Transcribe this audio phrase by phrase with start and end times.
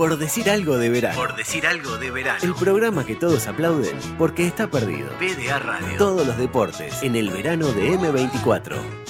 [0.00, 1.14] Por decir algo de verano.
[1.14, 2.38] Por decir algo de verano.
[2.40, 5.10] El programa que todos aplauden porque está perdido.
[5.18, 5.98] PDA Radio.
[5.98, 9.09] Todos los deportes en el verano de M24.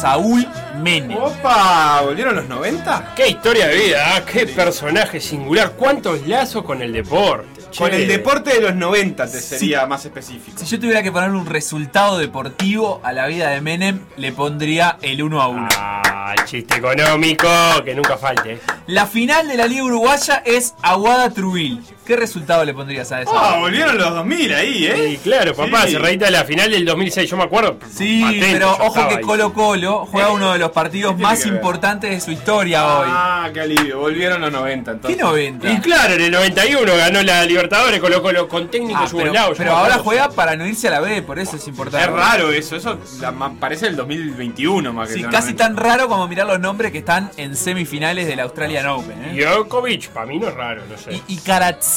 [0.00, 0.46] Saúl
[0.80, 1.18] Menem.
[1.18, 3.14] Opa, ¿volvieron los 90?
[3.16, 4.24] Qué historia de vida, ¿ah?
[4.24, 7.48] qué personaje singular, cuántos lazos con el deporte.
[7.76, 10.56] Con el deporte de los 90 te sería más específico.
[10.56, 14.98] Si yo tuviera que ponerle un resultado deportivo a la vida de Menem, le pondría
[15.02, 15.68] el 1 a 1.
[15.76, 17.48] Ah, el chiste económico,
[17.84, 18.60] que nunca falte.
[18.86, 21.82] La final de la Liga Uruguaya es Aguada Trubil.
[22.08, 23.30] ¿Qué resultado le pondrías a eso?
[23.36, 25.08] Ah, volvieron los 2000 ahí, ¿eh?
[25.10, 25.92] Y claro, papá, Sí.
[25.92, 27.76] se reíta de la final del 2006, yo me acuerdo.
[27.94, 29.20] Sí, patente, pero ojo que.
[29.20, 33.08] Colo Colo juega uno de los partidos más importantes de su historia hoy.
[33.10, 35.20] Ah, qué alivio, volvieron los 90 ¿Qué entonces.
[35.22, 35.70] 90?
[35.70, 39.54] Y claro, en el 91 ganó la Libertadores, Colo Colo con técnico Ah, pero, yugoslavo.
[39.58, 42.06] pero me ahora juega para no irse a la B, por eso es importante.
[42.06, 45.64] Es raro eso, eso la- parece el 2021 más que Sí, casi 90.
[45.64, 49.24] tan raro como mirar los nombres que están en semifinales del Australian Open.
[49.36, 49.44] ¿eh?
[49.44, 51.12] Djokovic, para mí no es raro, no sé.
[51.28, 51.36] Y, y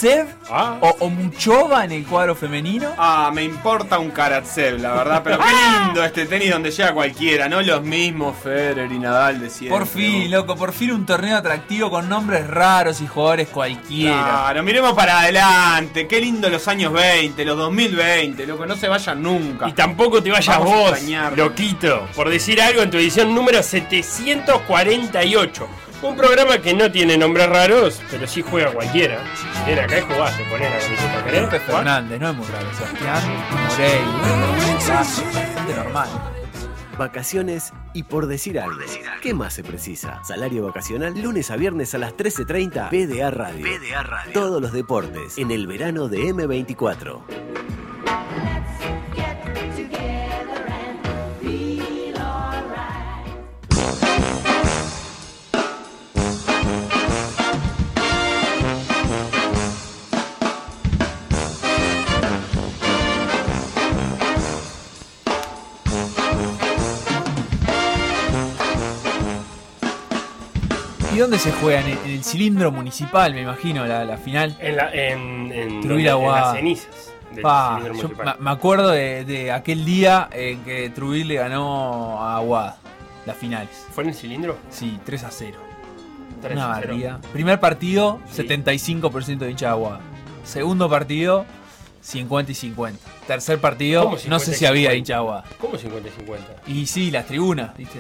[0.02, 0.78] Karatsev Ah.
[0.82, 2.90] o, o Muchova en el cuadro femenino.
[2.98, 5.46] Ah, me importa un Karatsev, la verdad, pero qué
[5.86, 9.78] lindo este tenis donde llega cualquiera, no los mismos Federer y Nadal de siempre.
[9.78, 14.24] Por fin, loco, por fin un torneo atractivo con nombres raros y jugadores cualquiera.
[14.24, 19.22] Claro, miremos para adelante, qué lindo los años 20, los 2020, loco, no se vayan
[19.22, 19.70] nunca.
[19.70, 21.00] Y tampoco te vayas Vamos vos,
[21.38, 25.68] loquito, por decir algo en tu edición número 748.
[26.02, 29.20] Un programa que no tiene nombres raros, pero sí juega cualquiera.
[29.68, 31.62] Ven acá y jugás, te pones la camiseta, ¿querés?
[31.62, 32.74] Fernández, no es muy raro.
[32.74, 33.24] Sebastián
[33.70, 35.04] Moreira.
[35.04, 36.10] Gente normal.
[36.98, 38.80] Vacaciones y por decir algo.
[39.22, 40.24] ¿Qué más se precisa?
[40.24, 43.66] Salario vacacional lunes a viernes a las 13.30 PDA Radio.
[43.66, 44.34] PDA Radio.
[44.34, 47.22] Todos los deportes en el verano de M24.
[71.22, 71.82] Dónde se juega?
[71.82, 74.56] En el, en el cilindro municipal, me imagino, la, la final.
[74.60, 78.36] En, la, en, en, Trujillo en las cenizas del Pa, cilindro yo municipal.
[78.40, 82.78] me- acuerdo de, de aquel día en que Trubil le ganó a Aguada
[83.26, 83.88] las finales.
[83.92, 84.58] ¿Fue en el cilindro?
[84.70, 85.58] Sí, 3 a 0.
[86.42, 86.88] Tres Una a cero.
[86.88, 87.20] barbaridad.
[87.32, 88.42] Primer partido, Sí.
[88.44, 90.00] 75% de hincha de Aguada.
[90.44, 91.46] Segundo partido,
[92.02, 93.00] 50 y 50.
[93.28, 94.98] Tercer partido, ¿Cómo no 50 sé si había 50?
[94.98, 95.44] hincha de Aguada.
[95.60, 96.48] ¿Cómo 50 y 50?
[96.66, 98.00] Y sí, las tribunas, ¿viste?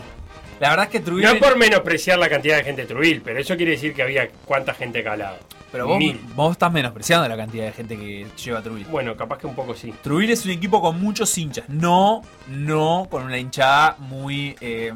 [0.61, 1.11] La verdad es que.
[1.11, 4.29] No por menospreciar la cantidad de gente de Trubil, pero eso quiere decir que había
[4.45, 5.38] cuánta gente calado.
[5.72, 6.19] Pero vos, Mil.
[6.35, 8.85] vos estás menospreciando la cantidad de gente que lleva a Trubil.
[8.85, 9.91] Bueno, capaz que un poco sí.
[10.03, 11.67] Trubil es un equipo con muchos hinchas.
[11.67, 14.55] No, no con una hinchada muy.
[14.61, 14.94] eh,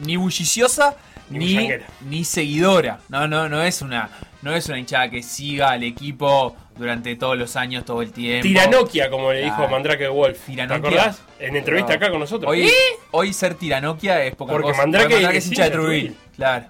[0.00, 0.96] ni bulliciosa
[1.30, 1.68] Ni ni,
[2.08, 2.98] ni seguidora.
[3.08, 4.10] No, no, no es una.
[4.42, 8.42] No es una hinchada que siga al equipo durante todos los años, todo el tiempo.
[8.42, 9.70] Tiranoquia, como le dijo Claro.
[9.70, 10.38] Mandrake Wolf.
[10.46, 11.22] ¿Te acordás?
[11.38, 11.96] En entrevista No.
[11.96, 12.50] acá con nosotros.
[12.50, 12.70] Hoy,
[13.12, 14.82] hoy ser tiranoquia es poca Porque cosa.
[14.82, 15.70] Mandrake es es hincha de.
[15.70, 16.16] Trubil.
[16.36, 16.66] Claro.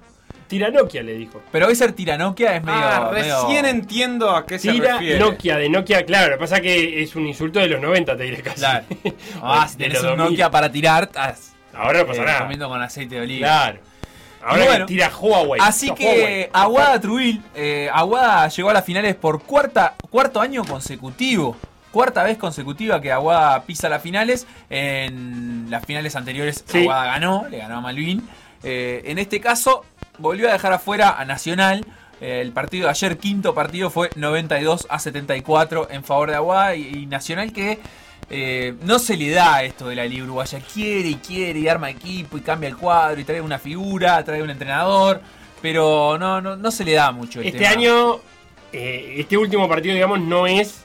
[0.46, 1.42] Tiranoquia le dijo.
[1.50, 2.78] Pero hoy ser tiranoquia es medio.
[2.80, 5.18] Ah, medio- recién entiendo a qué se Tira refiere.
[5.18, 6.28] Nokia, de Nokia, claro.
[6.30, 8.58] Lo que pasa es que es un insulto de los 90, te diré casi.
[8.60, 8.84] Claro.
[9.42, 10.30] Ah, si De tenés los un 2000.
[10.32, 11.10] Nokia para tirar,
[11.74, 12.38] Ahora no pasa eh, nada.
[12.40, 13.46] comiendo con aceite de oliva.
[13.48, 13.78] Claro.
[14.46, 15.60] Ahora Y que bueno, tira Huawei.
[15.62, 16.50] Así que Huawei.
[16.52, 21.56] Aguada Trubil, eh, Aguada llegó a las finales por cuarta, cuarto año consecutivo.
[21.90, 24.46] Cuarta vez consecutiva que Aguada pisa las finales.
[24.70, 26.82] En las finales anteriores Sí.
[26.82, 28.26] Aguada ganó, le ganó a Malvin.
[28.62, 29.84] Eh, en este caso
[30.18, 31.84] volvió a dejar afuera a Nacional.
[32.20, 36.76] Eh, el partido de ayer, quinto partido, fue 92 a 74 en favor de Aguada
[36.76, 37.78] y, y Nacional que
[38.30, 40.60] eh, no se le da esto de la Liga Uruguaya.
[40.72, 44.42] Quiere y quiere y arma equipo y cambia el cuadro y trae una figura, trae
[44.42, 45.20] un entrenador,
[45.62, 47.40] pero no, no, no se le da mucho.
[47.40, 47.70] el Este tema.
[47.70, 48.16] año,
[48.72, 50.84] eh, este último partido, digamos, no es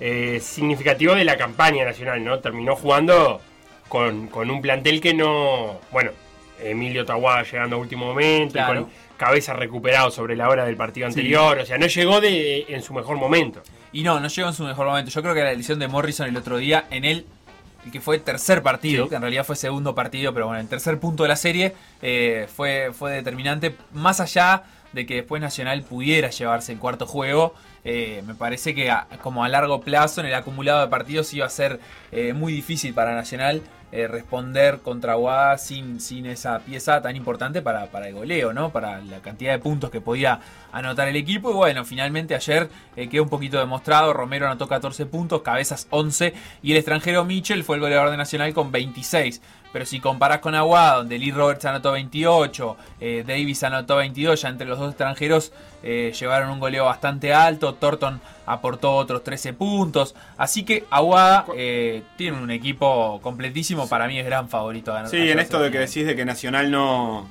[0.00, 2.38] eh, significativo de la campaña nacional, ¿no?
[2.40, 3.40] Terminó jugando
[3.88, 5.80] con, con un plantel que no.
[5.92, 6.10] Bueno,
[6.62, 8.82] Emilio Tahuada llegando a último momento, y Claro.
[8.82, 12.82] con cabeza recuperado sobre la hora del partido anterior, o sea, no llegó de, en
[12.82, 13.62] su mejor momento.
[13.92, 15.10] Y no, no llegó en su mejor momento.
[15.10, 17.26] Yo creo que la elección de Morrison el otro día en el,
[17.84, 19.10] el que fue tercer partido, Sí.
[19.10, 22.48] que en realidad fue segundo partido, pero bueno, el tercer punto de la serie eh,
[22.54, 27.54] fue, fue determinante, más allá de que después Nacional pudiera llevarse el cuarto juego.
[27.84, 31.44] Eh, me parece que a- como a largo plazo en el acumulado de partidos iba
[31.46, 31.78] a ser
[32.12, 33.60] eh, muy difícil para Nacional
[33.96, 38.70] eh, responder contra Aguada sin, sin esa pieza tan importante para, para el goleo, ¿no?
[38.70, 40.40] Para la cantidad de puntos que podía
[40.72, 41.52] anotar el equipo.
[41.52, 44.12] Y bueno, finalmente ayer eh, quedó un poquito demostrado.
[44.12, 48.52] Romero anotó 14 puntos, Cabezas 11 y el extranjero Mitchell fue el goleador de Nacional
[48.52, 49.40] con 26.
[49.74, 54.48] Pero si comparás con Aguada, donde Lee Roberts anotó 28, eh, Davis anotó 22, ya
[54.48, 55.50] entre los dos extranjeros
[55.82, 57.74] eh, llevaron un goleo bastante alto.
[57.74, 60.14] Thornton aportó otros 13 puntos.
[60.38, 63.88] Así que Aguada eh, tiene un equipo completísimo.
[63.88, 65.10] Para mí es gran favorito a ganar.
[65.10, 67.28] Sí, en esto de que decís de que Nacional no,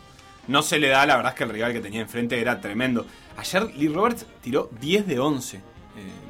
[0.49, 3.05] no se le da, la verdad es que el rival que tenía enfrente era tremendo.
[3.37, 5.61] Ayer Lee Roberts tiró 10 de 11 eh,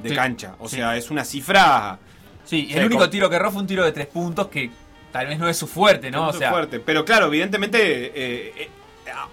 [0.04, 0.54] de Sí, cancha.
[0.60, 0.76] O sí.
[0.76, 1.98] sea, es una cifra
[2.46, 4.70] Sí, el único tiro que erró fue un tiro de 3 puntos que
[5.14, 6.28] tal vez no es su fuerte, ¿no?
[6.28, 6.80] O Muy sea, fuerte.
[6.80, 7.78] Pero claro, evidentemente
[8.08, 8.70] eh, eh,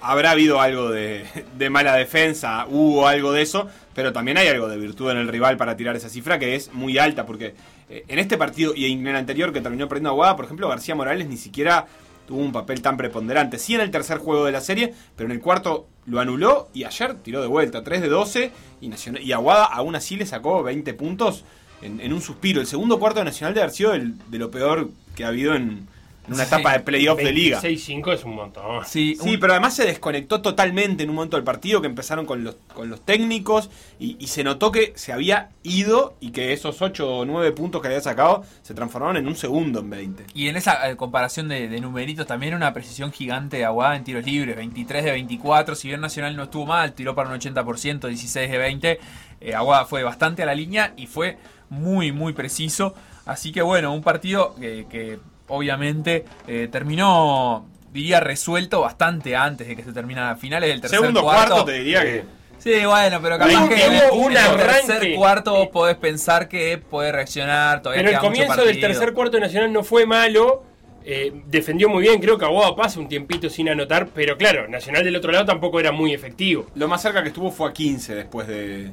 [0.02, 1.24] habrá habido algo de,
[1.56, 5.28] de mala defensa, hubo algo de eso, pero también hay algo de virtud en el
[5.28, 7.54] rival para tirar esa cifra que es muy alta, porque
[7.88, 10.94] eh, en este partido y en el anterior que terminó perdiendo Aguada, por ejemplo, García
[10.94, 11.86] Morales ni siquiera
[12.28, 13.58] tuvo un papel tan preponderante.
[13.58, 16.84] Sí en el tercer juego de la serie, pero en el cuarto lo anuló y
[16.84, 20.62] ayer tiró de vuelta, 3 de 12 y, Nacional, y Aguada aún así le sacó
[20.62, 21.44] 20 puntos
[21.82, 22.60] en, en un suspiro.
[22.60, 25.54] El segundo cuarto de Nacional de haber sido el- de lo peor que ha habido
[25.54, 25.86] en,
[26.28, 26.54] en una Sí.
[26.54, 27.60] etapa de playoff de liga.
[27.60, 28.84] 26-5 es un montón.
[28.86, 32.24] sí, Sí, un- pero además se desconectó totalmente en un momento del partido que empezaron
[32.26, 33.68] con los, con los técnicos
[33.98, 37.80] y, y se notó que se había ido y que esos 8 o 9 puntos
[37.82, 40.24] que había sacado se transformaron en un segundo en 20.
[40.34, 44.04] Y en esa eh, comparación de, de numeritos también una precisión gigante de Aguada en
[44.04, 48.06] tiros libres, 23 de 24, si bien Nacional no estuvo mal, tiró para un 80%,
[48.06, 49.00] 16 de 20,
[49.40, 51.38] eh, Aguada fue bastante a la línea y fue
[51.70, 52.94] muy muy preciso,
[53.24, 55.18] así que bueno, un partido que, que
[55.50, 61.22] obviamente eh, terminó, diría, resuelto bastante antes de que se terminara finales del tercer Segundo
[61.22, 62.24] cuarto, te diría que...
[62.58, 65.68] Sí, bueno, pero Ahí capaz que en el, hubo un en el tercer cuarto vos
[65.68, 69.82] podés pensar que puede reaccionar, todavía Pero el comienzo del tercer cuarto de Nacional no
[69.82, 70.62] fue malo.
[71.02, 75.02] eh, defendió muy bien, creo que Aguada pasa un tiempito sin anotar, pero claro, Nacional
[75.04, 76.66] del otro lado tampoco era muy efectivo.
[76.74, 78.90] Lo más cerca que estuvo fue a 15 después de...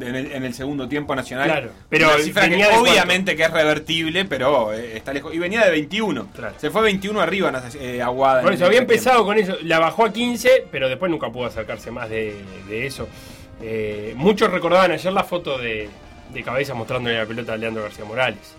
[0.00, 1.46] en, el, en el segundo tiempo nacional.
[1.46, 5.34] Claro, pero Una cifra que venía de obviamente que es revertible, pero eh, está lejos.
[5.34, 6.28] Y venía de 21.
[6.34, 6.54] Claro.
[6.58, 8.40] Se fue 21 arriba eh, Aguada.
[8.42, 11.90] Eso el había empezado con eso, la bajó a 15, pero después nunca pudo acercarse
[11.90, 12.34] más de,
[12.68, 13.08] de eso.
[13.62, 15.88] Eh, muchos recordaban ayer la foto de,
[16.32, 18.54] de cabeza mostrándole la pelota a Leandro García Morales.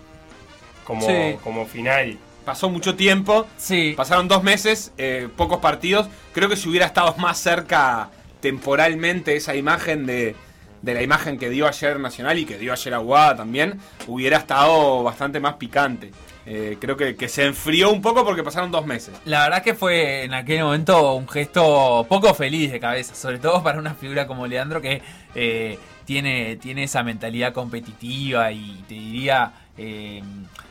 [0.84, 1.36] Como, Sí.
[1.42, 2.18] como final.
[2.44, 3.46] Pasó mucho tiempo.
[3.56, 6.08] Sí, Pasaron dos meses, eh, pocos partidos.
[6.32, 8.10] Creo que si hubiera estado más cerca
[8.40, 10.34] temporalmente esa imagen de,
[10.82, 15.02] de la imagen que dio ayer Nacional y que dio ayer Aguada también, hubiera estado
[15.02, 16.10] bastante más picante.
[16.44, 19.14] Eh, creo que, que se enfrió un poco porque pasaron dos meses.
[19.24, 23.62] La verdad que fue en aquel momento un gesto poco feliz de cabeza, sobre todo
[23.62, 25.02] para una figura como Leandro que
[25.36, 30.20] eh, tiene, tiene esa mentalidad competitiva y te diría, eh,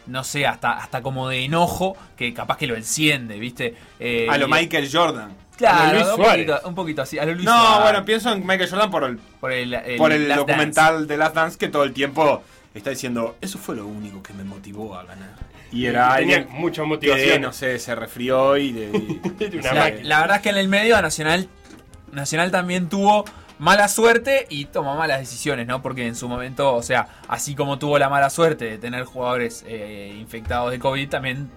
[0.08, 3.76] no sé, hasta, hasta como de enojo que capaz que lo enciende, ¿viste?
[4.30, 5.32] A lo Michael Jordan.
[5.70, 8.06] Claro, a lo Luis un, poquito, un poquito así, a lo Luis No, Suárez, bueno,
[8.06, 11.58] pienso en Michael Jordan por el, por el, el por el documental de Last Dance
[11.58, 12.42] que todo el tiempo
[12.74, 15.30] está diciendo, eso fue lo único que me motivó a ganar.
[15.72, 17.42] Y era tenía alguien mucha que, motivación.
[17.42, 18.72] no sé, se refrió y...
[18.74, 19.20] de-
[19.50, 19.74] y- Una.
[19.74, 20.10] La, máquina.
[20.10, 21.48] la verdad es que en el medio Nacional,
[22.12, 23.24] Nacional también tuvo
[23.60, 25.82] mala suerte y tomó malas decisiones, ¿no?
[25.82, 29.64] Porque en su momento, o sea, así como tuvo la mala suerte de tener jugadores
[29.68, 31.50] eh, infectados de COVID, también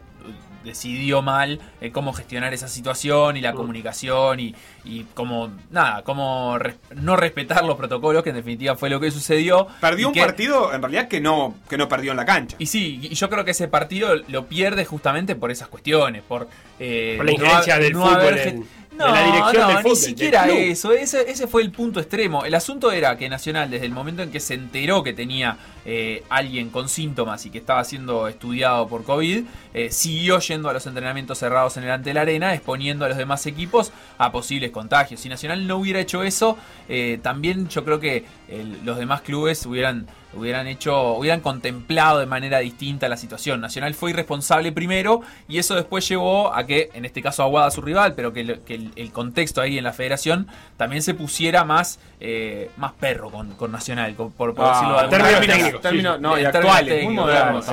[0.64, 4.54] decidió mal eh, cómo gestionar esa situación y la comunicación y,
[4.84, 9.10] y cómo, nada, cómo res- no respetar los protocolos, que en definitiva fue lo que
[9.10, 9.66] sucedió.
[9.80, 12.56] Perdió un que- partido, en realidad, que no, que no perdió en la cancha.
[12.58, 16.48] y sí, y yo creo que ese partido lo pierde justamente por esas cuestiones, por,
[16.80, 18.60] eh, Por la injerencia ha- del fútbol haber en-
[18.94, 21.98] de la dirección no, del ni fútbol, siquiera del eso, ese, ese fue el punto
[21.98, 22.44] extremo.
[22.44, 26.22] El asunto era que Nacional, desde el momento en que se enteró que tenía eh,
[26.30, 30.86] alguien con síntomas y que estaba siendo estudiado por COVID, eh, siguió yendo a los
[30.86, 35.20] entrenamientos cerrados en el ante la arena, exponiendo a los demás equipos a posibles contagios.
[35.20, 36.56] Si Nacional no hubiera hecho eso,
[36.88, 42.26] eh, también yo creo que el- los demás clubes hubieran hubieran hecho, hubieran contemplado de
[42.26, 43.60] manera distinta la situación.
[43.60, 47.80] Nacional fue irresponsable primero y eso después llevó a que, en este caso Aguada su
[47.82, 51.62] rival, pero que, el, que el- el contexto ahí en la federación también se pusiera
[51.62, 55.18] más, eh, más perro con, con Nacional, con- por, por Ah, decirlo de alguna
[55.62, 55.73] manera.
[55.80, 56.22] Técnicos, términos- sí.
[56.22, 57.64] no, y actuales, muy modernos.
[57.66, 57.72] sí.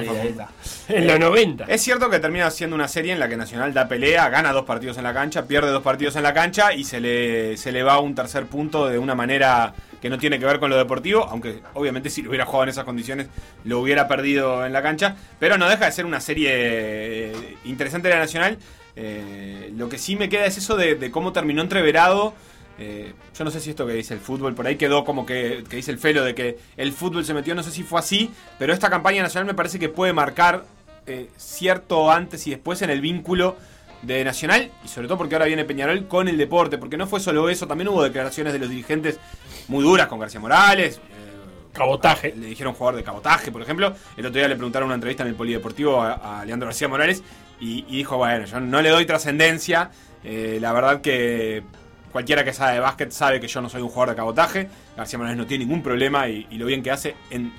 [0.90, 1.66] En los 90.
[1.66, 4.66] Es cierto que termina siendo una serie en la que Nacional da pelea, gana dos
[4.66, 7.84] partidos en la cancha, pierde dos partidos en la cancha y se le, se le
[7.84, 11.26] va un tercer punto de una manera que no tiene que ver con lo deportivo,
[11.30, 13.28] aunque obviamente si lo hubiera jugado en esas condiciones
[13.66, 18.08] lo hubiera perdido en la cancha, pero no deja de ser una serie eh, interesante
[18.08, 18.58] de la Nacional.
[18.96, 22.34] Eh, lo que sí me queda es eso de, de cómo terminó entreverado
[22.84, 25.64] Eh, yo no sé si esto que dice el fútbol, por ahí quedó como que,
[25.70, 28.32] que dice el Felo de que el fútbol se metió, no sé si fue así,
[28.58, 30.66] pero esta campaña nacional me parece que puede marcar
[31.06, 33.56] eh, cierto antes y después en el vínculo
[34.02, 37.20] de Nacional y sobre todo porque ahora viene Peñarol con el deporte, porque no fue
[37.20, 39.20] solo eso, también hubo declaraciones de los dirigentes
[39.68, 40.98] muy duras con García Morales.
[40.98, 41.28] eh,
[41.74, 42.34] Cabotaje.
[42.36, 43.94] Le dijeron jugador de cabotaje, por ejemplo.
[44.18, 47.24] El otro día le preguntaron una entrevista en el Polideportivo a, a Leandro García Morales
[47.62, 49.92] y, y dijo, bueno, yo no le doy trascendencia.
[50.24, 51.64] eh, la verdad que
[52.12, 54.68] cualquiera que sabe de básquet sabe que yo no soy un jugador de cabotaje.
[54.98, 57.52] García Morales no tiene ningún problema y, y lo bien que hace en,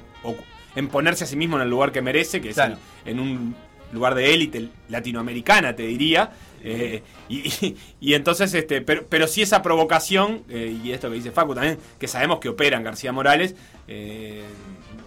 [0.90, 2.74] ponerse a sí mismo en el lugar que merece, que Claro.
[2.74, 2.80] es
[3.12, 3.54] en, en un
[3.92, 6.30] lugar de élite latinoamericana, te diría.
[6.64, 11.16] Eh, y, y- y entonces, este, pero, pero sí esa provocación, eh, y esto que
[11.16, 13.54] dice Facu también, que sabemos que operan García Morales,
[13.88, 14.42] eh,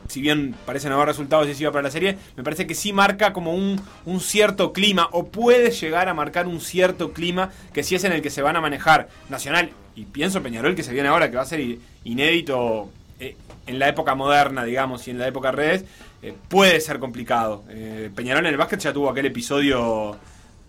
[0.07, 3.53] si bien parecen haber resultados decisivos para la serie, me parece que sí marca como
[3.53, 8.03] un, un cierto clima, o puede llegar a marcar un cierto clima, que sí es
[8.03, 11.29] en el que se van a manejar Nacional, y pienso Peñarol que se viene ahora,
[11.29, 11.62] que va a ser
[12.03, 13.35] inédito eh,
[13.67, 15.85] en la época moderna, digamos, y en la época redes,
[16.21, 17.63] eh, puede ser complicado.
[17.69, 20.17] Eh, Peñarol en el básquet ya tuvo aquel episodio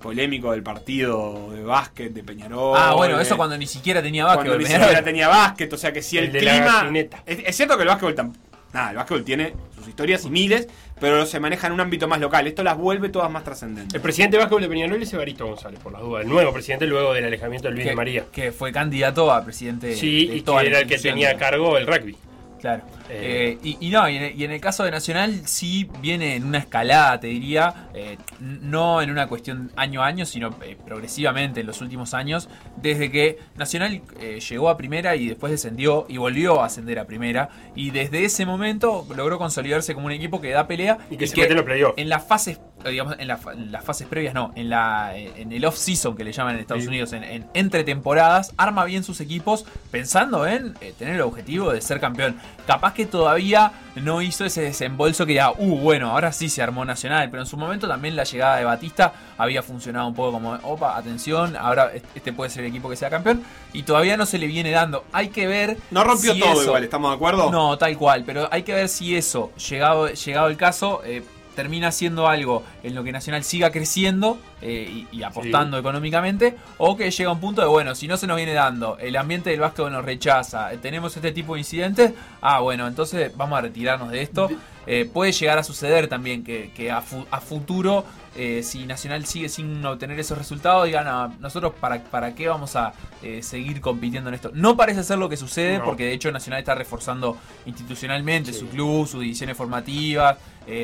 [0.01, 2.77] polémico del partido de básquet de Peñarol.
[2.77, 4.59] Ah, bueno, eso cuando ni siquiera tenía cuando básquetbol.
[4.59, 4.85] ni Peñarol.
[4.87, 6.53] siquiera tenía básquet, o sea que si el, El de la
[6.87, 7.13] clima.
[7.27, 8.33] Es, es cierto que el básquetbol tam-
[8.77, 10.69] Nada, el básquetbol tiene sus historias y miles,
[11.01, 12.47] pero se maneja en un ámbito más local.
[12.47, 13.95] Esto las vuelve todas más trascendentes.
[13.95, 16.25] El presidente de básquetbol de Peñarol es Evaristo González, por las dudas.
[16.25, 18.25] El nuevo presidente luego del alejamiento de Luis que, de María.
[18.31, 21.31] que fue candidato a presidente Sí, de y toda que la era el que tenía
[21.31, 22.17] a cargo el rugby.
[22.61, 22.83] Claro.
[23.11, 25.89] Eh, Eh, y, y no, y en, el, y en el caso de Nacional sí
[26.01, 30.51] viene en una escalada, te diría, eh, no en una cuestión año a año, sino
[30.63, 34.01] eh, progresivamente en los últimos años, desde que Nacional
[34.49, 37.49] llegó a primera y después descendió y volvió a ascender a primera.
[37.75, 41.37] Y desde ese momento logró consolidarse como un equipo que da pelea Y que se
[41.37, 41.95] mete en los playoffs.
[41.99, 42.59] En las fases,
[42.91, 46.17] digamos, en, la fa- en las fases previas, no, en, la, eh, en el off-season
[46.17, 46.89] que le llaman en Estados Sí.
[46.89, 51.73] Unidos, en, en- entre temporadas, arma bien sus equipos pensando en eh, tener el objetivo
[51.73, 52.37] de ser campeón.
[52.67, 56.85] Capaz que todavía no hizo ese desembolso que ya, uh, bueno, ahora sí se armó
[56.85, 60.53] Nacional, pero en su momento también la llegada de Batista había funcionado un poco como,
[60.63, 64.39] opa, atención, ahora este puede ser el equipo que sea campeón, y todavía no se
[64.39, 65.05] le viene dando.
[65.13, 65.77] Hay que ver.
[65.91, 67.51] No rompió si todo eso- igual, ¿estamos de acuerdo?
[67.51, 71.23] no, tal cual, pero hay que ver si eso, llegado, llegado el caso, eh,
[71.57, 76.97] termina siendo algo en lo que Nacional siga creciendo eh, y, y apostando económicamente, o
[76.97, 79.61] que llega un punto de, bueno, si no se nos viene dando, el ambiente del
[79.61, 84.23] básquetbol nos rechaza, tenemos este tipo de incidentes, ah, bueno, entonces vamos a retirarnos de
[84.23, 84.49] esto.
[84.87, 88.05] Eh, puede llegar a suceder también que, que a, fu- a futuro,
[88.37, 92.77] eh, si Nacional sigue sin obtener esos resultados, digan, "Ah, nosotros para, para qué vamos
[92.77, 94.51] a eh, seguir compitiendo en esto.
[94.55, 95.85] No parece ser lo que sucede, No.
[95.87, 100.37] porque de hecho Nacional está reforzando institucionalmente su club, sus divisiones formativas,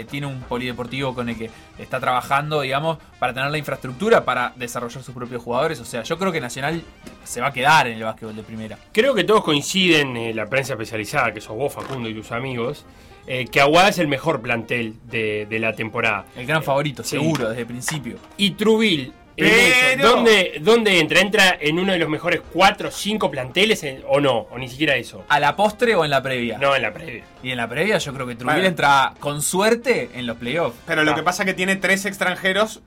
[0.08, 5.02] tiene un polideportivo con el que está trabajando, digamos, para tener la infraestructura para desarrollar
[5.02, 5.80] sus propios jugadores.
[5.80, 6.82] O sea, yo creo que Nacional
[7.24, 8.78] se va a quedar en el básquetbol de primera.
[8.92, 12.84] Creo que todos coinciden, la prensa especializada, que sos vos, Facundo, y tus amigos,
[13.26, 16.26] eh, que Aguada es el mejor plantel de, de la temporada.
[16.36, 17.10] El gran favorito, Sí.
[17.10, 18.16] seguro, desde el principio.
[18.36, 21.20] Y Trubil, en Pero- eso, ¿dónde, ¿dónde entra?
[21.20, 24.46] ¿Entra en uno de los mejores 4 o 5 planteles en- o no?
[24.50, 25.24] O ni siquiera eso.
[25.28, 26.58] ¿A la postre o en la previa?
[26.58, 27.24] No, en la previa.
[27.42, 28.62] Y en la previa yo creo que Bueno.
[28.64, 30.76] entra con suerte en los playoffs.
[30.86, 31.14] Pero lo Ah.
[31.14, 32.82] que pasa es que tiene tres extranjeros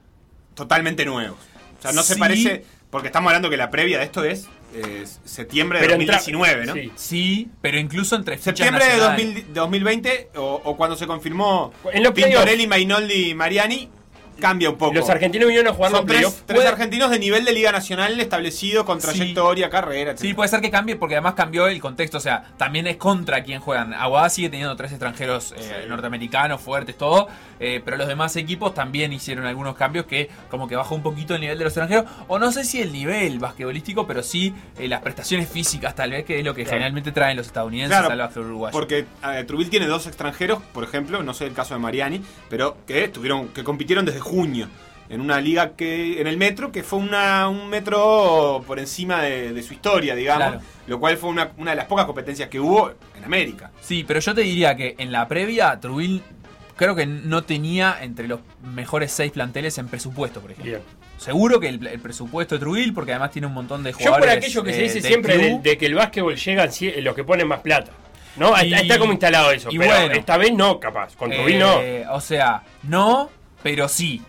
[0.53, 1.37] totalmente nuevos.
[1.79, 2.63] O sea, no se parece.
[2.91, 6.65] Porque estamos hablando que la previa de esto es eh, septiembre de Pero entra- 2019,
[6.65, 6.73] ¿no?
[6.73, 6.91] sí.
[6.95, 9.35] Sí, pero incluso entre Septiembre de nacionales.
[9.53, 12.13] 2000 2020 o, o cuando se confirmó En los.
[12.13, 13.89] Pintorelli, Mainoldi y Mariani,
[14.39, 14.93] cambia un poco.
[14.93, 16.43] Los argentinos vinieron a jugar los Son tres, playoffs.
[16.45, 19.07] tres Puede- argentinos de nivel de Liga Nacional establecido con Sí.
[19.07, 20.19] trayectoria, carrera, etc.
[20.21, 22.17] Sí, puede ser que cambie porque además cambió el contexto.
[22.17, 23.93] O sea, también es contra quien juegan.
[23.93, 27.27] Aguada sigue teniendo tres extranjeros eh, norteamericanos fuertes, todo.
[27.59, 31.35] eh, pero los demás equipos también hicieron algunos cambios que como que bajó un poquito
[31.35, 32.03] el nivel de los extranjeros.
[32.27, 36.25] O no sé si el nivel basquetbolístico, pero sí eh, las prestaciones físicas tal vez,
[36.25, 36.75] que es lo que Claro.
[36.75, 38.71] generalmente traen los estadounidenses Claro, al básquetbol uruguayo.
[38.73, 42.75] Porque eh, Trubil tiene dos extranjeros, por ejemplo, no sé el caso de Mariani, pero
[42.85, 44.67] que estuvieron, que compitieron desde junio
[45.07, 49.53] en una liga que en el metro que fue una, un metro por encima de,
[49.53, 50.61] de su historia, digamos, Claro.
[50.87, 53.69] lo cual fue una, una de las pocas competencias que hubo en América.
[53.81, 56.23] Sí, pero yo te diría que en la previa, Trubil
[56.75, 60.71] creo que no tenía entre los mejores seis planteles en presupuesto, por ejemplo.
[60.71, 60.83] Bien.
[61.17, 64.25] Seguro que el, el presupuesto de Trubil, porque además tiene un montón de Yo jugadores.
[64.25, 66.69] por aquello que se eh, dice siempre de, que el básquetbol llegan
[67.01, 67.91] los que ponen más plata.
[68.37, 68.53] ¿No?
[68.53, 69.69] Ahí Y- Está, está como instalado eso.
[69.71, 70.13] y pero bueno.
[70.15, 71.15] esta vez no, capaz.
[71.15, 71.79] Con Trubil no.
[71.79, 73.29] Eh, O sea, no,
[73.65, 74.21] pero sí.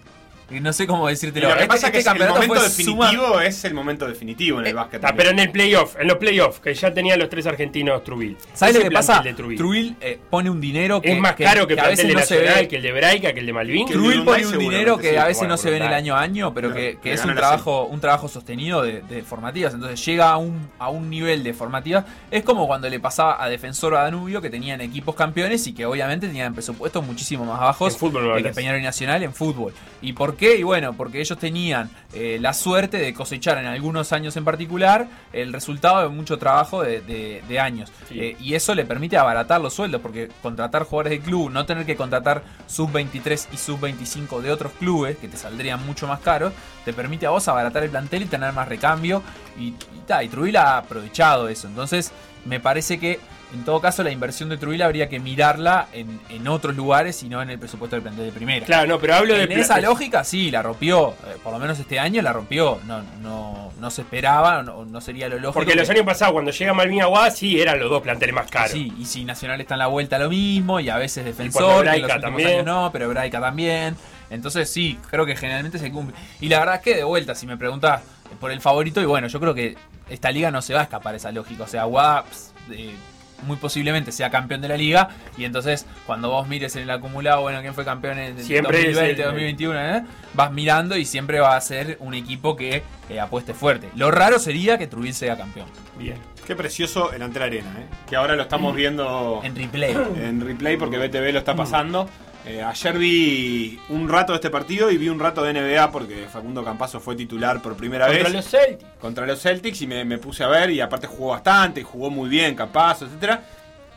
[0.51, 1.49] No sé cómo Y decírtelo.
[1.49, 4.07] lo que Este- pasa es que este es el momento suma- definitivo es el momento
[4.09, 5.05] definitivo en el Eh, básquet.
[5.05, 8.37] Ah, pero en el playoff, en los playoffs, que ya tenían los tres argentinos Trubil.
[8.55, 9.23] ¿Sabes lo que pasa?
[9.37, 9.59] Trubil.
[9.59, 12.21] Trubil eh, pone un dinero que es más caro que, el a veces de no
[12.23, 12.69] se ve.
[12.69, 13.87] que el de Braica, que el de Malvin.
[13.87, 15.93] Que el Trubil pone un dinero que a veces Bueno, no se ve en el
[15.93, 19.23] año a año, pero Claro, que, que es un trabajo, un trabajo sostenido de, de
[19.23, 19.75] formativas.
[19.75, 22.05] Entonces llega a un, a un nivel de formativas.
[22.31, 25.73] Es como cuando le pasaba a Defensor o a Danubio, que tenían equipos campeones y
[25.75, 28.51] que obviamente tenían presupuestos muchísimo más bajos En fútbol que.
[28.51, 29.73] Peñarol y Nacional en fútbol.
[30.03, 30.57] ¿Y por qué?
[30.57, 35.09] Y bueno, porque ellos tenían eh, la suerte de cosechar en algunos años en particular
[35.33, 37.91] el resultado de mucho trabajo de, de- de años.
[38.09, 38.21] Sí.
[38.21, 41.85] Eh, y eso le permite abaratar los sueldos, porque contratar jugadores de club, no tener
[41.87, 46.53] que contratar sub-23 y sub-25 de otros clubes, que te saldrían mucho más caros,
[46.85, 49.23] te permite a vos abaratar el plantel y tener más recambio.
[49.59, 49.75] Y, y,
[50.07, 51.67] ta, y Trujillo ha aprovechado eso.
[51.69, 52.13] Entonces,
[52.45, 53.19] me parece que
[53.57, 57.29] en todo caso la inversión de Trujillo habría que mirarla en, en otros lugares y
[57.29, 58.65] no en el presupuesto del plantel de primera.
[58.65, 59.45] Claro, no, pero hablo de.
[59.45, 61.11] En esa lógica, sí, la rompió.
[61.11, 62.79] eh, por lo menos este año la rompió.
[62.87, 65.55] No, no, no se esperaba, no, no sería lo lógico.
[65.55, 68.51] Porque los que- años pasados, cuando llega Malvin Aguada, sí eran los dos planteles más
[68.51, 68.71] caros.
[68.73, 72.03] Sí, y si Nacional está en la vuelta lo mismo, y a veces defensor, en
[72.03, 72.49] los también.
[72.49, 73.97] años no, pero Braica también.
[74.31, 76.17] Entonces sí, creo que generalmente se cumple.
[76.41, 78.03] Y la verdad es que de vuelta, si me preguntas
[78.41, 79.77] por el favorito, y bueno, yo creo que
[80.11, 81.65] esta liga no se va a escapar esa lógica.
[81.65, 82.25] O sea, Aguada
[82.73, 82.95] eh,
[83.43, 87.43] muy posiblemente sea campeón de la liga, y entonces cuando vos mires en el acumulado,
[87.43, 90.03] bueno, quién fue campeón en Siempre es 2020, el- 2021, ¿eh?
[90.35, 93.89] vas mirando y siempre va a ser un equipo que eh, apueste fuerte.
[93.95, 95.67] Lo raro sería que Trujillo sea campeón.
[95.99, 96.17] Bien.
[96.47, 97.87] Qué precioso el Antel Arena, ¿eh?
[98.09, 99.93] que ahora lo estamos viendo En replay.
[100.23, 102.09] en replay porque BTV lo está pasando.
[102.47, 106.27] Eh, ayer vi un rato de este partido y vi un rato de NBA porque
[106.33, 108.91] Facundo Campazo fue titular por primera Contra vez los Celtics.
[109.01, 112.29] contra los Celtics y me, me puse a ver y aparte jugó bastante, jugó muy
[112.29, 113.43] bien Campazo, etcétera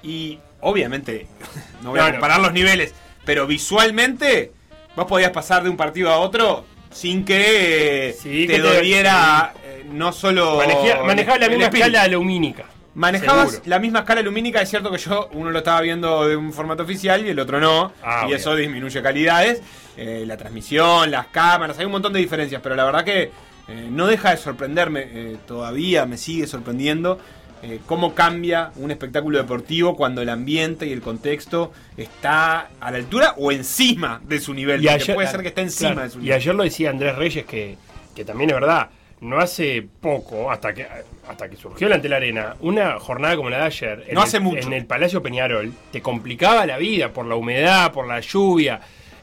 [0.02, 1.28] Y obviamente,
[1.84, 4.52] no voy a comparar los niveles, pero visualmente
[4.96, 8.68] vos podías pasar de un partido a otro sin que eh, Sí, te que te-
[8.68, 10.58] doliera eh, no solo...
[10.58, 11.88] Manejaba, manejaba la misma espíritu.
[11.88, 12.66] escala lumínica.
[13.00, 13.70] Manejabas Seguro.
[13.70, 16.84] la misma escala lumínica, es cierto que yo uno lo estaba viendo de un formato
[16.84, 19.62] oficial y el otro no, Ah, y eso disminuye calidades,
[19.96, 23.32] eh, la transmisión, las cámaras, hay un montón de diferencias, pero la verdad que
[23.70, 27.20] eh, no deja de sorprenderme, eh, todavía me sigue sorprendiendo
[27.64, 32.98] eh, cómo cambia un espectáculo deportivo cuando el ambiente y el contexto está a la
[32.98, 36.20] altura o encima de su nivel, porque puede ser que esté encima claro, de su
[36.20, 36.36] y nivel.
[36.38, 37.78] ayer lo decía Andrés Reyes, que,
[38.14, 38.90] que también es verdad.
[39.22, 40.88] No hace poco, hasta que
[41.30, 44.68] hasta que surgió la ante la arena, una jornada como la de ayer, el- mucho.
[44.68, 48.82] en el Palacio Peñarol, te complicaba la vida por la humedad, por la lluvia.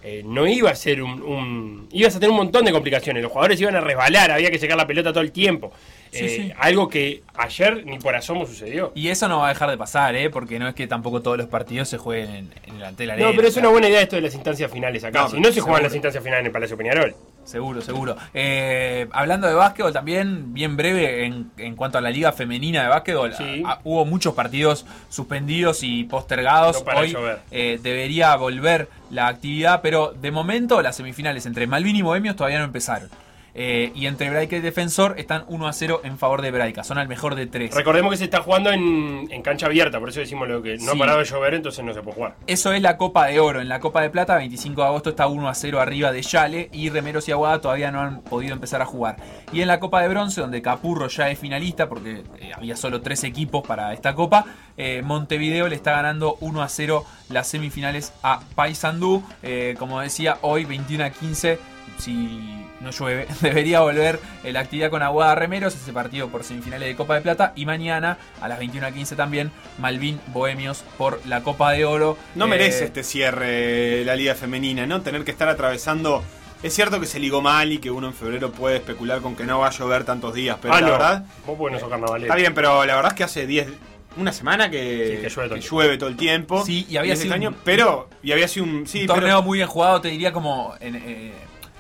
[0.09, 3.23] Eh, no iba a ser un, un- Ibas a tener un montón de complicaciones.
[3.25, 5.73] Los jugadores iban a resbalar, había que sacar la pelota todo el tiempo.
[6.17, 6.53] Sí, Eh, sí.
[6.59, 8.93] Algo que ayer ni por asomo sucedió.
[8.95, 10.31] Y eso no va a dejar de pasar, ¿eh?
[10.31, 13.29] Porque no es que tampoco todos los partidos se jueguen en, en el Antel Arena.
[13.31, 15.23] No, pero es una buena idea esto de las instancias finales acá.
[15.23, 15.83] No, si no se juegan seguro.
[15.83, 17.15] las instancias finales en el Palacio Peñarol.
[17.45, 18.17] Seguro, seguro.
[18.35, 22.89] Eh, hablando de básquetbol también, bien breve en, en cuanto a la liga femenina de
[22.89, 23.63] básquetbol, Sí.
[23.65, 26.79] a- a- hubo muchos partidos suspendidos y postergados.
[26.81, 27.39] No para Hoy llover.
[27.53, 32.59] eh, debería volver la actividad, pero de momento las semifinales entre Malvin y Bohemios todavía
[32.59, 33.09] no empezaron.
[33.59, 36.85] Eh, y entre Braica y Defensor están 1 a 0 en favor de Braica.
[36.85, 37.75] Son al mejor de 3.
[37.75, 40.85] Recordemos que se está jugando en, en cancha abierta, por eso decimos lo que no
[40.85, 40.91] Sí.
[40.95, 42.35] ha parado de llover, entonces no se puede jugar.
[42.47, 43.63] Eso es la Copa de Oro.
[43.63, 46.69] En la Copa de Plata, 25 de agosto está 1 a 0 arriba de Yale
[46.71, 49.17] y Remeros y Aguada todavía no han podido empezar a jugar.
[49.53, 53.01] Y en la Copa de Bronce, donde Capurro ya es finalista, porque eh, había solo
[53.01, 54.45] tres equipos para esta Copa,
[54.77, 59.23] eh, Montevideo le está ganando 1 a 0 las semifinales a Paysandú.
[59.79, 61.59] Como decía, hoy 21 a 15,
[61.99, 66.89] si no llueve, debería volver eh, la actividad con Aguada Remeros, ese partido por semifinales
[66.89, 67.53] de Copa de Plata.
[67.57, 72.17] Y mañana a las 21 a 15 también, Malvin Bohemios por la Copa de Oro.
[72.35, 75.01] No Eh, merece este cierre la liga femenina, ¿no?
[75.03, 76.23] Tener que estar atravesando.
[76.63, 79.45] Es cierto que se ligó mal y que uno en febrero puede especular con que
[79.45, 80.93] no va a llover tantos días, pero ah, la no.
[80.95, 81.25] verdad.
[81.47, 82.27] Vos porque no sos carnavalero.
[82.27, 83.69] Está bien, pero la verdad es que hace 10.
[84.17, 85.77] Una semana que, Sí, que llueve todo el que tiempo.
[85.77, 86.65] llueve todo el tiempo.
[86.65, 88.09] Sí, y había este sido año, un- pero.
[88.23, 88.87] Y había sido un.
[88.87, 91.33] Sí, un pero- torneo muy bien jugado, te diría como en, eh,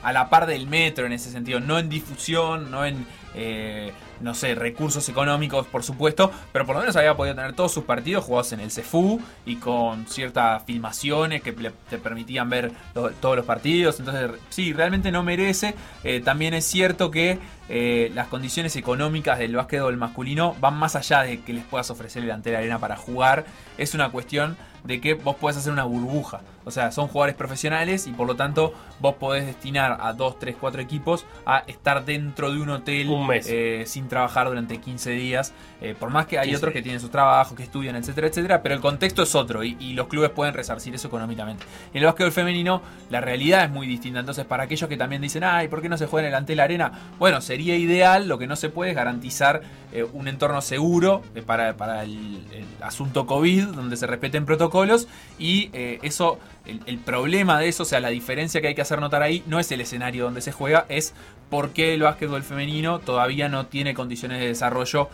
[0.07, 4.35] a la par del metro en ese sentido, no en difusión, no en, eh, no
[4.35, 8.25] sé, recursos económicos, por supuesto, pero por lo menos había podido tener todos sus partidos
[8.25, 13.99] jugados en el CEFU y con ciertas filmaciones que te permitían ver todos los partidos,
[13.99, 15.75] entonces sí, realmente no merece.
[16.05, 21.23] Eh, también es cierto que eh, las condiciones económicas del básquetbol masculino van más allá
[21.23, 23.45] de que les puedas ofrecer el ante la arena para jugar,
[23.79, 26.43] es una cuestión de que vos podés hacer una burbuja.
[26.65, 30.57] O sea, son jugadores profesionales y por lo tanto vos podés destinar a 2, 3,
[30.61, 33.47] 4 equipos a estar dentro de un hotel Un mes.
[33.49, 35.53] eh, sin trabajar durante 15 días.
[35.81, 38.63] Eh, por más que hay 15 otros que tienen sus trabajos, que estudian, etcétera, etcétera,
[38.63, 41.65] pero el contexto es otro y, y los clubes pueden resarcir eso económicamente.
[41.93, 44.21] En el básquetbol femenino, la realidad es muy distinta.
[44.21, 46.61] Entonces, para aquellos que también dicen, ay, ¿por qué no se juega en el Antel
[46.61, 46.93] Arena?
[47.19, 51.41] Bueno, sería ideal, lo que no se puede es garantizar eh, un entorno seguro eh,
[51.41, 56.99] para, para el, el asunto COVID, donde se respeten protocolos y eh, eso, el, el
[56.99, 59.73] problema de eso, o sea, la diferencia que hay que hacer notar ahí, no es
[59.73, 61.15] el escenario donde se juega, es
[61.49, 65.09] por qué el básquetbol femenino todavía no tiene condiciones de desarrollo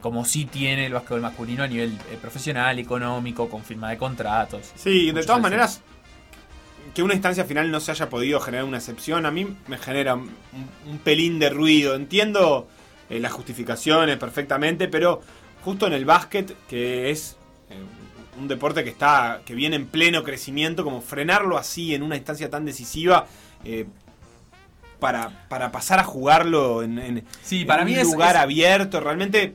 [0.00, 4.70] como sí tiene el básquetbol masculino a nivel profesional, económico, con firma de contratos.
[4.76, 5.82] Sí, de todas maneras,
[6.94, 10.14] que una instancia final no se haya podido generar una excepción, a mí me genera
[10.14, 10.30] un,
[10.86, 11.94] un pelín de ruido.
[11.94, 12.68] Entiendo
[13.10, 15.20] eh, las justificaciones perfectamente, pero
[15.64, 17.36] justo en el básquet, que es
[17.70, 17.74] eh,
[18.38, 22.48] un deporte que está que viene en pleno crecimiento, como frenarlo así en una instancia
[22.50, 23.26] tan decisiva.
[23.64, 23.86] eh,
[25.00, 28.98] para, para pasar a jugarlo en, en- Sí, en para un es- lugar es- abierto,
[28.98, 29.54] realmente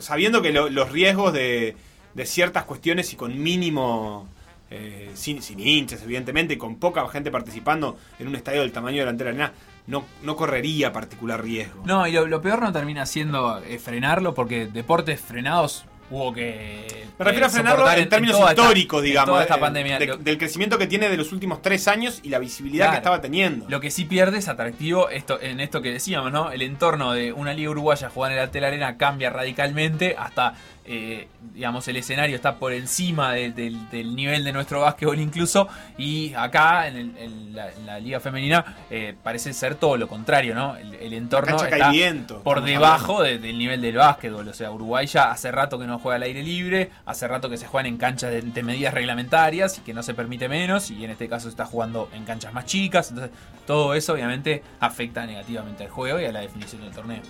[0.00, 1.76] sabiendo que lo- los riesgos de,
[2.14, 4.26] de ciertas cuestiones y con mínimo,
[4.70, 9.12] eh, sin, sin hinchas, evidentemente, con poca gente participando en un estadio del tamaño de
[9.12, 9.52] la Arena,
[9.86, 11.82] no, no correría particular riesgo.
[11.84, 17.00] No, y lo, lo peor no termina siendo eh, frenarlo, porque deportes frenados hubo que.
[17.18, 19.98] Me refiero a frenarlo en términos históricos, digamos, toda esta eh, pandemia.
[19.98, 22.92] de- Lo- del crecimiento que tiene de los últimos tres años y la visibilidad Claro.
[22.92, 23.66] que estaba teniendo.
[23.68, 26.50] Lo que sí pierde es atractivo esto, en esto que decíamos, ¿no?
[26.50, 30.54] El entorno de una liga uruguaya jugar en el Altel Arena cambia radicalmente hasta,
[30.86, 35.68] eh, digamos, el escenario está por encima de- del, del nivel de nuestro básquetbol incluso
[35.98, 40.08] y acá en, el- en la, en la liga femenina eh, parece ser todo lo
[40.08, 40.74] contrario, ¿no?
[40.76, 45.06] El, el entorno está viento, por debajo de- del nivel del básquetbol, o sea, Uruguay
[45.06, 47.96] ya hace rato que no juega al aire libre, hace rato que se juegan en
[47.96, 51.44] canchas de, de medidas reglamentarias y que no se permite menos y en este caso
[51.44, 53.36] se está jugando en canchas más chicas, entonces
[53.66, 57.22] todo eso obviamente afecta negativamente al juego y a la definición del torneo.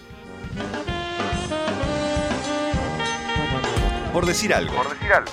[4.12, 4.74] Por decir algo.
[4.74, 5.32] Por decir algo.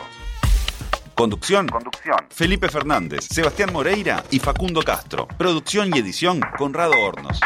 [1.15, 1.67] Conducción.
[1.67, 2.17] Conducción.
[2.29, 5.27] Felipe Fernández, Sebastián Moreira y Facundo Castro.
[5.27, 7.39] Producción y edición Conrado Hornos.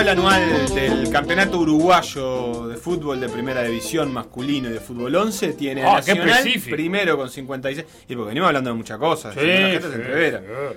[0.00, 5.52] Tabla anual del Campeonato Uruguayo de Fútbol de Primera División masculino y de Fútbol 11
[5.52, 7.86] tiene Ah, Nacional primero con 56.
[8.08, 9.34] Y porque venimos hablando de muchas cosas.
[9.34, 10.40] Sí, si no, la gente sí, se entrevera.
[10.40, 10.76] sí.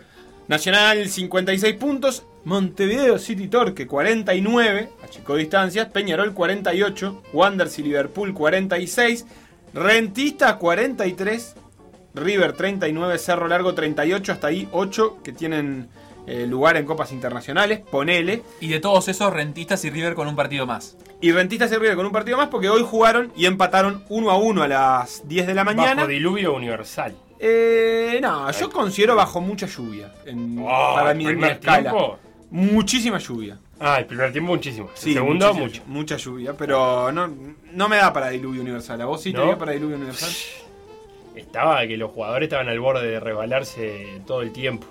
[0.50, 9.26] Nacional 56 puntos, Montevideo City Torque 49, achicó distancias, Peñarol 48, Wanderers y Liverpool 46,
[9.74, 11.56] Rentista 43,
[12.14, 15.88] River 39, Cerro Largo 38, hasta ahí 8 que tienen
[16.28, 18.42] eh, lugar en copas internacionales, ponele.
[18.60, 20.98] Y de todos esos rentistas y River con un partido más.
[21.22, 24.38] Y Rentistas y River con un partido más porque hoy jugaron y empataron 1 a
[24.38, 25.96] 1 a las 10 de la mañana.
[25.96, 27.16] Bajo diluvio universal.
[27.40, 30.12] Eh, no, yo considero bajo mucha lluvia.
[30.26, 31.92] en- Oh, para ¿el mí en mi primer escala.
[31.92, 32.20] tiempo?
[32.52, 33.58] Muchísima lluvia.
[33.80, 34.90] Ah, el primer tiempo muchísimo.
[34.94, 35.82] Sí, el segundo, mucho.
[35.88, 37.28] Mucha lluvia, pero no,
[37.72, 39.02] no me da para diluvio universal.
[39.02, 40.30] ¿A vos sí te dio para diluvio universal?
[41.36, 44.88] Estaba que los jugadores estaban al borde de resbalarse todo el tiempo.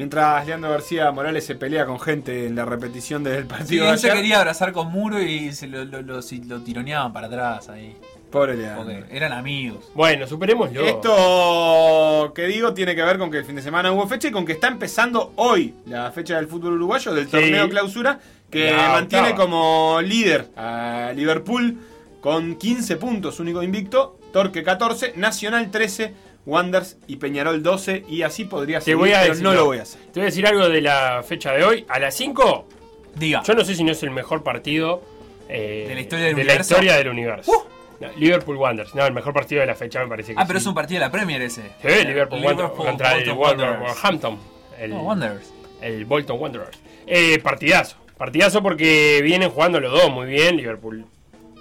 [0.00, 3.90] Mientras Leandro García Morales se pelea con gente en la repetición del Sí, partido de
[3.92, 4.16] él se ayer.
[4.22, 7.94] quería abrazar con Muro y se lo, lo, lo- si- lo tironeaban para atrás ahí.
[8.30, 8.84] Pobre Leandro.
[8.94, 9.90] Porque eran amigos.
[9.94, 10.80] Bueno, superémoslo.
[10.86, 14.30] Esto que digo tiene que ver con que el fin de semana hubo fecha y
[14.30, 17.32] con que está empezando hoy la fecha del fútbol uruguayo, del Sí.
[17.32, 18.18] torneo clausura,
[18.50, 21.76] que mantiene como líder a Liverpool
[22.22, 26.14] con 15 puntos, único invicto, Torque 14, Nacional 13,
[26.50, 29.64] Wanders y Peñarol 12, y así podría Te ser, voy a pero decir, no lo
[29.66, 30.00] voy a hacer.
[30.12, 31.84] Te voy a decir algo de la fecha de hoy.
[31.88, 32.66] A las 5,
[33.14, 33.42] Diga.
[33.42, 35.02] yo no sé si no es el mejor partido
[35.48, 36.58] eh, ¿De la historia del de universo?
[36.58, 37.66] la historia del universo.
[38.00, 38.94] No, Liverpool Wanderers.
[38.94, 40.62] No, el mejor partido de la fecha me parece que Ah, pero sí.
[40.64, 41.62] es un partido de la Premier ese.
[41.82, 43.78] Sí, Liverpool, Wanderers contra el Bolton Wanderers.
[43.80, 44.38] Wolverhampton.
[44.78, 45.52] El, No, Wanderers.
[45.82, 46.78] el Bolton Wanderers.
[47.06, 47.96] Eh, partidazo.
[48.16, 50.56] Partidazo porque vienen jugando los dos muy bien.
[50.56, 51.04] Liverpool.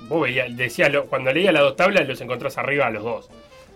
[0.08, 3.30] Vos veías, decía, lo- cuando leía las dos tablas los encontrás arriba a los dos.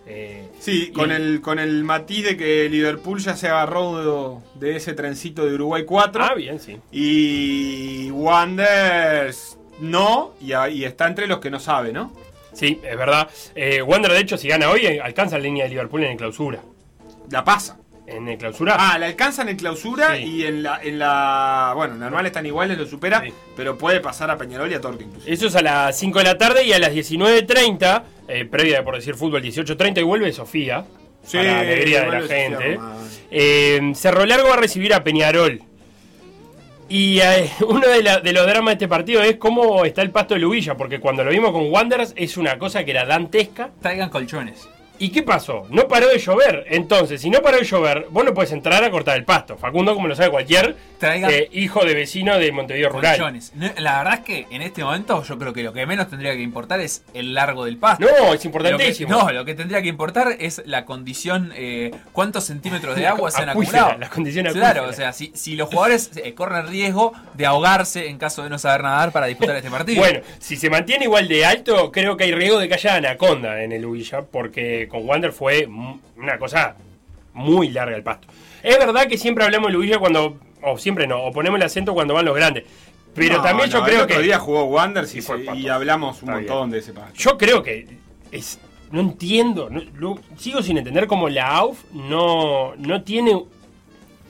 [0.05, 4.75] Eh, Sí, con, el, con el matiz de que Liverpool ya se agarró de, de
[4.77, 6.23] ese trencito de Uruguay 4.
[6.23, 6.77] ah, bien, sí.
[6.91, 12.13] Y Wanders no, y, y está entre los que no sabe, ¿no?
[12.53, 13.27] Sí, es verdad.
[13.55, 16.59] Eh, Wander, de hecho, si gana hoy, alcanza la línea de Liverpool en el clausura.
[17.31, 17.79] La pasa.
[18.05, 18.75] En el clausura.
[18.77, 20.23] Ah, la alcanzan en clausura Sí.
[20.23, 21.71] y en la, en la.
[21.75, 23.33] Bueno, normal están iguales, lo supera, Sí.
[23.55, 25.27] pero puede pasar a Peñarol y a Torque incluso.
[25.27, 28.83] Eso es a las 5 de la tarde y a las 19.30, eh, previa de
[28.83, 30.85] por decir fútbol 18.30, y vuelve Sofía.
[31.31, 32.79] para la alegría de la gente.
[33.31, 35.61] Eh, Cerro Largo va a recibir a Peñarol.
[36.89, 40.11] Y eh, uno de, la- de los dramas de este partido es cómo está el
[40.11, 43.69] pasto de Lubilla, porque cuando lo vimos con Wanderers es una cosa que era dantesca.
[43.81, 44.67] Traigan colchones.
[44.99, 45.65] ¿Y qué pasó?
[45.69, 46.65] No paró de llover.
[46.69, 49.57] Entonces, si no paró de llover, vos no puedes entrar a cortar el pasto.
[49.57, 53.17] Facundo, como lo sabe cualquier Traigan- eh, hijo de vecino de Montevideo Rural.
[53.17, 53.51] Colchones.
[53.77, 56.41] La verdad es que en este momento yo creo que lo que menos tendría que
[56.41, 58.05] importar es el largo del pasto.
[58.05, 59.09] No, es Lo que- importantísimo.
[59.09, 63.41] no, lo que tendría que importar es la condición, eh, cuántos centímetros de agua se
[63.41, 63.97] han acumulado.
[63.97, 68.17] la condición Claro, o sea, si, si los jugadores eh, corren riesgo de ahogarse en
[68.17, 69.99] caso de no saber nadar para disputar este partido.
[70.01, 73.61] Bueno, si se mantiene igual de alto, creo que hay riesgo de que haya anaconda
[73.63, 75.67] en el Ubilla, porque con Wander fue
[76.17, 76.75] una cosa
[77.33, 78.27] muy larga el pasto.
[78.61, 81.93] Es verdad que siempre hablamos del Ubilla cuando, o siempre no, o ponemos el acento
[81.93, 82.63] cuando van los grandes.
[83.15, 84.23] Pero No, también yo creo el otro que.
[84.23, 85.19] día jugó Wanderers y,
[85.55, 87.13] Y y hablamos un Está montón de ese pasto.
[87.15, 87.87] Yo creo que
[88.31, 88.59] es.
[88.91, 89.69] No entiendo.
[89.69, 93.39] no- lo- sigo sin entender cómo la AUF no, no tiene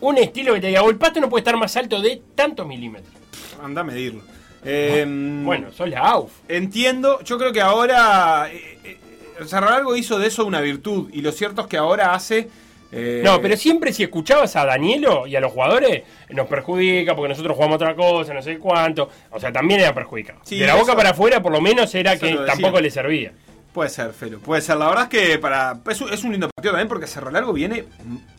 [0.01, 2.67] un estilo que te diga, "Oh, el pasto no puede estar más alto de tantos
[2.67, 3.13] milímetros.
[3.61, 4.21] Anda a medirlo.
[4.65, 5.05] Eh,
[5.43, 6.31] Bueno, son la AUF.
[6.49, 8.97] Entiendo, yo creo que ahora eh, eh,
[9.45, 12.49] Cerro Largo hizo de eso una virtud y lo cierto es que ahora hace...
[12.93, 17.29] eh, No, pero siempre si escuchabas a Danielo y a los jugadores, nos perjudica porque
[17.29, 19.09] nosotros jugamos otra cosa, no sé cuánto.
[19.31, 20.39] O sea, también era perjudicado.
[20.43, 23.31] Sí, de la boca eso- para afuera, por lo menos, era que tampoco le servía.
[23.73, 24.77] Puede ser, Felo, puede ser.
[24.77, 27.51] La verdad es que para es un, es un lindo partido también porque Cerro Largo
[27.53, 27.85] viene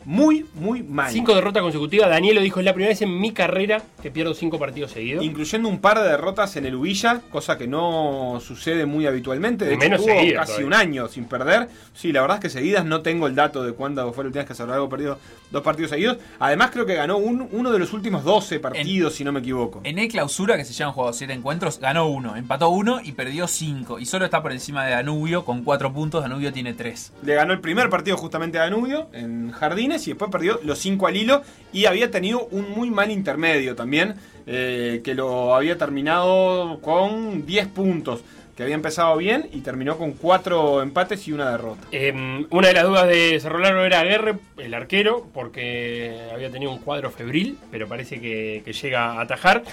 [0.05, 1.11] muy, muy mal.
[1.11, 2.09] Cinco derrotas consecutivas.
[2.09, 5.23] Danielo dijo, es la primera vez en mi carrera que pierdo cinco partidos seguidos.
[5.23, 9.65] Incluyendo un par de derrotas en el Ubilla, cosa que no sucede muy habitualmente.
[9.65, 10.65] De hecho, menos tuvo casi todavía.
[10.67, 11.67] un año sin perder.
[11.93, 14.41] Sí, la verdad es que seguidas no tengo el dato de cuándo fue la última
[14.43, 15.17] vez que Cerro Largo perdió
[15.51, 16.17] dos partidos seguidos.
[16.39, 19.81] Además, creo que ganó un- uno de los últimos 12 partidos, si no me equivoco.
[19.83, 23.47] En el clausura, que se llevan jugado 7 encuentros, ganó uno, empató uno y perdió
[23.47, 23.99] 5.
[23.99, 26.21] Y solo está por encima de Danubio con 4 puntos.
[26.21, 27.13] Danubio tiene 3.
[27.23, 31.07] Le ganó el primer partido justamente a Danubio en Jardines y después perdió los cinco
[31.07, 31.41] al hilo
[31.73, 34.15] y había tenido un muy mal intermedio también,
[34.47, 38.21] eh, que lo había terminado con 10 puntos,
[38.55, 41.81] que había empezado bien y terminó con 4 empates y una derrota.
[41.91, 42.13] Eh,
[42.49, 46.79] una de las dudas de Cerro Largo era Aguerre, el arquero, porque había tenido un
[46.79, 49.63] cuadro febril, pero parece que, que llega a atajar.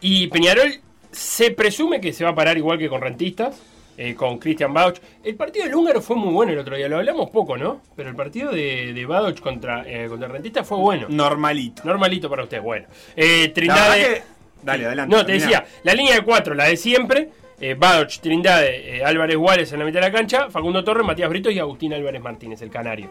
[0.00, 0.80] Y Peñarol
[1.12, 3.60] se presume que se va a parar igual que con Rentistas,
[4.00, 4.96] eh, con Christian Bauch.
[5.22, 7.82] El partido del húngaro fue muy bueno el otro día, lo hablamos poco, ¿no?
[7.94, 11.06] Pero el partido de, de Bauch contra, eh, contra Rentistas fue bueno.
[11.10, 11.82] Normalito.
[11.84, 12.86] Normalito para usted, bueno.
[13.14, 14.22] Eh, Trindade.
[14.62, 15.14] Dale, adelante.
[15.14, 17.28] No, te decía, la línea de cuatro, la de siempre.
[17.60, 21.28] Eh, Badoch, Trindade, eh, Álvarez Guales en la mitad de la cancha, Facundo Torres, Matías
[21.28, 23.10] Brito y Agustín Álvarez Martínez, el canario.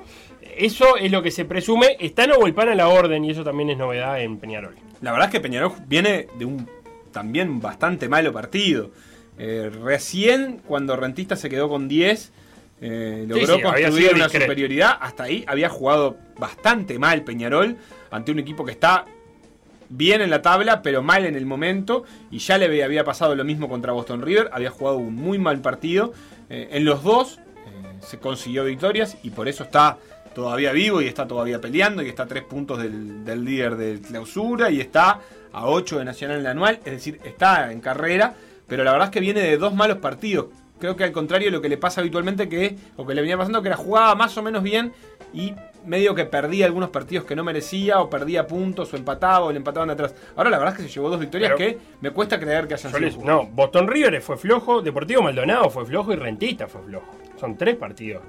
[0.57, 1.97] Eso es lo que se presume.
[1.99, 4.75] Está Nahuelpan a la orden y eso también es novedad en Peñarol.
[5.01, 6.67] La verdad es que Peñarol viene de un
[7.11, 8.89] también bastante malo partido.
[9.39, 12.31] Eh, recién, cuando Rentista se quedó con 10,
[12.81, 14.45] eh, logró sí, construir una discreto.
[14.45, 14.97] superioridad.
[14.99, 17.77] Hasta ahí había jugado bastante mal Peñarol
[18.11, 19.05] ante un equipo que está
[19.89, 22.03] bien en la tabla, pero mal en el momento.
[22.31, 24.49] Y ya le había- pasado lo mismo contra Boston River.
[24.51, 26.13] Había jugado un muy mal partido.
[26.49, 27.41] Eh, en los dos eh,
[28.01, 29.97] se consiguió victorias y por eso está
[30.35, 33.99] todavía vivo y está todavía peleando y está a tres puntos del, del líder de
[34.01, 35.19] clausura y está
[35.51, 36.79] a 8 de Nacional en la anual.
[36.85, 38.35] Es decir, está en carrera,
[38.69, 40.45] pero la verdad es que viene de dos malos partidos.
[40.79, 43.37] Creo que al contrario de lo que le pasa habitualmente, que o que le venía
[43.37, 44.93] pasando, que era jugaba más o menos bien
[45.33, 45.53] y
[45.85, 49.57] medio que perdía algunos partidos que no merecía, o perdía puntos, o empataba, o le
[49.57, 50.15] empataban de atrás.
[50.37, 52.75] Ahora la verdad es que se llevó dos victorias Pero- que me cuesta creer que
[52.75, 57.13] hayan sido no, Boston River fue flojo, Deportivo Maldonado fue flojo y Rentista fue flojo.
[57.37, 58.23] Son tres partidos,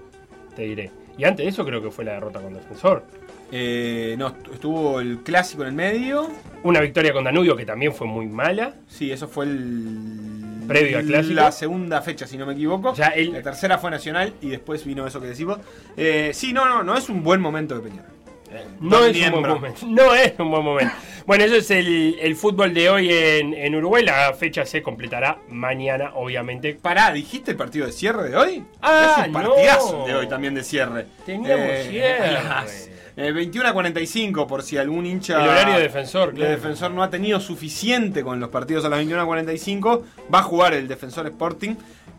[0.56, 0.90] te diré.
[1.18, 3.04] Y antes de eso creo que fue la derrota con Defensor.
[3.52, 6.28] Eh, no, estuvo el clásico en el medio.
[6.62, 8.74] Una victoria con Danubio que también fue muy mala.
[8.88, 10.64] Sí, eso fue el.
[10.68, 11.34] Previo al clásico.
[11.34, 12.94] La segunda fecha, si no me equivoco.
[13.14, 15.58] El- La tercera fue Nacional y después vino eso que decimos.
[15.96, 18.10] Eh, sí, no, no, no es un buen momento de Peñarol.
[18.80, 19.86] No es un buen momento.
[19.86, 20.92] No es un buen momento.
[21.24, 24.04] Bueno, eso es el, el fútbol de hoy en, en Uruguay.
[24.04, 26.74] La fecha se completará mañana, obviamente.
[26.74, 28.64] Pará, ¿dijiste el partido de cierre de hoy?
[28.82, 29.50] Ah, es un no.
[29.50, 31.06] partidazo de hoy también de cierre.
[31.24, 32.38] Teníamos cierre.
[33.16, 35.42] a las, eh, 21 a 45, por si algún hincha.
[35.42, 36.50] El horario de defensor, de claro.
[36.52, 40.04] defensor no ha tenido suficiente con los partidos a las 21 a 45.
[40.32, 41.74] Va a jugar el Defensor Sporting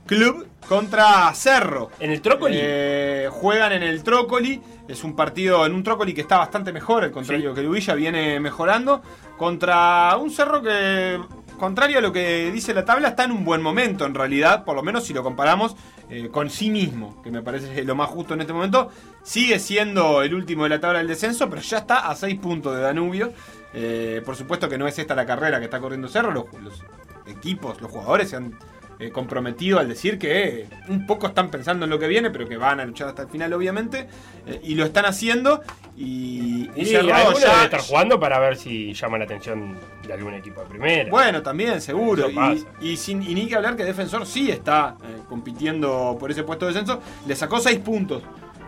[0.05, 1.91] Club contra Cerro.
[1.99, 2.57] En el Trócoli.
[2.59, 4.61] Eh, juegan en el Trócoli.
[4.87, 7.93] Es un partido en un Trócoli que está bastante mejor, el contrario que el Ubilla
[7.93, 9.01] viene mejorando.
[9.37, 11.19] Contra un Cerro que,
[11.57, 14.75] contrario a lo que dice la tabla, está en un buen momento en realidad, por
[14.75, 15.75] lo menos si lo comparamos
[16.13, 18.89] eh, con sí mismo, que me parece lo más justo en este momento.
[19.23, 22.75] Sigue siendo el último de la tabla del descenso, pero ya está a 6 puntos
[22.75, 23.31] de Danubio.
[23.73, 26.83] Eh, por supuesto que no es esta la carrera que está corriendo Cerro, los, los
[27.27, 28.53] equipos, los jugadores se han
[29.01, 32.47] eh, comprometido al decir que eh, un poco están pensando en lo que viene, pero
[32.47, 34.07] que van a luchar hasta el final, obviamente.
[34.45, 35.61] eh, y lo están haciendo.
[35.97, 39.75] Y, y Y Cerrado alguno ya- debe estar jugando para ver si llama la atención
[40.07, 41.09] de algún equipo de primera.
[41.09, 42.29] Bueno, también, seguro.
[42.29, 44.95] Y, y sin, y ni que hablar que Defensor sí está
[45.29, 47.01] compitiendo por ese puesto de descenso.
[47.27, 48.23] Le sacó 6 puntos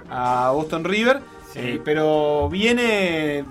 [0.10, 1.22] a Boston River,
[1.54, 1.80] Sí.
[1.86, 3.44] pero viene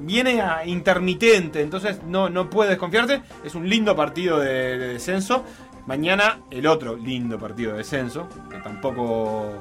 [0.00, 3.20] viene a intermitente, entonces no, no puede desconfiarte.
[3.44, 5.44] Es un lindo partido de, de descenso.
[5.88, 9.54] Mañana el otro lindo partido de descenso, que tampoco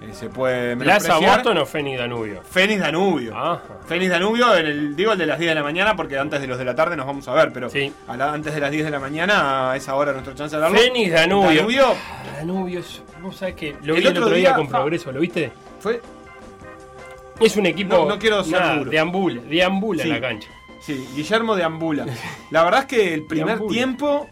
[0.00, 1.18] eh, se puede ¿Plaza.
[1.18, 2.40] Boston o Fénix Danubio?
[2.42, 3.36] Fénix Danubio.
[3.36, 3.60] Ajá.
[3.86, 6.46] Fénix Danubio, en el, digo el de las 10 de la mañana, porque antes de
[6.46, 7.92] los de la tarde nos vamos a ver, pero Sí.
[8.06, 10.64] a la- antes de las 10 de la mañana, a esa hora nuestra chance de
[10.64, 10.78] hablarlo.
[10.86, 11.48] Fénix Danubio.
[11.62, 11.86] Danubio
[12.36, 14.70] Danubio, es- vos sabés que lo El vi el otro otro día, día- con ah.
[14.70, 15.50] Progreso, ¿lo viste?
[15.80, 16.00] fue.
[17.40, 17.94] Es un equipo.
[17.96, 20.08] No- no quiero ser nada, deambula, deambula Sí.
[20.08, 20.48] en la cancha.
[20.80, 22.06] Sí, Guillermo de Ambula.
[22.50, 24.28] La verdad es que el primer tiempo.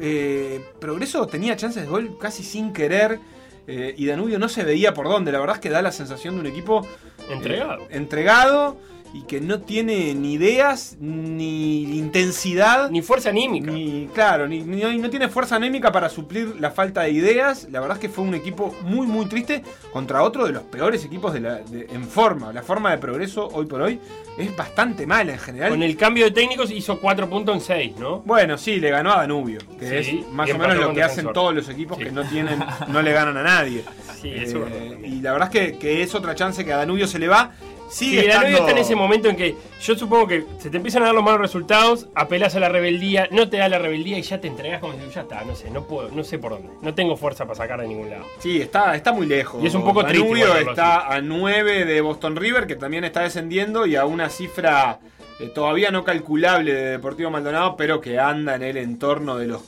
[0.00, 3.18] Eh, Progreso tenía chances de gol casi sin querer.
[3.66, 5.30] eh, y Danubio no se veía por dónde.
[5.32, 6.86] La verdad es que da la sensación de un equipo
[7.28, 7.82] Entregado.
[7.82, 8.78] eh, entregado
[9.14, 12.90] y que no tiene ni ideas ni intensidad.
[12.90, 13.70] Ni fuerza anímica.
[13.70, 17.68] Ni, claro, ni, ni- no tiene fuerza anémica para suplir la falta de ideas.
[17.70, 21.04] La verdad es que fue un equipo muy, muy triste contra otro de los peores
[21.04, 22.52] equipos de la, de- en forma.
[22.52, 23.98] La forma de progreso hoy por hoy
[24.36, 25.70] es bastante mala en general.
[25.70, 28.20] Con el cambio de técnicos hizo 4 puntos en 6, ¿no?
[28.20, 31.16] Bueno, sí, le ganó a Danubio, que Sí, es más o menos lo que hacen
[31.16, 31.32] Defensor.
[31.32, 32.04] todos los equipos Sí.
[32.04, 33.84] que no tienen, no le ganan a nadie.
[34.18, 34.66] Sí, Eh, eso
[35.04, 37.52] y la verdad es que, que es otra chance que a Danubio se le va.
[37.90, 40.76] Sí, Sigue Danubio estando- está en ese momento en que yo supongo que se te
[40.76, 44.18] empiezan a dar los malos resultados, apelás a la rebeldía, no te da la rebeldía
[44.18, 46.52] y ya te entregas como si ya está, no sé, no puedo, no sé por
[46.52, 46.68] dónde.
[46.82, 48.24] No tengo fuerza para sacar de ningún lado.
[48.40, 49.62] Sí, está, está muy lejos.
[49.62, 53.04] Y es un poco triste Danubio verlo está a 9 de Boston River, que también
[53.04, 54.98] está descendiendo, y a una cifra
[55.40, 59.62] eh, todavía no calculable de Deportivo Maldonado, pero que anda en el entorno de los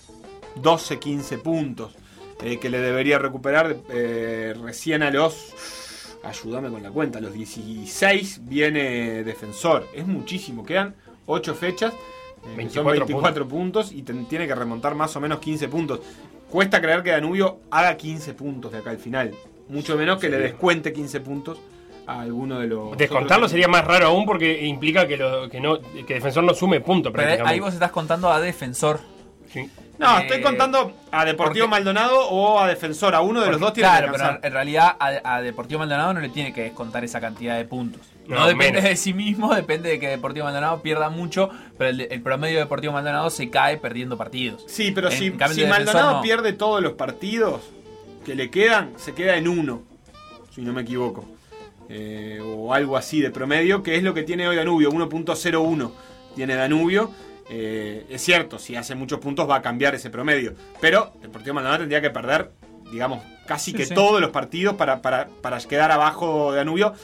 [0.56, 1.94] 12-15 puntos
[2.42, 5.54] eh, que le debería recuperar eh, recién a los...
[6.22, 9.86] Ayúdame con la cuenta, a los 16 viene Defensor.
[9.94, 10.94] Es muchísimo, quedan
[11.26, 11.92] 8 fechas.
[12.42, 15.68] eh, que son 24 24 puntos y ten- tiene que remontar más o menos 15
[15.68, 16.00] puntos.
[16.50, 19.34] Cuesta creer que Danubio haga 15 puntos de acá al final.
[19.68, 21.58] Mucho menos que le descuente 15 puntos
[22.06, 22.96] a alguno de los.
[22.96, 26.80] Descontarlo sería más raro aún porque implica que, lo, que, no, que Defensor no sume
[27.12, 27.54] Pero prácticamente.
[27.54, 29.00] ahí vos estás contando a Defensor.
[29.52, 29.68] Sí.
[30.00, 33.14] No, Eh, estoy contando a Deportivo porque- Maldonado o a Defensor.
[33.14, 36.14] A uno de los dos tiene claro, que pero en realidad a, a Deportivo Maldonado
[36.14, 38.00] no le tiene que descontar esa cantidad de puntos.
[38.26, 38.84] No, No, depende menos.
[38.90, 42.62] de sí mismo, depende de que Deportivo Maldonado pierda mucho, pero el, el promedio de
[42.64, 44.64] Deportivo Maldonado se cae perdiendo partidos.
[44.68, 45.30] Sí, pero En si,
[45.66, 46.22] Maldonado no.
[46.22, 47.60] pierde todos los partidos
[48.24, 49.82] que le quedan, se queda en uno,
[50.54, 51.26] si no me equivoco.
[51.90, 55.90] Eh, o algo así de promedio, que es lo que tiene hoy Danubio, 1.01
[56.36, 57.10] tiene Danubio.
[57.52, 61.80] Eh, es cierto, si hace muchos puntos va a cambiar ese promedio, pero Deportivo Maldonado
[61.80, 62.52] tendría que perder,
[62.92, 63.94] digamos, casi Sí, que sí.
[63.94, 66.94] todos los partidos para, para, para quedar abajo de Danubio,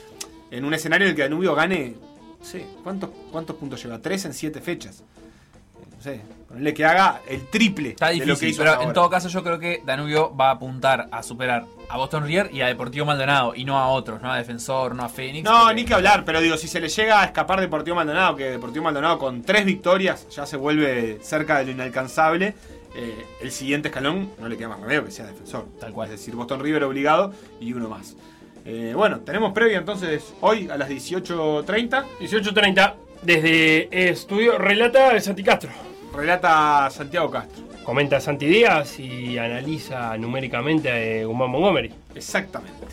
[0.52, 1.94] en un escenario en el que Danubio gane,
[2.38, 3.98] no sé, ¿cuántos, cuántos puntos lleva?
[4.00, 5.00] Tres en siete fechas.
[5.00, 8.70] Eh, No sé, ponle que haga el triple Está de lo que difícil, hizo pero
[8.70, 8.94] hasta en ahora.
[8.94, 12.60] todo caso yo creo que Danubio va a apuntar a superar a Boston River y
[12.62, 15.44] a Deportivo Maldonado y no a otros, no a Defensor, no a Fénix.
[15.44, 18.36] No, porque- ni que hablar, pero digo, si se le llega a escapar Deportivo Maldonado,
[18.36, 22.54] que Deportivo Maldonado con tres victorias ya se vuelve cerca de lo inalcanzable,
[22.94, 25.66] eh, el siguiente escalón no le queda más remedio que sea defensor.
[25.78, 26.06] Tal cual.
[26.10, 28.16] Es decir, Boston River obligado y uno más.
[28.64, 32.04] Eh, bueno, tenemos previa entonces hoy a las 18.30.
[32.20, 35.70] 18.30 desde Estudio Relata Santi Castro.
[36.16, 37.64] Relata Santiago Castro.
[37.84, 41.92] Comenta Santi Díaz y analiza numéricamente a eh, Guzmán Montgomery.
[42.14, 42.86] Exactamente.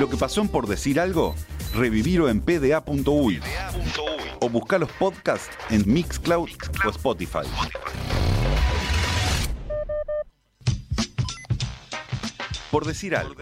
[0.00, 1.34] Lo que pasó en por decir algo,
[1.74, 3.40] revivirlo en pda.uy
[4.40, 6.48] o buscar los podcasts en Mixcloud
[6.84, 7.46] o Spotify.
[12.70, 13.34] Por decir algo.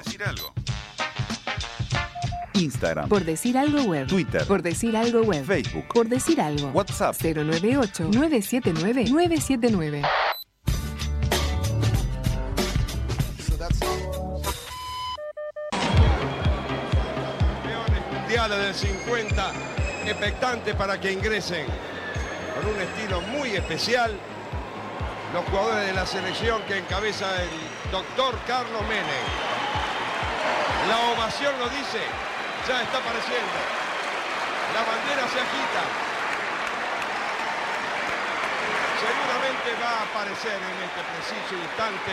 [2.57, 4.07] Instagram, Por decir algo web.
[4.07, 5.45] Twitter, Por decir algo web.
[5.45, 6.69] Facebook, Por decir algo.
[6.71, 7.17] WhatsApp.
[7.17, 10.03] 098-979-979.
[17.15, 19.53] campeones mundiales del 50,
[20.07, 21.67] expectantes para que ingresen
[22.55, 24.13] con un estilo muy especial
[25.33, 27.51] los jugadores de la selección que encabeza el
[27.91, 29.27] doctor Carlos Menem.
[30.89, 31.99] La ovación lo dice,
[32.67, 33.59] ya está apareciendo.
[34.75, 35.83] La bandera se agita.
[38.99, 42.13] Seguramente va a aparecer en este preciso instante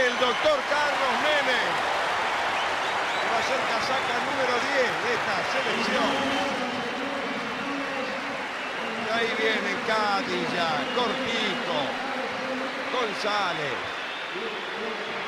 [0.00, 1.72] el doctor Carlos Menem.
[3.28, 6.10] Va a ser casaca número 10 de esta selección.
[8.96, 11.78] Y ahí vienen Cadilla, Cortico,
[12.96, 13.76] González,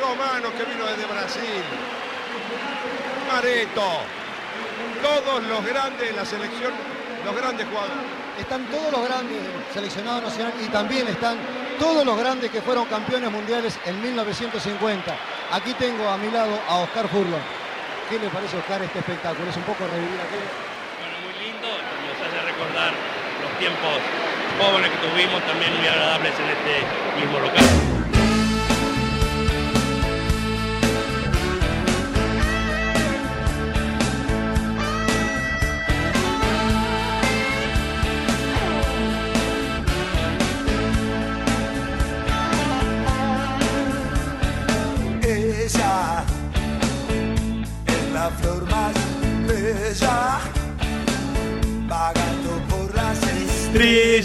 [0.01, 1.65] Romano que vino desde Brasil,
[3.33, 3.89] Mareto,
[5.03, 6.73] todos los grandes de la selección,
[7.25, 7.97] los grandes jugadores.
[8.39, 9.39] Están todos los grandes
[9.73, 11.37] seleccionados nacional y también están
[11.79, 15.17] todos los grandes que fueron campeones mundiales en 1950.
[15.53, 17.43] Aquí tengo a mi lado a Oscar Furlong.
[18.09, 19.51] ¿Qué le parece Oscar este espectáculo?
[19.51, 20.51] Es un poco revivir aquello.
[21.01, 22.93] Bueno, muy lindo, nos hace recordar
[23.43, 23.97] los tiempos
[24.61, 28.02] jóvenes que tuvimos, también muy agradables en este mismo local.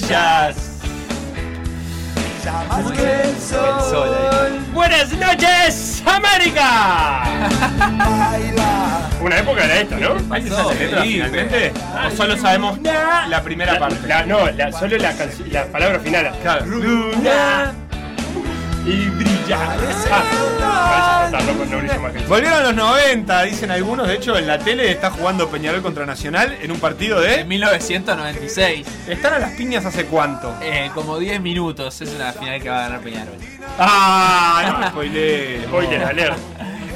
[0.07, 0.55] Estrellas.
[2.69, 4.59] más que el sol.
[4.73, 7.23] Buenas noches, América.
[7.89, 9.09] Baila.
[9.21, 10.13] Una época era esta, ¿no?
[12.07, 14.07] ¿O solo sabemos la primera parte?
[14.07, 16.31] La- no, la- solo la, palabra final.
[16.41, 16.65] Claro.
[16.67, 17.73] Luna
[18.87, 19.75] y brilla.
[21.31, 22.29] No, no, no brilla más que el sol.
[22.29, 24.07] Volvieron a los 90, dicen algunos.
[24.07, 27.45] De hecho, en la tele está jugando Peñarol contra Nacional en un partido En de.
[27.45, 28.87] 1996.
[29.07, 30.55] ¿Están a las piñas hace cuánto?
[30.61, 31.99] Eh, como 10 minutos.
[32.01, 33.35] Es una final que va a ganar Peñarol.
[33.77, 34.79] ¡Ah!
[34.79, 34.87] No.
[35.67, 36.37] Spoiler alert.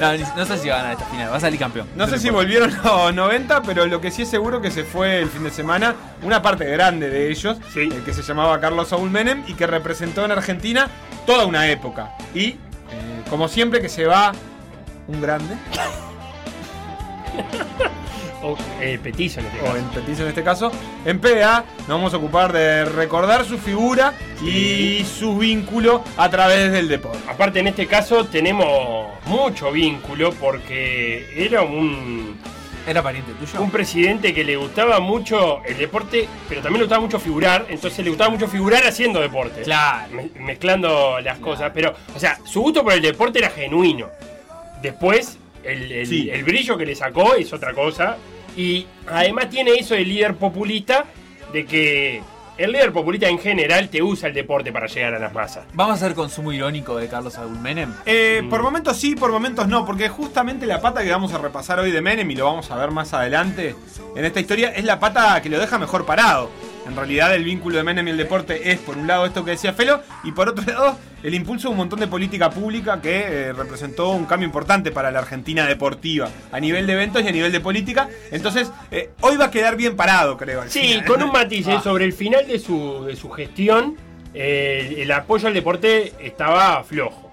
[0.02, 1.32] No, sé si va a ganar esta final.
[1.32, 1.88] Va a salir campeón.
[1.96, 5.20] No sé si volvieron los 90, pero lo que sí es seguro que se fue
[5.20, 7.82] el fin de semana una parte grande de ellos, Sí.
[7.92, 10.88] eh, que se llamaba Carlos Saúl Menem y que representó en Argentina
[11.26, 12.12] toda una época.
[12.34, 12.58] Y, eh,
[13.30, 14.32] como siempre que se va
[15.08, 15.56] un grande,
[18.44, 19.78] O eh, petizo en este o caso.
[19.78, 20.72] en Petizo en este caso,
[21.06, 24.14] en PDA nos vamos a ocupar de recordar su figura
[24.44, 27.20] y su vínculo a través del deporte.
[27.30, 32.36] Aparte, en este caso tenemos mucho vínculo porque era un,
[32.88, 33.62] ¿Era pariente tuyo?
[33.62, 37.68] un presidente que le gustaba mucho el deporte, pero también le gustaba mucho figurar.
[37.70, 39.62] Entonces le gustaba mucho figurar haciendo deporte.
[39.62, 40.12] Claro.
[40.14, 41.72] Me- mezclando las cosas.
[41.76, 44.08] Pero, o sea, su gusto por el deporte era genuino.
[44.82, 46.30] Después, el, el- Sí.
[46.30, 48.18] el brillo que le sacó es otra cosa.
[48.56, 51.06] Y además tiene eso de líder populista,
[51.54, 52.22] de que
[52.58, 55.64] el líder populista en general te usa el deporte para llegar a las masas.
[55.74, 57.94] ¿Vamos a hacer consumo irónico de Carlos Saúl Menem?
[58.06, 61.80] Eh, Por momentos sí, por momentos no, porque justamente la pata que vamos a repasar
[61.80, 63.74] hoy de Menem y lo vamos a ver más adelante
[64.16, 66.52] en esta historia es la pata que lo deja mejor parado.
[66.86, 69.52] En realidad el vínculo de Menem y el deporte es por un lado esto que
[69.52, 73.20] decía Felo y por otro lado el impulso de un montón de política pública que
[73.20, 77.32] eh, representó un cambio importante para la Argentina deportiva a nivel de eventos y a
[77.32, 78.10] nivel de política.
[78.32, 80.64] Entonces eh, hoy va a quedar bien parado creo.
[80.68, 81.06] Sí, final.
[81.06, 81.76] con un matiz, ¿eh?
[81.78, 81.82] Ah.
[81.82, 83.98] sobre el final de su, de su gestión,
[84.34, 87.31] eh, el apoyo al deporte estaba flojo.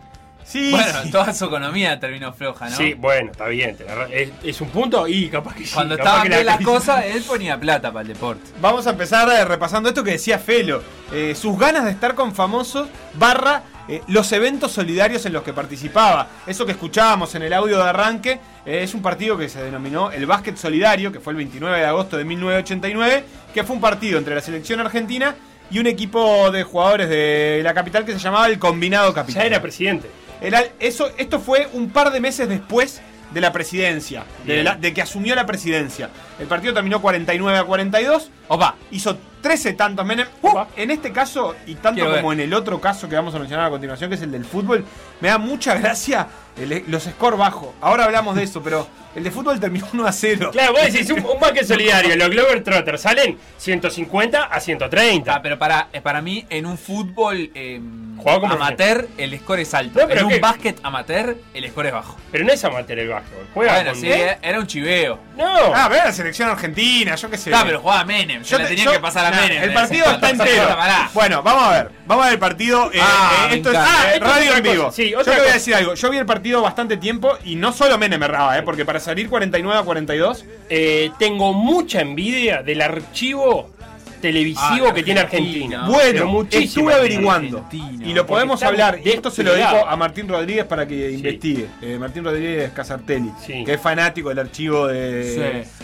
[0.49, 1.11] Sí, Bueno, sí.
[1.11, 2.77] toda su economía terminó floja, ¿no?
[2.77, 3.77] Sí, bueno, está bien,
[4.11, 5.75] es, es un punto y capaz que sí.
[5.75, 8.43] Cuando capaz estaban bien las crisis- cosas, él ponía plata para el deporte.
[8.61, 10.83] Vamos a empezar eh, repasando esto que decía Felo.
[11.13, 15.53] Eh, sus ganas de estar con famosos barra eh, los eventos solidarios en los que
[15.53, 16.29] participaba.
[16.47, 18.33] Eso que escuchábamos en el audio de arranque
[18.65, 21.85] eh, es un partido que se denominó el Básquet Solidario, que fue el 29 de
[21.87, 25.35] agosto de 1989, que fue un partido entre la selección argentina
[25.71, 29.43] y un equipo de jugadores de la capital que se llamaba el Combinado Capital.
[29.43, 30.09] Ya era presidente.
[30.41, 33.01] Era- eso, esto fue un par de meses después
[33.33, 36.09] de la presidencia, de, la- de que asumió la presidencia.
[36.39, 38.31] El partido terminó 49 a 42.
[38.49, 40.27] Opa, Hizo 13 tantos Menem.
[40.43, 40.69] Upa.
[40.77, 42.41] En este caso, y tanto Quiero como ver.
[42.41, 44.85] en el otro caso que vamos a mencionar a continuación, que es el del fútbol,
[45.21, 46.27] me da mucha gracia
[46.61, 47.71] el- los scores bajos.
[47.81, 50.51] Ahora hablamos de eso, pero el de fútbol terminó 1 a 0.
[50.53, 55.35] Claro, vos decís, un, un básquet solidario, los Glover Trotters salen 150 a 130.
[55.35, 57.81] Ah, pero para, eh, para mí, en un fútbol eh,
[58.23, 60.01] como amateur, el score es alto.
[60.01, 62.17] No, pero en un básquet amateur, el score es bajo.
[62.33, 65.19] Pero no es amateur el básquetbol, juega Bueno, con- sí, eh, era un chiveo.
[65.37, 67.51] No, Ah, ve la selección argentina, yo qué sé.
[67.51, 68.43] Claro, pero jugaba Menem.
[68.43, 69.63] Yo, Yo le te- tenía yo- que pasar a nah, Menem.
[69.63, 70.77] El partido ese está entero.
[71.15, 71.91] Bueno, vamos a ver.
[72.07, 72.91] Vamos a ver el partido.
[72.93, 74.91] eh, Ah, eh, esto es ah, Esto radio otra en vivo.
[74.93, 75.95] Sí, Yo te voy a decir algo.
[75.95, 79.29] Yo vi el partido bastante tiempo y no solo Menem erraba, eh, porque para salir
[79.29, 80.45] 49 a 42.
[80.69, 83.71] Eh, tengo mucha envidia del archivo
[84.21, 85.87] televisivo Ah, que tiene Argentina.
[85.89, 88.07] Bueno, muchísimo estuve averiguando Argentina.
[88.07, 89.01] y lo podemos hablar.
[89.05, 89.91] Y esto se lo digo desplegado.
[89.91, 91.67] a Martín Rodríguez para que investigue.
[91.83, 93.65] Eh, Martín Rodríguez Casartelli, Sí.
[93.65, 95.37] que es fanático del archivo de Sí, es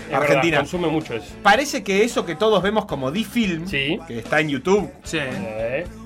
[0.08, 0.56] verdad, Argentina.
[0.58, 1.26] consume mucho eso.
[1.42, 4.90] Parece que eso que todos vemos como D-Film, que está en YouTube,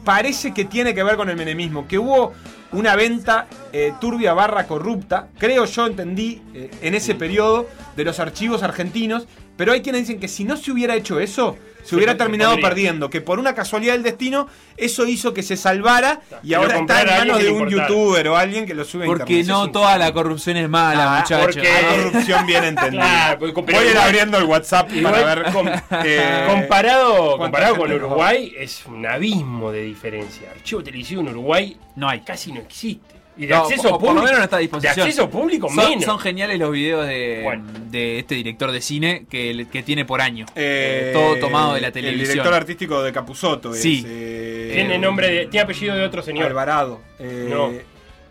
[0.05, 1.87] parece que tiene que ver con el menemismo.
[1.87, 2.33] Que hubo
[2.73, 7.67] una venta eh, turbia barra corrupta, creo yo entendí, eh, en ese periodo
[7.97, 9.27] de los archivos argentinos.
[9.57, 12.53] Pero hay quienes dicen que si no se hubiera hecho eso, se hubiera se terminado
[12.53, 12.69] podría.
[12.69, 13.11] perdiendo.
[13.11, 17.03] Que por una casualidad del destino, eso hizo que se salvara y Que ahora está
[17.03, 19.47] en manos de un youtuber o alguien que lo sube a Porque internet.
[19.49, 21.55] no toda la corrupción es mala, Ah, muchachos.
[21.57, 23.37] porque hay corrupción bien entendida.
[23.39, 25.69] Claro, Voy a ir abriendo el WhatsApp Igual, para ver com-
[26.05, 27.93] eh, comparado, comparado con.
[27.93, 30.51] Uruguay, es un abismo de diferencia.
[30.51, 32.21] Archivo televisivo en Uruguay no hay.
[32.21, 33.18] casi no existe.
[33.39, 34.15] Y de No, acceso o por público.
[34.17, 34.95] lo menos no está a disposición.
[34.97, 36.05] De acceso público, son, menos.
[36.05, 37.61] son geniales los videos de,
[37.91, 40.45] de este director de cine que, que tiene por año.
[40.57, 42.29] Eh, Todo tomado de la El televisión.
[42.31, 43.73] director artístico de Capusotto.
[43.75, 43.99] Sí.
[44.05, 46.47] Es, eh, Tiene nombre de, tiene apellido de otro señor.
[46.47, 47.01] Alvarado.
[47.21, 47.73] Eh, No.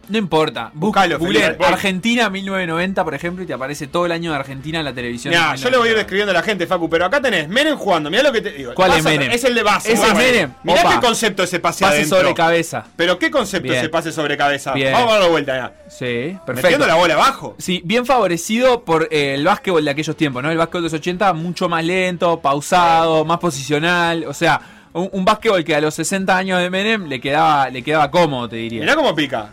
[0.10, 0.72] No importa.
[0.74, 1.58] Googleen Felipe.
[1.66, 5.32] Argentina 1990, por ejemplo, y te aparece todo el año de Argentina en la televisión.
[5.34, 7.76] Mirá, yo le voy a ir describiendo a la gente, Facu, pero acá tenés Menem
[7.78, 8.10] jugando.
[8.10, 8.74] Mirá lo que te digo.
[8.74, 9.30] ¿Cuál es Menem?
[9.32, 9.92] Es el de base.
[9.94, 10.14] Es.
[10.14, 10.54] Menem.
[10.64, 10.96] Mirá Opa.
[10.96, 12.18] qué concepto ese pase, Pase adentro.
[12.20, 12.86] sobre cabeza.
[12.96, 13.80] Pero qué concepto Bien.
[13.80, 14.74] ese pase sobre cabeza.
[14.74, 14.94] Bien.
[14.94, 15.74] Vamos a darlo vuelta ya.
[15.90, 16.54] Sí, perfecto.
[16.68, 17.56] Metiendo la bola abajo.
[17.60, 20.52] Sí, bien favorecido por eh, el básquetbol de aquellos tiempos, ¿no?
[20.52, 24.26] El básquetbol de los 80 mucho más lento, pausado, más posicional.
[24.26, 24.60] O sea,
[24.94, 28.48] un, un básquetbol que a los 60 años de Menem le quedaba, le quedaba cómodo,
[28.50, 28.82] te diría.
[28.82, 29.50] Mirá cómo pica.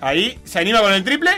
[0.00, 1.30] Ahí se anima con el triple.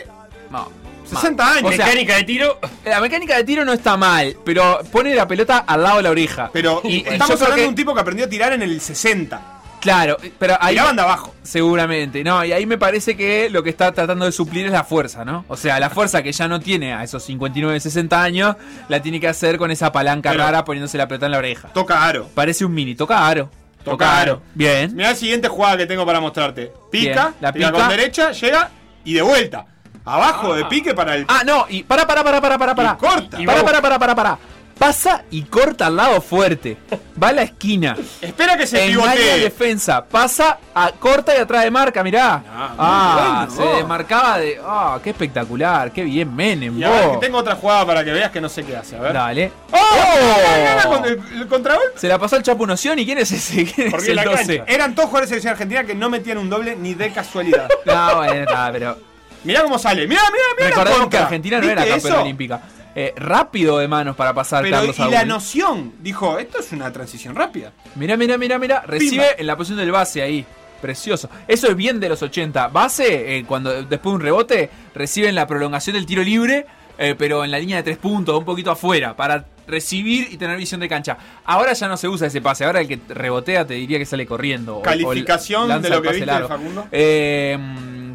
[0.51, 0.69] No.
[1.09, 1.63] 60 años.
[1.65, 2.59] O sea, Mecánica de tiro.
[2.85, 6.11] La mecánica de tiro no está mal, pero pone la pelota al lado de la
[6.11, 6.51] oreja.
[6.53, 9.41] Pero Y- estamos hablando que- de un tipo que aprendió a tirar en el 60.
[9.81, 10.75] Claro, pero ahí.
[10.75, 11.35] Tiraban de abajo.
[11.43, 14.83] Seguramente, no, y ahí me parece que lo que está tratando de suplir es la
[14.85, 15.45] fuerza, ¿no?
[15.49, 18.57] O sea, la fuerza que ya no tiene a esos 59, 60 años,
[18.89, 21.69] la tiene que hacer con esa palanca Pero- rara poniéndose la pelota en la oreja.
[21.69, 22.29] Toca aro.
[22.35, 23.51] Parece un mini, toca aro.
[23.91, 24.43] Toca aro.
[24.55, 24.95] Bien.
[24.95, 26.73] Mirá la siguiente jugada que tengo para mostrarte.
[26.91, 27.79] Pica, Bien, la tira pica.
[27.81, 28.71] con derecha, llega
[29.05, 29.67] y de vuelta.
[30.05, 31.27] Abajo de pique para el.
[31.29, 32.93] Ah, no, y para, para, para, para, para, para.
[32.93, 33.39] Y corta.
[33.45, 34.39] Para, para, para, para, para.
[34.79, 36.77] Pasa y corta al lado fuerte.
[37.21, 37.97] Va a la esquina.
[38.23, 39.41] Espera que se pivotee.
[39.41, 40.05] defensa.
[40.05, 42.43] Pasa, a, corta y atrás de marca, mirá.
[42.49, 43.77] Ah, muy se bueno.
[43.79, 44.61] demarcaba de.
[44.65, 45.91] Ah, qué espectacular.
[45.91, 46.79] Qué bien, Menem.
[46.79, 48.97] Y que tengo otra jugada para que veas que no sé qué hace.
[48.97, 49.13] A ver.
[49.15, 49.53] Dale.
[49.73, 50.89] ¡Oh!
[50.89, 51.99] Con el, el contragolpe.
[51.99, 52.99] Se la pasó al Chapo Noción.
[53.01, 53.65] ¿Y quién es ese?
[53.65, 54.59] ¿Quién es el la 12?
[54.59, 54.73] cancha.
[54.73, 57.69] Eran todos jugadores de selección argentina que no metían un doble ni de casualidad.
[57.85, 58.99] No, bueno, está, pero.
[59.45, 60.07] Mirá cómo sale.
[60.07, 60.69] Mirá, mirá, mirá.
[60.71, 61.19] Recordemos que.
[61.19, 62.61] Argentina no era ¿Viste campeona olímpica.
[63.01, 65.13] Eh, rápido de manos para pasar Pero Carlos y Saúl.
[65.13, 67.73] la noción, dijo, esto es una transición rápida.
[67.95, 68.83] Mirá, mirá, mirá, mirá.
[68.85, 69.27] Recibe Pimba.
[69.39, 70.45] en la posición del base ahí.
[70.83, 71.31] Precioso.
[71.47, 72.67] Eso es bien de los 80.
[72.69, 76.67] Base, eh, cuando después de un rebote, reciben la prolongación del tiro libre,
[76.99, 80.57] eh, pero en la línea de tres puntos, un poquito afuera, para recibir y tener
[80.57, 81.19] visión de cancha.
[81.45, 82.65] Ahora ya no se usa ese pase.
[82.65, 84.77] Ahora el que rebotea te diría que sale corriendo.
[84.77, 86.27] o- o Calificación de lo que viste.
[86.49, 86.89] Facundo.
[86.91, 87.57] Eh,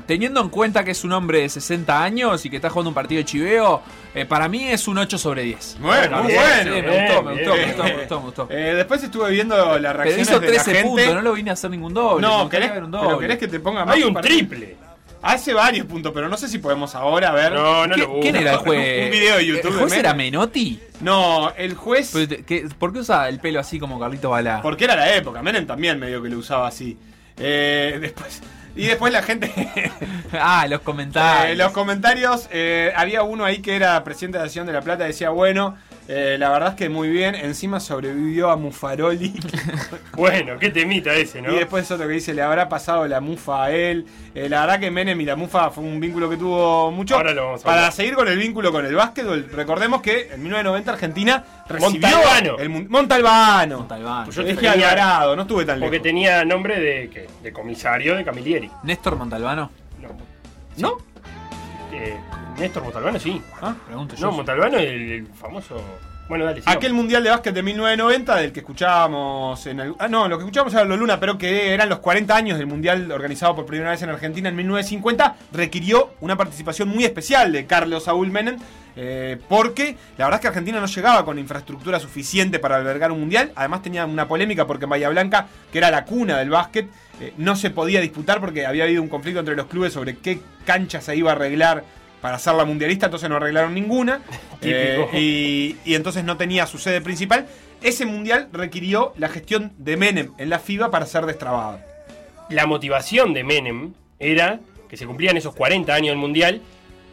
[0.06, 2.94] teniendo en cuenta que es un hombre de 60 años y que está jugando un
[2.96, 3.82] partido de chiveo,
[4.14, 5.78] eh, para mí es un 8 sobre 10.
[5.80, 6.76] Bueno, muy Sí, bueno.
[6.76, 8.48] sí, me gustó, me gustó, me gustó, me gustó, me gustó.
[8.52, 10.88] Eh, después estuve viendo las Pero reacciones hizo de la 13 gente.
[10.90, 12.28] puntos, no lo vine a hacer ningún doble.
[12.28, 13.20] No, querés, ver un pero doble.
[13.20, 14.76] querés que te ponga más Hay un triple.
[15.26, 17.54] Hace varios puntos, pero no sé si podemos ahora ver.
[17.54, 18.22] No, no ¿Qué- lo busco.
[18.24, 19.06] ¿Quién era el juez?
[19.06, 20.00] Un video de YouTube ¿El de juez Menem.
[20.06, 20.80] era Menotti?
[21.00, 22.12] No, el juez.
[22.14, 24.62] Pero ¿qué- ¿Por qué usa el pelo así como Carlito Balá?
[24.62, 25.42] Porque era la época.
[25.42, 26.98] Menem también medio que lo usaba así.
[27.38, 28.42] Eh, después.
[28.76, 29.52] Y después la gente.
[30.34, 31.52] ah, los comentarios.
[31.52, 35.04] Eh, los comentarios, eh, había uno ahí que era presidente de Acción de la Plata,
[35.04, 39.34] decía, bueno, eh, la verdad es que muy bien, encima sobrevivió a Mufaroli.
[40.16, 41.52] Bueno, qué temita ese, ¿no?
[41.52, 44.06] Y después otro que dice, le habrá pasado la mufa a él.
[44.36, 47.16] Eh, la verdad que Menem y la mufa fue un vínculo que tuvo mucho.
[47.16, 50.44] Ahora lo vamos a Para seguir con el vínculo con el básquetbol, recordemos que en
[50.44, 52.58] 1990 Argentina recibió Montalbano.
[52.60, 53.78] el Montalbano.
[53.80, 54.26] Montalbano.
[54.26, 56.04] Pues yo Dije Alvarado, no estuve tan Porque lejos.
[56.04, 57.28] tenía nombre de, ¿qué?
[57.42, 58.70] de comisario de Camilleri.
[58.84, 59.72] Néstor Montalbano.
[60.00, 60.10] No.
[60.78, 60.98] ¿No?
[61.94, 62.18] Eh,
[62.58, 63.42] Néstor Montalbano, sí.
[63.62, 64.26] Ah, pregunto yo.
[64.28, 65.82] No, Montalbano, el, el famoso.
[66.28, 66.78] Bueno, dale, sigamos.
[66.78, 69.96] Aquel Mundial de Básquet de 1990, del que escuchábamos en el...
[70.00, 72.68] Ah, no, lo que escuchábamos era lo Luna, pero que eran los 40 años del
[72.68, 77.66] Mundial organizado por primera vez en Argentina en 1950, requirió una participación muy especial de
[77.66, 78.58] Carlos Saúl Menem,
[78.96, 83.20] eh, porque la verdad es que Argentina no llegaba con infraestructura suficiente para albergar un
[83.20, 86.90] Mundial, además tenía una polémica porque en Bahía Blanca, que era la cuna del básquet,
[87.22, 90.40] eh, no se podía disputar porque había habido un conflicto entre los clubes sobre qué
[90.66, 91.84] cancha se iba a arreglar
[92.22, 94.22] para hacer la mundialista, entonces no arreglaron ninguna.
[94.66, 97.46] Eh, y, y entonces no tenía su sede principal.
[97.82, 101.82] Ese mundial requirió la gestión de Menem en la FIBA para ser destrabado.
[102.50, 106.62] La motivación de Menem era que se cumplían esos 40 años del Mundial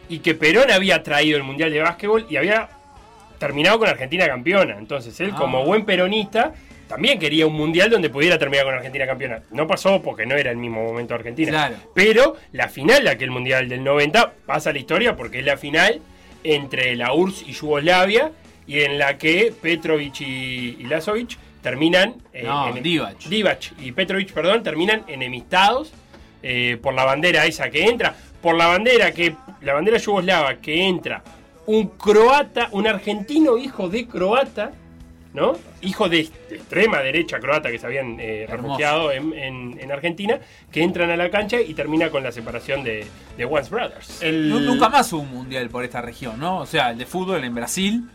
[0.09, 2.69] y que Perón había traído el Mundial de Básquetbol y había
[3.41, 4.79] terminado con Argentina campeona.
[4.79, 5.37] Entonces él, Ah.
[5.37, 6.53] como buen peronista,
[6.91, 9.43] también quería un mundial donde pudiera terminar con Argentina campeona.
[9.53, 11.51] No pasó porque no era el mismo momento de Argentina.
[11.53, 11.77] Claro.
[11.95, 15.57] Pero la final de aquel mundial del 90 pasa a la historia porque es la
[15.57, 16.01] final
[16.43, 18.33] entre la URSS y Yugoslavia
[18.67, 23.19] y en la que Petrovic y, y Lazovic terminan eh, No, en- Divac.
[23.25, 25.93] Divac y Petrovic, perdón, terminan enemistados
[26.43, 30.83] eh, por la bandera esa que entra, por la bandera que la bandera yugoslava que
[30.89, 31.23] entra
[31.67, 34.73] un croata, un argentino hijo de croata,
[35.33, 35.53] ¿no?
[35.81, 40.39] Hijo de, de extrema derecha croata que se habían eh, refugiado en, en- en Argentina,
[40.73, 43.07] que entran a la cancha y termina con la separación de,
[43.37, 44.23] de Once Brothers.
[44.51, 46.59] Nu- Nunca más hubo un mundial por esta región, ¿no?
[46.59, 48.09] O sea, el de fútbol en Brasil,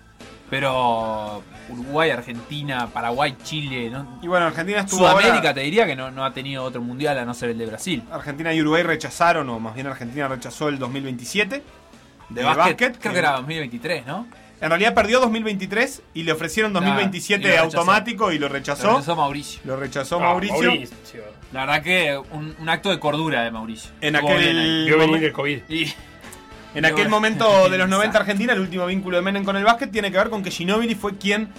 [0.49, 4.19] pero Uruguay, Argentina, Paraguay, Chile, ¿no?
[4.21, 7.17] Y bueno, Argentina estuvo Sudamérica ahora- te diría que no, no ha tenido otro mundial
[7.17, 8.03] a no ser el de Brasil.
[8.11, 11.63] Argentina y Uruguay rechazaron, o más bien Argentina rechazó el 2027
[12.29, 14.27] De básquet, creo que era 2023, ¿no?
[14.61, 17.65] En realidad perdió 2023 y le ofrecieron Claro, 2027 y lo rechazó.
[17.77, 18.87] automático y lo rechazó.
[18.87, 19.59] Lo rechazó Mauricio.
[19.65, 20.55] Lo rechazó Mauricio.
[20.57, 21.23] Mauricio.
[21.51, 23.91] La verdad que un, un acto de cordura de Mauricio.
[24.01, 24.85] En Estuvo aquel ahí.
[24.85, 25.59] Vio venir momen- el COVID.
[25.69, 25.93] Y-
[26.73, 28.17] En aquel momento de los 90 exacto.
[28.19, 30.95] Argentina, el último vínculo de Menem con el básquet tiene que ver con que Ginóbili
[30.95, 31.49] fue quien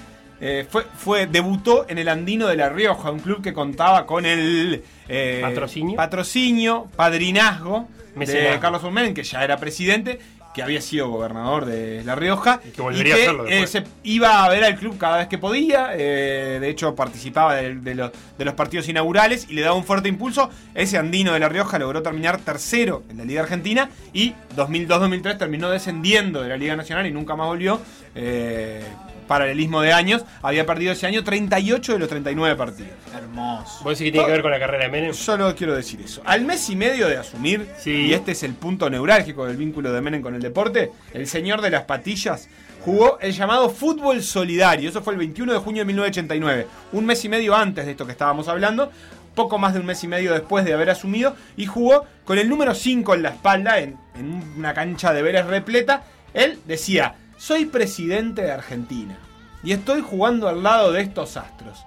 [0.40, 4.26] eh, fue, fue debutó en el Andino de La Rioja, un club que contaba con
[4.26, 5.96] el eh, Patrocinio.
[5.96, 8.58] patrocinio, padrinazgo de.
[8.60, 10.18] Carlos Menem, que ya era presidente,
[10.56, 14.42] que había sido gobernador de La Rioja Y que volvería a serlo eh, se iba
[14.44, 15.90] a ver al club cada vez que podía.
[15.94, 19.84] eh, de hecho, participaba de, de los, de los partidos inaugurales y le daba un
[19.84, 20.48] fuerte impulso.
[20.74, 25.68] Ese andino de La Rioja logró terminar tercero en la Liga Argentina y 2002-2003 terminó
[25.70, 27.80] descendiendo de la Liga Nacional y nunca más volvió.
[28.14, 28.82] eh,
[29.26, 32.92] paralelismo de años, había perdido ese año 38 de los 39 partidos.
[33.14, 33.84] Hermoso.
[33.84, 35.14] ¿Vos decís que tiene que ver con la carrera de Menem?
[35.14, 36.22] Solo quiero decir eso.
[36.24, 37.90] Al mes y medio de asumir, Sí.
[38.06, 41.60] y este es el punto neurálgico del vínculo de Menem con el deporte, el señor
[41.60, 42.48] de las patillas
[42.84, 44.88] jugó el llamado fútbol solidario.
[44.88, 48.06] Eso fue el 21 de junio de 1989, un mes y medio antes de esto
[48.06, 48.90] que estábamos hablando.
[49.34, 52.48] Poco más de un mes y medio después de haber asumido, y jugó con el
[52.48, 56.04] número 5 en la espalda, en, en una cancha de Vélez repleta.
[56.32, 59.14] Él decía: Soy presidente de Argentina
[59.62, 61.84] y estoy jugando al lado de estos astros.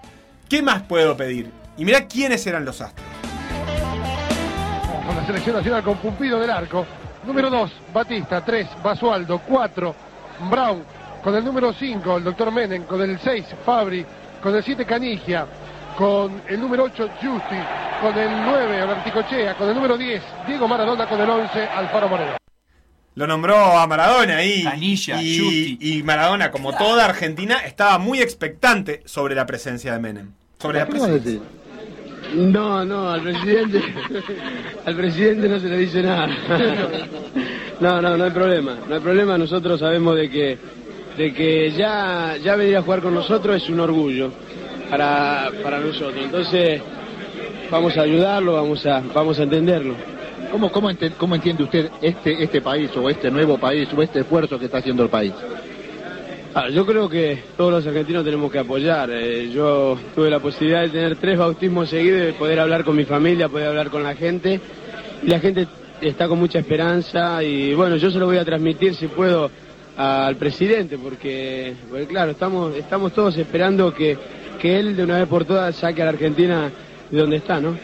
[0.47, 1.52] ¿Qué más puedo pedir?
[1.76, 3.08] Y mirá quiénes eran los astros.
[5.08, 6.86] con la selección nacional con Pumpido del arco.
[7.26, 8.45] Número 2, Batista.
[8.45, 9.41] 3, Basualdo.
[9.47, 9.95] 4,
[10.52, 10.84] Brown.
[11.24, 12.84] Con el número 5, el doctor Menem.
[12.84, 14.06] Con el 6, Fabri.
[14.41, 15.47] Con el 7, Canigia.
[15.97, 17.58] Con el número 8, Justi.
[18.02, 19.56] Con el 9, Berticochea.
[19.56, 21.08] Con el número 10, Diego Maradona.
[21.08, 22.39] Con el 11, Alfaro Moreno.
[23.16, 29.01] Lo nombró a Maradona y, Canilla, y, y Maradona, como toda Argentina, estaba muy expectante
[29.05, 30.32] sobre la presencia de Menem.
[30.60, 31.39] Sobre la presencia.
[32.36, 33.82] No, no, al presidente,
[34.86, 36.30] al presidente no se le dice nada.
[37.80, 39.38] No, no, no hay problema, no hay problema.
[39.38, 40.57] Nosotros sabemos de que,
[41.18, 44.34] de que ya, ya venir a jugar con nosotros es un orgullo
[44.89, 46.22] para, para nosotros.
[46.22, 46.82] Entonces
[47.72, 49.95] vamos a ayudarlo, vamos a, vamos a entenderlo.
[50.52, 54.22] ¿Cómo, cómo, ente- cómo entiende usted este, este país o este nuevo país o este
[54.22, 55.34] esfuerzo que está haciendo el país?
[56.56, 59.10] Ah, yo creo que todos los argentinos tenemos que apoyar.
[59.12, 63.06] Eh, yo tuve la posibilidad de tener tres bautismos seguidos, de poder hablar con mi
[63.06, 64.60] familia, poder hablar con la gente.
[65.24, 65.68] Y la gente
[66.02, 69.52] está con mucha esperanza y bueno, yo se lo voy a transmitir si puedo
[69.97, 74.18] al presidente, porque, porque claro, estamos, estamos todos esperando que,
[74.60, 76.72] que él de una vez por todas saque a la Argentina
[77.12, 77.76] de donde está, ¿no?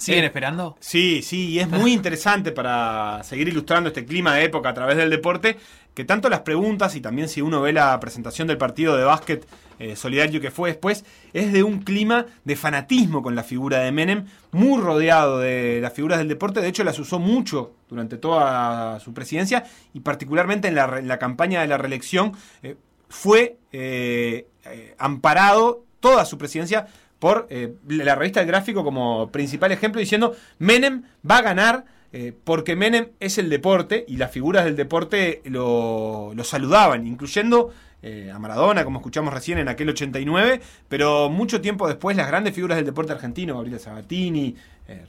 [0.00, 0.76] ¿Siguen esperando?
[0.80, 4.96] Sí, sí, y es muy interesante para seguir ilustrando este clima de época a través
[4.96, 5.58] del deporte,
[5.94, 9.46] que tanto las preguntas y también si uno ve la presentación del partido de básquet
[9.78, 13.92] eh, solidario que fue después, es de un clima de fanatismo con la figura de
[13.92, 19.00] Menem, muy rodeado de las figuras del deporte, de hecho las usó mucho durante toda
[19.00, 22.32] su presidencia y particularmente en la, en la campaña de la reelección,
[22.62, 22.76] eh,
[23.10, 26.86] fue eh, eh, amparado toda su presidencia
[27.20, 32.32] por eh, la revista El Gráfico como principal ejemplo, diciendo Menem va a ganar eh,
[32.42, 37.70] porque Menem es el deporte y las figuras del deporte lo, lo saludaban, incluyendo
[38.02, 42.54] eh, a Maradona, como escuchamos recién en aquel 89, pero mucho tiempo después las grandes
[42.54, 44.56] figuras del deporte argentino, Gabriela Sabatini,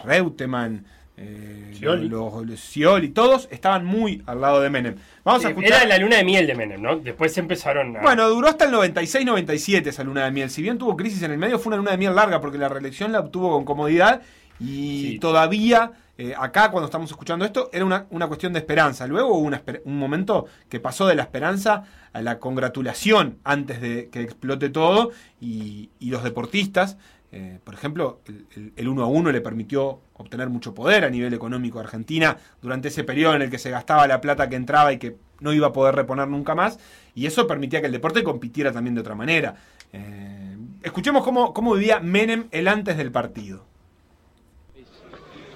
[0.03, 0.85] Reutemann,
[1.21, 2.09] eh, Scioli.
[2.09, 4.95] los, los Scioli, todos estaban muy al lado de Menem.
[5.23, 5.83] Vamos a Sí, escuchar.
[5.83, 6.97] Era la luna de miel de Menem, ¿no?
[6.97, 8.01] Después empezaron a...
[8.01, 10.49] Bueno, duró hasta el 96-97 esa luna de miel.
[10.49, 12.69] Si bien tuvo crisis en el medio, fue una luna de miel larga porque la
[12.69, 14.21] reelección la obtuvo con comodidad
[14.59, 19.07] y todavía eh, acá cuando estamos escuchando esto era una, una cuestión de esperanza.
[19.07, 24.09] Luego hubo una un momento que pasó de la esperanza a la congratulación antes de
[24.11, 26.97] que explote todo y, y los deportistas,
[27.31, 31.09] eh, por ejemplo, el, el- el uno a uno le permitió obtener mucho poder a
[31.09, 34.55] nivel económico a Argentina durante ese periodo en el que se gastaba la plata que
[34.55, 36.77] entraba y que no iba a poder reponer nunca más,
[37.15, 39.55] y eso permitía que el deporte compitiera también de otra manera.
[39.93, 43.65] Eh, escuchemos cómo, cómo vivía Menem el antes del partido.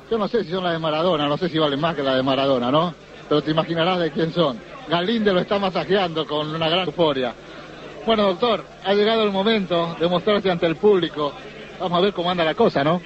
[0.10, 2.16] Yo no sé si son las de Maradona, no sé si valen más que las
[2.16, 2.94] de Maradona, ¿no?
[3.28, 4.60] Pero te imaginarás de quién son.
[4.88, 7.34] Galinde lo está masajeando con una gran euforia.
[8.06, 11.34] Bueno, doctor, ha llegado el momento de mostrarse ante el público.
[11.80, 13.02] Vamos a ver cómo anda la cosa, ¿no?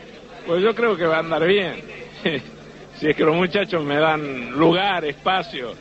[0.46, 1.82] Pues yo creo que va a andar bien.
[2.96, 5.74] si es que los muchachos me dan lugar, espacio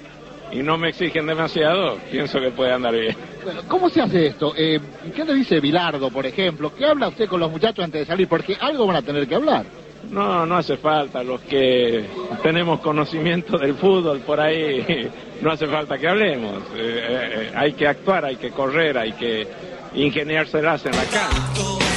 [0.51, 3.16] y no me exigen demasiado, pienso que puede andar bien.
[3.45, 4.55] Bueno, ¿cómo se hace esto?
[4.57, 4.80] Eh,
[5.14, 6.74] ¿Qué le dice Bilardo, por ejemplo?
[6.74, 8.28] ¿Qué habla usted con los muchachos antes de salir?
[8.28, 9.66] Porque algo van a tener que hablar.
[10.11, 11.22] No, no hace falta.
[11.22, 12.05] Los que
[12.43, 15.11] tenemos conocimiento del fútbol por ahí,
[15.43, 16.62] no hace falta que hablemos.
[16.76, 19.47] Eh, eh, hay que actuar, hay que correr, hay que
[19.95, 21.88] ingeniárselas en la cancha.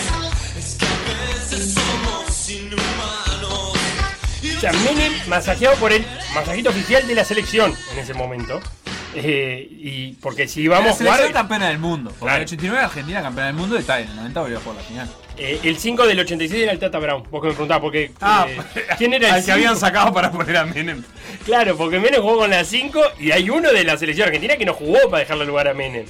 [4.57, 8.59] O sea, Menem masajeado por el masajito oficial de la selección en ese momento.
[9.13, 11.33] Eh, y porque si vamos la a jugar.
[11.33, 12.13] campeona del mundo.
[12.17, 14.61] Porque en el 89 Argentina campeona del mundo y está en el 90 volvió a
[14.61, 15.09] jugar la final.
[15.37, 17.23] eh, el 5 del 86 era el Tata Brown.
[17.29, 18.11] Vos que me preguntabas, porque.
[18.21, 21.03] Ah, eh, ¿Quién era el al que habían sacado para poner a Menem.
[21.43, 24.65] Claro, porque Menem jugó con la 5 y hay uno de la selección argentina que
[24.65, 26.05] no jugó para dejarle lugar a Menem.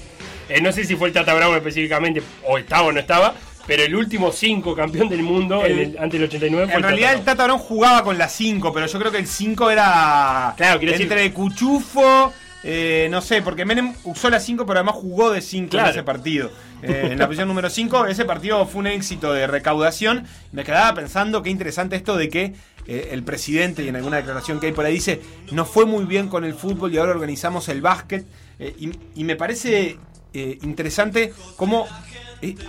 [0.61, 3.33] No sé si fue el Tata Brown específicamente, o estaba o no estaba,
[3.67, 6.83] pero el último 5 campeón del mundo El- el- antes del 89 fue En el
[6.83, 10.79] realidad el Tata jugaba con la 5, pero yo creo que el 5 era Claro,
[10.79, 12.33] quiero decir- entre Cuchufo,
[12.63, 15.87] eh, no sé, porque Menem usó la 5, pero además jugó de 5 Claro.
[15.87, 16.51] en ese partido.
[16.83, 20.25] Eh, en la posición número 5, ese partido fue un éxito de recaudación.
[20.51, 22.53] Me quedaba pensando qué interesante esto de que
[22.87, 26.05] eh, el presidente, y en alguna declaración que hay por ahí, dice, no fue muy
[26.05, 28.25] bien con el fútbol y ahora organizamos el básquet.
[28.59, 29.97] Y, y me parece
[30.33, 31.87] interesante cómo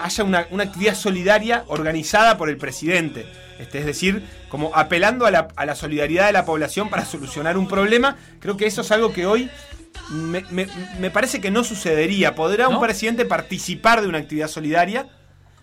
[0.00, 3.26] haya una, una actividad solidaria organizada por el presidente.
[3.58, 7.56] Este, es decir, como apelando a la, a la solidaridad de la población para solucionar
[7.56, 8.16] un problema.
[8.40, 9.48] Creo que eso es algo que hoy
[10.10, 10.66] me, me-
[10.98, 12.34] me parece que no sucedería.
[12.34, 15.06] Podrá un presidente participar de una actividad solidaria,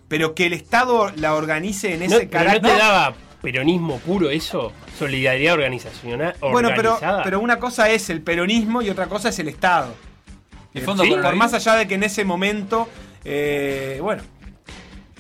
[0.08, 2.72] pero que el Estado la organice en No, ese pero no carácter.
[2.72, 6.36] te daba peronismo puro eso, solidaridad organizacional.
[6.42, 9.94] Bueno, pero, una cosa es el peronismo y otra cosa es el Estado.
[10.74, 11.40] El Eh, fondo sí, coronavirus.
[11.40, 12.88] por más allá de que en ese momento,
[13.26, 14.24] eh, bueno,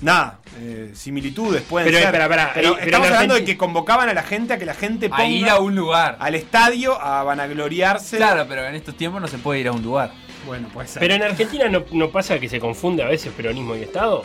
[0.02, 2.06] nada, eh, similitudes pueden Pero, ser.
[2.08, 4.66] espera, espera, pero eh, pero estamos hablando de que convocaban a la gente a que
[4.66, 6.18] la gente ponga A ir a un lugar.
[6.20, 8.18] al estadio a vanagloriarse.
[8.18, 10.12] Claro, pero en estos tiempos no se puede ir a un lugar.
[10.45, 11.02] Bueno, puede ser.
[11.02, 14.24] Pero en Argentina no, no pasa que se confunde a veces peronismo y Estado.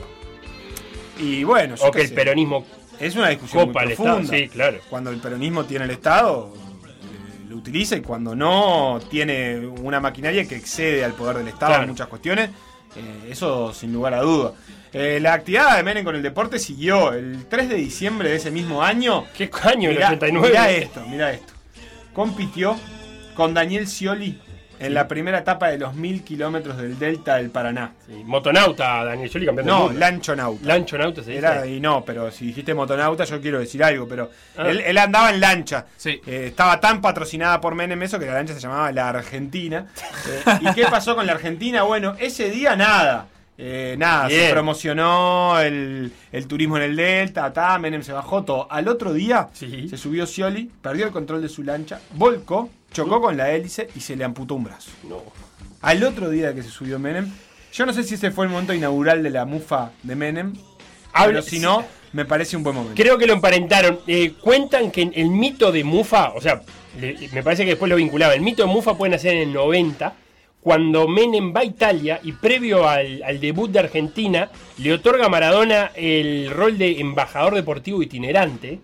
[1.18, 2.14] y bueno, yo O que el sé.
[2.14, 2.64] peronismo
[3.00, 4.08] es una discusión copa muy Estado.
[4.16, 4.36] profunda.
[4.38, 4.78] Sí, claro.
[4.88, 10.46] Cuando el peronismo tiene el Estado, eh, lo utiliza y cuando no, tiene una maquinaria
[10.46, 11.82] que excede al poder del Estado Claro.
[11.82, 12.50] en muchas cuestiones.
[12.96, 14.52] Eh, eso sin lugar a duda.
[14.92, 18.50] Eh, la actividad de Menem con el deporte siguió el 3 de diciembre de ese
[18.50, 19.24] mismo año.
[19.36, 19.90] ¿Qué año?
[19.90, 20.48] El Mirá, 89.
[20.48, 21.52] mirá esto, mirá esto.
[22.12, 22.76] Compitió
[23.34, 24.38] con Daniel Scioli
[24.86, 27.92] en la primera etapa de los mil kilómetros del Delta del Paraná.
[28.06, 29.98] Sí, motonauta, Daniel Scioli, campeón del No, mundo.
[30.00, 30.66] lanchonauta.
[30.66, 31.38] Lanchonauta se dice.
[31.38, 34.68] Era, y no, pero si dijiste motonauta, yo quiero decir algo, pero Ah.
[34.68, 35.86] él, él andaba en lancha.
[35.96, 36.20] Sí.
[36.26, 39.86] Eh, estaba tan patrocinada por Menem eso que la lancha se llamaba la Argentina.
[40.26, 41.82] Eh, ¿Y qué pasó con la Argentina?
[41.82, 43.26] Bueno, ese día nada.
[43.56, 48.66] Eh, nada, se promocionó el, el turismo en el Delta, ta, Menem se bajó todo.
[48.70, 49.88] Al otro día Sí.
[49.88, 54.00] se subió Scioli, perdió el control de su lancha, volcó, chocó con la hélice y
[54.00, 54.90] se le amputó un brazo.
[55.08, 55.22] No.
[55.82, 57.30] Al otro día que se subió Menem,
[57.72, 60.52] yo no sé si ese fue el momento inaugural de la mufa de Menem,
[61.24, 63.00] pero si no, me parece un buen momento.
[63.00, 64.00] Creo que lo emparentaron.
[64.06, 66.60] Eh, cuentan que el mito de Mufa, o sea,
[67.00, 68.34] le- me parece que después lo vinculaba.
[68.34, 70.12] El mito de Mufa puede nacer en el 90,
[70.64, 75.92] cuando Menem va a Italia y previo al, debut de Argentina, le otorga a Maradona
[75.94, 78.80] el rol de embajador deportivo itinerante.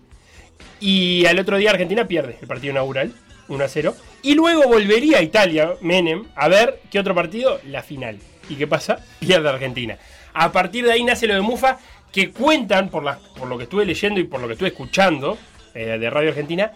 [0.79, 3.11] Y al otro día Argentina pierde el partido inaugural,
[3.47, 3.95] 1 a 0.
[4.21, 8.19] Y luego volvería a Italia, Menem, a ver qué otro partido, la final.
[8.47, 9.03] ¿Y qué pasa?
[9.19, 9.97] Pierde Argentina.
[10.35, 11.79] A partir de ahí nace lo de Mufa,
[12.11, 15.35] que cuentan, por, las- por lo que estuve leyendo y por lo que estuve escuchando
[15.73, 16.73] eh, de Radio Argentina,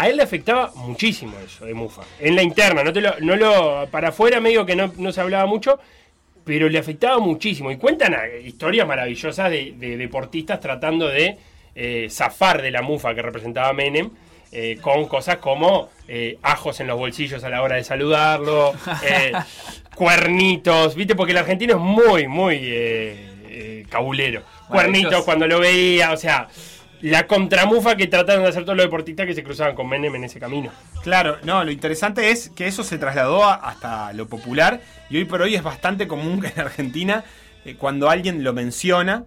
[0.00, 2.02] a él le afectaba muchísimo eso de Mufa.
[2.20, 3.88] En la interna, no, te lo, no lo.
[3.90, 5.78] Para afuera, medio que no, no se hablaba mucho,
[6.44, 7.70] pero le afectaba muchísimo.
[7.70, 11.36] Y cuentan historias maravillosas de, de deportistas tratando de
[11.74, 14.10] eh, zafar de la mufa que representaba Menem.
[14.50, 18.72] eh, con cosas como eh, ajos en los bolsillos a la hora de saludarlo,
[19.94, 21.14] cuernitos, ¿viste?
[21.14, 24.42] Porque el argentino es muy, muy cabulero.
[24.68, 26.48] Cuernitos cuando lo veía, o sea,
[27.00, 30.24] la contramufa que trataron de hacer todos los deportistas que se cruzaban con Menem en
[30.24, 30.70] ese camino.
[31.02, 34.80] Claro, no, lo interesante es que eso se trasladó hasta lo popular
[35.10, 37.24] y hoy por hoy es bastante común que en Argentina,
[37.64, 39.24] eh, cuando alguien lo menciona,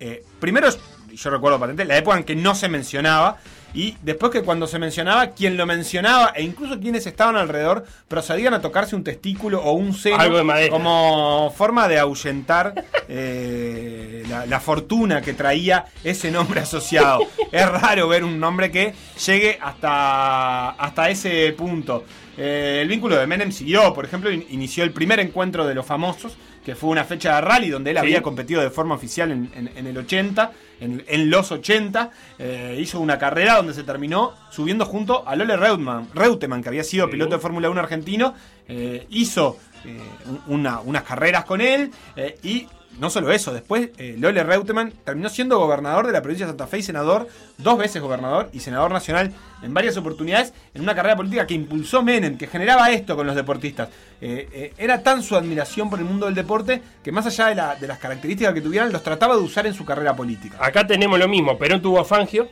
[0.00, 0.68] eh, primero,
[1.12, 3.38] yo recuerdo patente, la época en que no se mencionaba,
[3.74, 8.54] y después que cuando se mencionaba, quien lo mencionaba e incluso quienes estaban alrededor procedían
[8.54, 10.70] a tocarse un testículo o un seno Algo de madera.
[10.70, 12.74] como forma de ahuyentar
[13.08, 17.20] eh, la, la fortuna que traía ese nombre asociado.
[17.52, 18.94] es raro ver un nombre que
[19.26, 22.04] llegue hasta, hasta ese punto.
[22.36, 25.84] Eh, el vínculo de Menem siguió, por ejemplo, in- inició el primer encuentro de los
[25.84, 28.02] famosos, que fue una fecha de rally donde él Sí.
[28.02, 32.10] había competido de forma oficial en, en- en el 80, en, en los 80.
[32.38, 36.84] eh, hizo una carrera donde se terminó subiendo junto a Lole Reutemann, Reutemann que había
[36.84, 37.12] sido Sí.
[37.12, 38.34] piloto de Fórmula 1 argentino.
[38.68, 42.66] eh, hizo eh, un- una- unas carreras con él eh, y
[43.00, 46.66] no solo eso, después eh, Lole Reutemann terminó siendo gobernador de la provincia de Santa
[46.66, 47.26] Fe y senador,
[47.58, 49.32] dos veces gobernador y senador nacional
[49.62, 53.34] en varias oportunidades, en una carrera política que impulsó Menem, que generaba esto con los
[53.36, 53.88] deportistas.
[54.20, 57.54] Eh, eh, era tan su admiración por el mundo del deporte que más allá de,
[57.56, 60.58] la- de las características que tuvieran, los trataba de usar en su carrera política.
[60.60, 62.48] Acá tenemos lo mismo, Perón tuvo a Fangio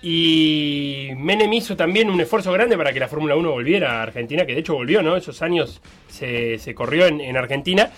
[0.00, 4.46] y Menem hizo también un esfuerzo grande para que la Fórmula 1 volviera a Argentina,
[4.46, 5.16] que de hecho volvió, ¿no?
[5.16, 7.90] Esos años se, corrió en Argentina.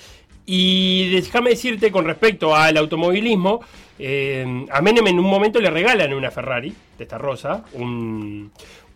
[0.46, 3.60] Y déjame decirte con respecto al automovilismo,
[3.98, 8.50] eh, a Menem en un momento le regalan una Ferrari, de esta rosa, un,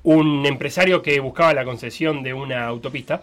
[0.04, 3.20] un empresario que buscaba la concesión de una autopista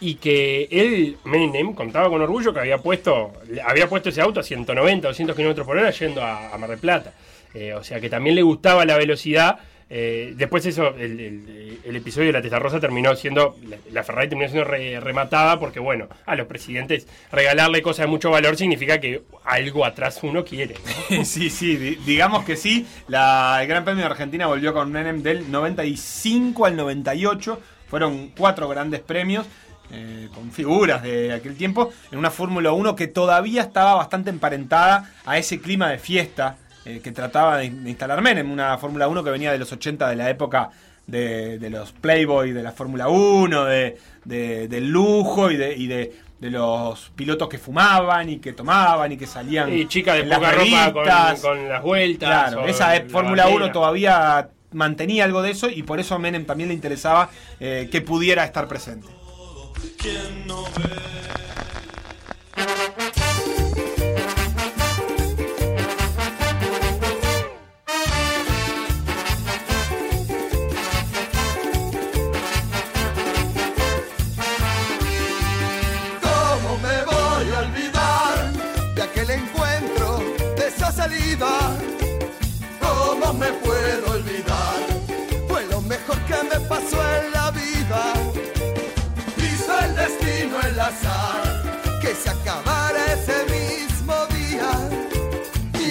[0.00, 3.32] y que él, Menem, contaba con orgullo que había puesto,
[3.64, 7.14] había puesto ese auto a 190, 200 kilómetros por hora yendo a, Mar del Plata.
[7.54, 9.58] Eh, o sea que también le gustaba la velocidad.
[9.90, 13.56] Eh, después eso, el, episodio de la Testa Rosa terminó siendo,
[13.92, 18.30] la, Ferrari terminó siendo re- rematada porque bueno, a los presidentes regalarle cosas de mucho
[18.30, 20.74] valor significa que algo atrás uno quiere.
[21.24, 22.86] sí, sí, di- digamos que sí.
[23.08, 27.60] La, el Gran Premio de Argentina volvió con Menem del 95 al 98.
[27.88, 29.46] Fueron cuatro grandes premios.
[29.92, 35.12] eh, con figuras de aquel tiempo, en una Fórmula 1 que todavía estaba bastante emparentada
[35.26, 39.24] a ese clima de fiesta eh, que trataba de, de instalar Menem, una Fórmula 1
[39.24, 40.70] que venía de los 80 de la época
[41.06, 45.86] de, de los Playboy de la Fórmula 1, de, de- del lujo y de, y
[45.86, 50.22] de, de los pilotos que fumaban y que tomaban y que salían Y chicas de
[50.22, 51.04] en las poca ropa con,
[51.42, 52.28] con las vueltas.
[52.50, 53.72] Claro, esa la Fórmula 1 bandera.
[53.72, 57.30] todavía mantenía algo de eso y por eso a Menem también le interesaba
[57.60, 59.06] eh, que pudiera estar presente.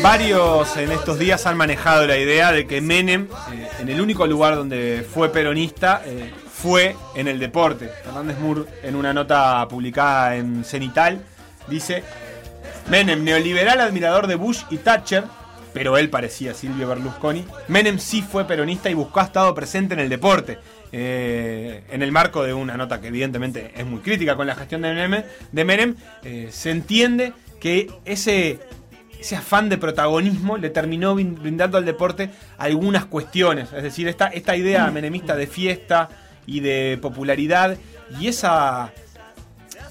[0.03, 4.28] Varios en estos días han manejado la idea de que Menem, eh, en el único
[4.28, 7.89] lugar donde fue peronista, eh, fue en el deporte.
[8.03, 11.24] Fernández Moore, en una nota publicada en Cenital,
[11.70, 12.03] dice:
[12.89, 15.24] Menem, neoliberal admirador de Bush y Thatcher,
[15.74, 17.45] pero él parecía Silvio Berlusconi.
[17.70, 20.59] Menem sí fue peronista y buscó estado presente en el deporte.
[20.95, 24.83] Eh, en el marco de una nota que evidentemente es muy crítica con la gestión
[24.83, 28.59] de Menem, de Menem eh, se entiende que ese
[29.19, 33.71] ese afán de protagonismo le terminó brindando al deporte algunas cuestiones.
[33.71, 36.09] Es decir, esta, esta idea menemista de fiesta
[36.45, 37.77] y de popularidad
[38.19, 38.91] y esa,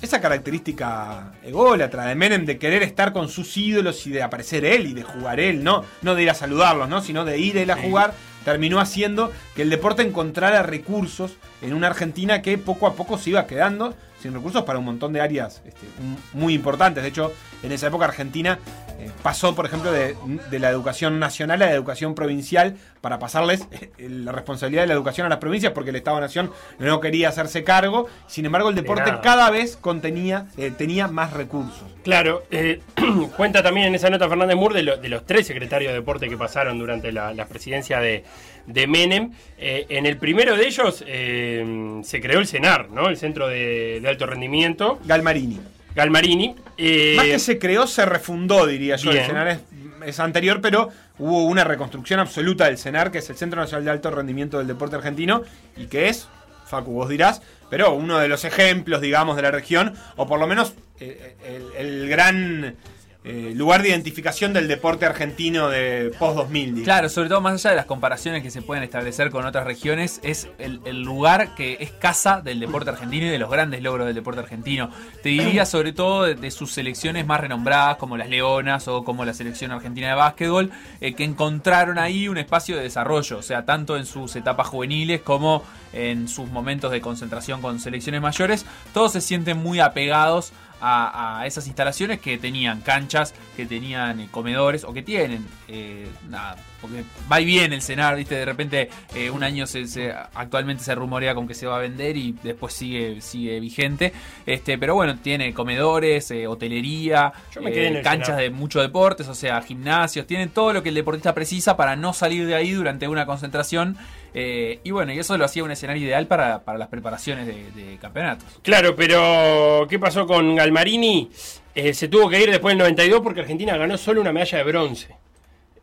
[0.03, 4.87] esa característica ególatra de Menem de querer estar con sus ídolos y de aparecer él
[4.87, 7.01] y de jugar él, no, no de ir a saludarlos, ¿no?
[7.01, 8.13] sino de ir él a jugar,
[8.45, 13.31] terminó haciendo que el deporte encontrara recursos en una Argentina que poco a poco se
[13.31, 15.85] iba quedando sin recursos para un montón de áreas este,
[16.33, 17.03] muy importantes.
[17.03, 17.33] De hecho,
[17.65, 18.61] en esa época Argentina
[19.01, 20.17] eh, pasó, por ejemplo, de,
[20.49, 24.95] de la educación nacional a la educación provincial para pasarles eh, la responsabilidad de la
[24.95, 28.07] educación a las provincias porque el Estado-Nación no quería hacerse cargo.
[28.29, 31.83] Sin embargo, el deporte cada vez contenía, eh, tenía más recursos.
[32.05, 32.45] Claro,
[33.37, 36.29] cuenta también en esa nota Fernández Moore de, lo- de los tres secretarios de deporte
[36.29, 38.25] que pasaron durante la, la presidencia de,
[38.67, 39.33] de Menem.
[39.59, 43.09] Eh, en el primero de ellos eh, se creó el CENAR, ¿no?
[43.09, 45.01] El Centro de, de Alto Rendimiento.
[45.05, 45.61] Galmarini.
[45.95, 46.55] Galmarini.
[46.79, 49.11] eh, Más que se creó, se refundó, diría yo.
[49.11, 49.23] Bien.
[49.23, 49.59] El CENAR es,
[50.07, 50.89] es anterior, pero
[51.19, 54.67] hubo una reconstrucción absoluta del CENAR, que es el Centro Nacional de Alto Rendimiento del
[54.67, 55.43] Deporte Argentino,
[55.77, 56.29] y que es,
[56.67, 60.47] Facu, vos dirás, pero uno de los ejemplos, digamos, de la región, o por lo
[60.47, 62.77] menos el, el gran
[63.25, 66.83] eh, lugar de identificación del deporte argentino de post-2000.
[66.83, 70.19] Claro, sobre todo más allá de las comparaciones que se pueden establecer con otras regiones,
[70.25, 74.17] es el, lugar que es casa del deporte argentino y de los grandes logros del
[74.17, 74.91] deporte argentino.
[75.23, 79.25] Te diría sobre todo de, de sus selecciones más renombradas, como las Leonas o como
[79.25, 83.65] la selección argentina de básquetbol, eh, que encontraron ahí un espacio de desarrollo, o sea,
[83.65, 85.63] tanto en sus etapas juveniles como
[85.93, 90.53] en sus momentos de concentración con selecciones mayores, todos se sienten muy apegados
[90.83, 95.47] a, a esas instalaciones que tenían canchas, que tenían eh, comedores o que tienen.
[95.69, 98.35] eh, nada, porque va y viene el cenar, ¿viste?
[98.35, 101.79] De repente eh, un año se, se- actualmente se rumorea con que se va a
[101.79, 104.13] vender y después sigue, sigue vigente.
[104.45, 107.33] Este, pero bueno, tiene comedores, eh, hotelería,
[107.71, 111.77] el canchas de muchos deportes, o sea, gimnasios, tienen todo lo que el deportista precisa
[111.77, 113.97] para no salir de ahí durante una concentración.
[114.35, 117.99] Eh, y bueno, y eso lo hacía un escenario ideal para, para las preparaciones de,
[118.01, 118.61] campeonatos.
[118.63, 121.31] Claro, pero ¿qué pasó con Galmarini?
[121.75, 124.65] Eh, se tuvo que ir después del 92 porque Argentina ganó solo una medalla de
[124.65, 125.17] bronce.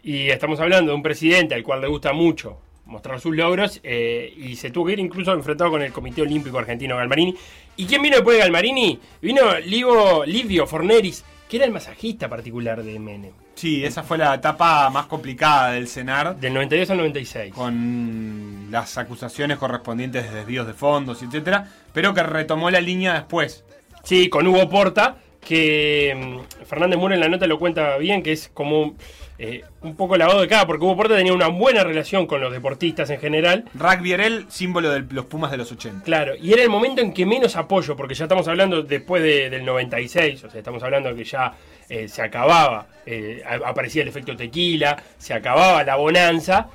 [0.03, 4.33] Y estamos hablando de un presidente al cual le gusta mucho mostrar sus logros eh,
[4.35, 7.35] y se tuvo que ir incluso enfrentado con el Comité Olímpico Argentino Galmarini.
[7.77, 8.99] ¿Y quién vino después de Galmarini?
[9.21, 13.33] Vino Livo, Livio Forneris, que era el masajista particular de Menem.
[13.55, 16.37] Sí, esa fue la etapa más complicada del CENAR.
[16.37, 17.53] Del 92 al 96.
[17.53, 23.65] Con las acusaciones correspondientes de desvíos de fondos, etcétera, pero que retomó la línea después.
[24.03, 28.31] Sí, con Hugo Porta, que mm, Fernández Muro en la nota lo cuenta bien, que
[28.31, 28.95] es como
[29.39, 32.51] eh, un poco lavado de cara, porque Hugo Porta tenía una buena relación con los
[32.51, 33.65] deportistas en general.
[33.73, 36.03] Rugby era el símbolo de los Pumas de los 80.
[36.03, 39.49] Claro, y era el momento en que menos apoyo, porque ya estamos hablando después de-
[39.49, 41.53] del 96, o sea, estamos hablando que ya
[41.89, 46.67] eh, se acababa, eh, aparecía el efecto tequila, se acababa la bonanza,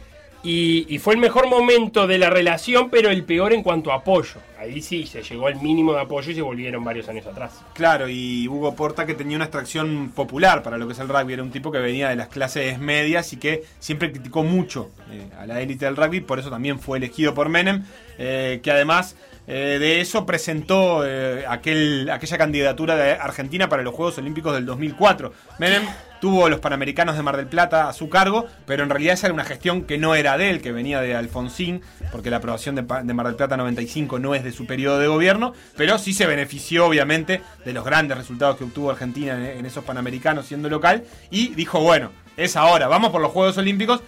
[0.44, 4.40] y, fue el mejor momento de la relación, pero el peor en cuanto a apoyo.
[4.58, 7.62] Ahí sí, se llegó al mínimo de apoyo y se volvieron varios años atrás.
[7.72, 11.32] Claro, y Hugo Porta que tenía una extracción popular para lo que es el rugby,
[11.32, 15.28] era un tipo que venía de las clases medias y que siempre criticó mucho eh,
[15.38, 17.84] a la élite del rugby, por eso también fue elegido por Menem,
[18.18, 19.16] eh, que además
[19.46, 24.64] eh, de eso presentó eh, aquel, aquella candidatura de Argentina para los Juegos Olímpicos del
[24.66, 25.32] 2004.
[25.58, 25.82] Menem
[26.20, 29.34] tuvo los Panamericanos de Mar del Plata a su cargo, pero en realidad esa era
[29.34, 32.82] una gestión que no era de él, que venía de Alfonsín, porque la aprobación de,
[32.82, 36.86] Mar del Plata 95 no es de su periodo de gobierno, pero sí se benefició
[36.86, 41.48] obviamente de los grandes resultados que obtuvo Argentina en, en esos Panamericanos siendo local, y
[41.54, 44.00] dijo, bueno, es ahora, vamos por los Juegos Olímpicos.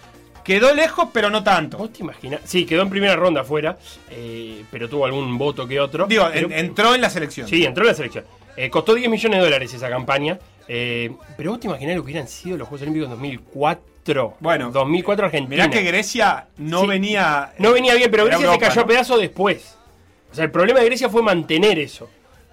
[0.46, 1.76] Quedó lejos, pero no tanto.
[1.76, 2.40] ¿Vos te imaginas?
[2.44, 3.76] Sí, quedó en primera ronda afuera,
[4.10, 6.06] eh, pero tuvo algún voto que otro.
[6.06, 7.48] Digo, Pero- entró en la selección.
[7.48, 8.24] Sí, entró en la selección.
[8.56, 10.38] Eh, costó 10 millones de dólares esa campaña.
[10.68, 14.36] eh, pero vos te imaginás lo que hubieran sido los Juegos Olímpicos 2004.
[14.40, 15.64] Bueno, 2004 Argentina.
[15.66, 16.86] Mirá que Grecia no Sí.
[16.88, 17.52] venía.
[17.58, 18.84] No venía bien, pero Grecia Europa, se cayó ¿no?
[18.84, 19.76] a pedazos después.
[20.32, 22.08] O sea, el problema de Grecia fue mantener eso.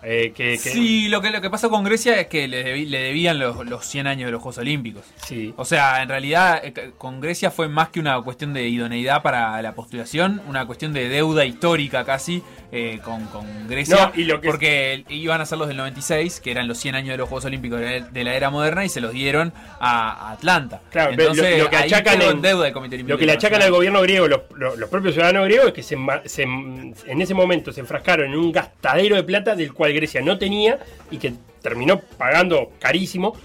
[0.06, 2.99] Eh, que, que- Sí, lo que, lo que pasó con Grecia es que le, le
[2.99, 5.04] debían los, los 100 años de los Juegos Olímpicos.
[5.26, 5.54] Sí.
[5.58, 9.62] O sea, en realidad eh, con Grecia fue más que una cuestión de idoneidad para
[9.62, 13.95] la postulación, una cuestión de deuda histórica casi eh, con, con Grecia.
[13.95, 16.95] No, y lo que- porque iban a ser los del 96, que eran los 100
[16.95, 20.32] años de los Juegos Olímpicos de la, era moderna, y se los dieron a, a
[20.32, 20.82] Atlanta.
[20.91, 23.72] Claro, Entonces, lo, lo que achacan en- deuda del Comité Lo que le achacan al
[23.72, 25.95] gobierno griego, los, los- los propios ciudadanos griegos, es que se,
[26.43, 30.80] en ese momento se enfrascaron en un gastadero de plata del cual Grecia no tenía
[31.12, 33.36] y que terminó pagando carísimo.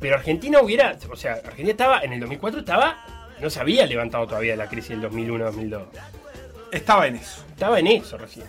[0.00, 4.26] Pero Argentina hubiera, o sea, Argentina estaba, en el 2004 estaba, no se había levantado
[4.26, 5.82] todavía de la crisis del 2001-2002.
[6.72, 7.44] Estaba en eso.
[7.50, 8.46] Estaba en eso recién.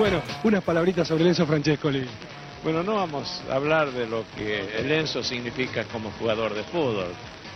[0.00, 2.06] Bueno, unas palabritas sobre Enzo Francescoli.
[2.64, 7.08] Bueno, no vamos a hablar de lo que el significa como jugador de fútbol.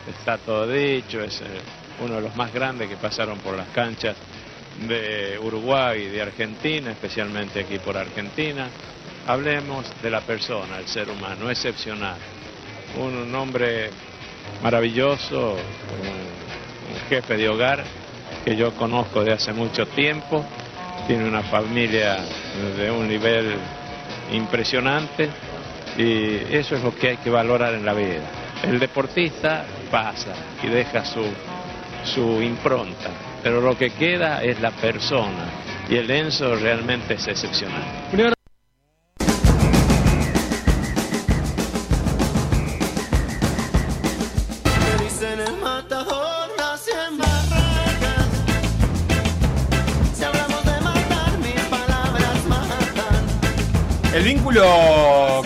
[0.06, 1.44] Está todo dicho, es eh,
[2.04, 4.14] uno de los más grandes que pasaron por las canchas
[4.86, 8.68] de Uruguay y de Argentina, especialmente aquí por Argentina.
[9.26, 12.18] Hablemos de la persona, el ser humano, excepcional.
[13.00, 13.88] Un, un hombre
[14.62, 17.82] maravilloso, un, un jefe de hogar
[18.44, 20.44] que yo conozco de hace mucho tiempo.
[21.06, 22.18] Tiene una familia
[22.76, 23.56] de un nivel
[24.32, 25.28] impresionante
[25.96, 28.22] y eso es lo que hay que valorar en la vida.
[28.62, 31.24] El deportista pasa y deja su,
[32.04, 33.10] su impronta,
[33.42, 35.46] pero lo que queda es la persona
[35.88, 37.82] y el Enzo realmente es excepcional.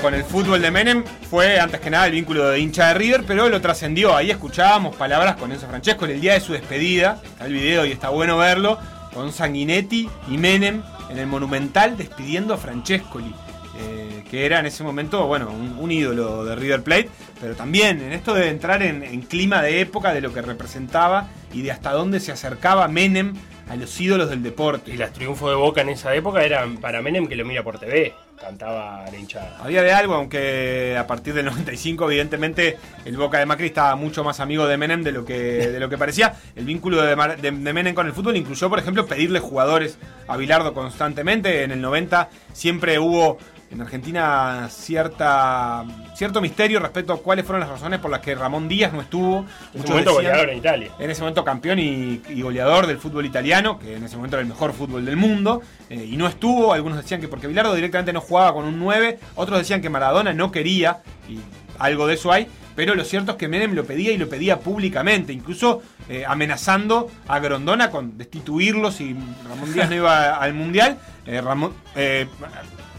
[0.08, 3.24] Con el fútbol de Menem fue antes que nada el vínculo de hincha de River,
[3.26, 4.16] pero lo trascendió.
[4.16, 7.20] Ahí escuchábamos palabras con Enzo Francesco en el día de su despedida.
[7.22, 8.78] Está el video y está bueno verlo.
[9.12, 10.80] Con Sanguinetti y Menem
[11.10, 13.34] en el Monumental despidiendo a Francescoli.
[13.80, 18.12] eh, que era en ese momento, bueno, un, ídolo de River Plate, pero también en
[18.12, 21.92] esto de entrar en, en clima de época de lo que representaba y de hasta
[21.92, 23.34] dónde se acercaba Menem
[23.68, 24.90] a los ídolos del deporte.
[24.92, 27.78] Y los triunfos de Boca en esa época eran para Menem que lo mira por
[27.78, 28.14] TV.
[28.40, 29.56] Cantaba la hinchada.
[29.60, 34.22] Había de algo, aunque a partir del 95, evidentemente, el Boca de Macri estaba mucho
[34.22, 36.34] más amigo de Menem de lo que, de lo que parecía.
[36.54, 39.98] El vínculo de, Mar- de- de Menem con el fútbol incluyó, por ejemplo, pedirle jugadores
[40.28, 41.64] a Bilardo constantemente.
[41.64, 43.38] En el 90 siempre hubo
[43.70, 48.68] en Argentina cierta cierto misterio respecto a cuáles fueron las razones por las que Ramón
[48.68, 49.44] Díaz no estuvo.
[49.74, 50.90] En ese momento decían- goleador en Italia.
[50.98, 54.42] en ese momento campeón y, y goleador del fútbol italiano, que en ese momento era
[54.42, 56.72] el mejor fútbol del mundo, eh, y no estuvo.
[56.72, 60.32] Algunos decían que porque Bilardo directamente no jugaba con un 9, otros decían que Maradona
[60.32, 61.38] no quería, y
[61.78, 62.46] algo de eso hay.
[62.74, 67.10] Pero lo cierto es que Menem lo pedía y lo pedía públicamente, incluso eh, amenazando
[67.26, 69.16] a Grondona con destituirlo si
[69.48, 70.96] Ramón Díaz no iba al Mundial.
[71.26, 71.74] Eh, Ramón,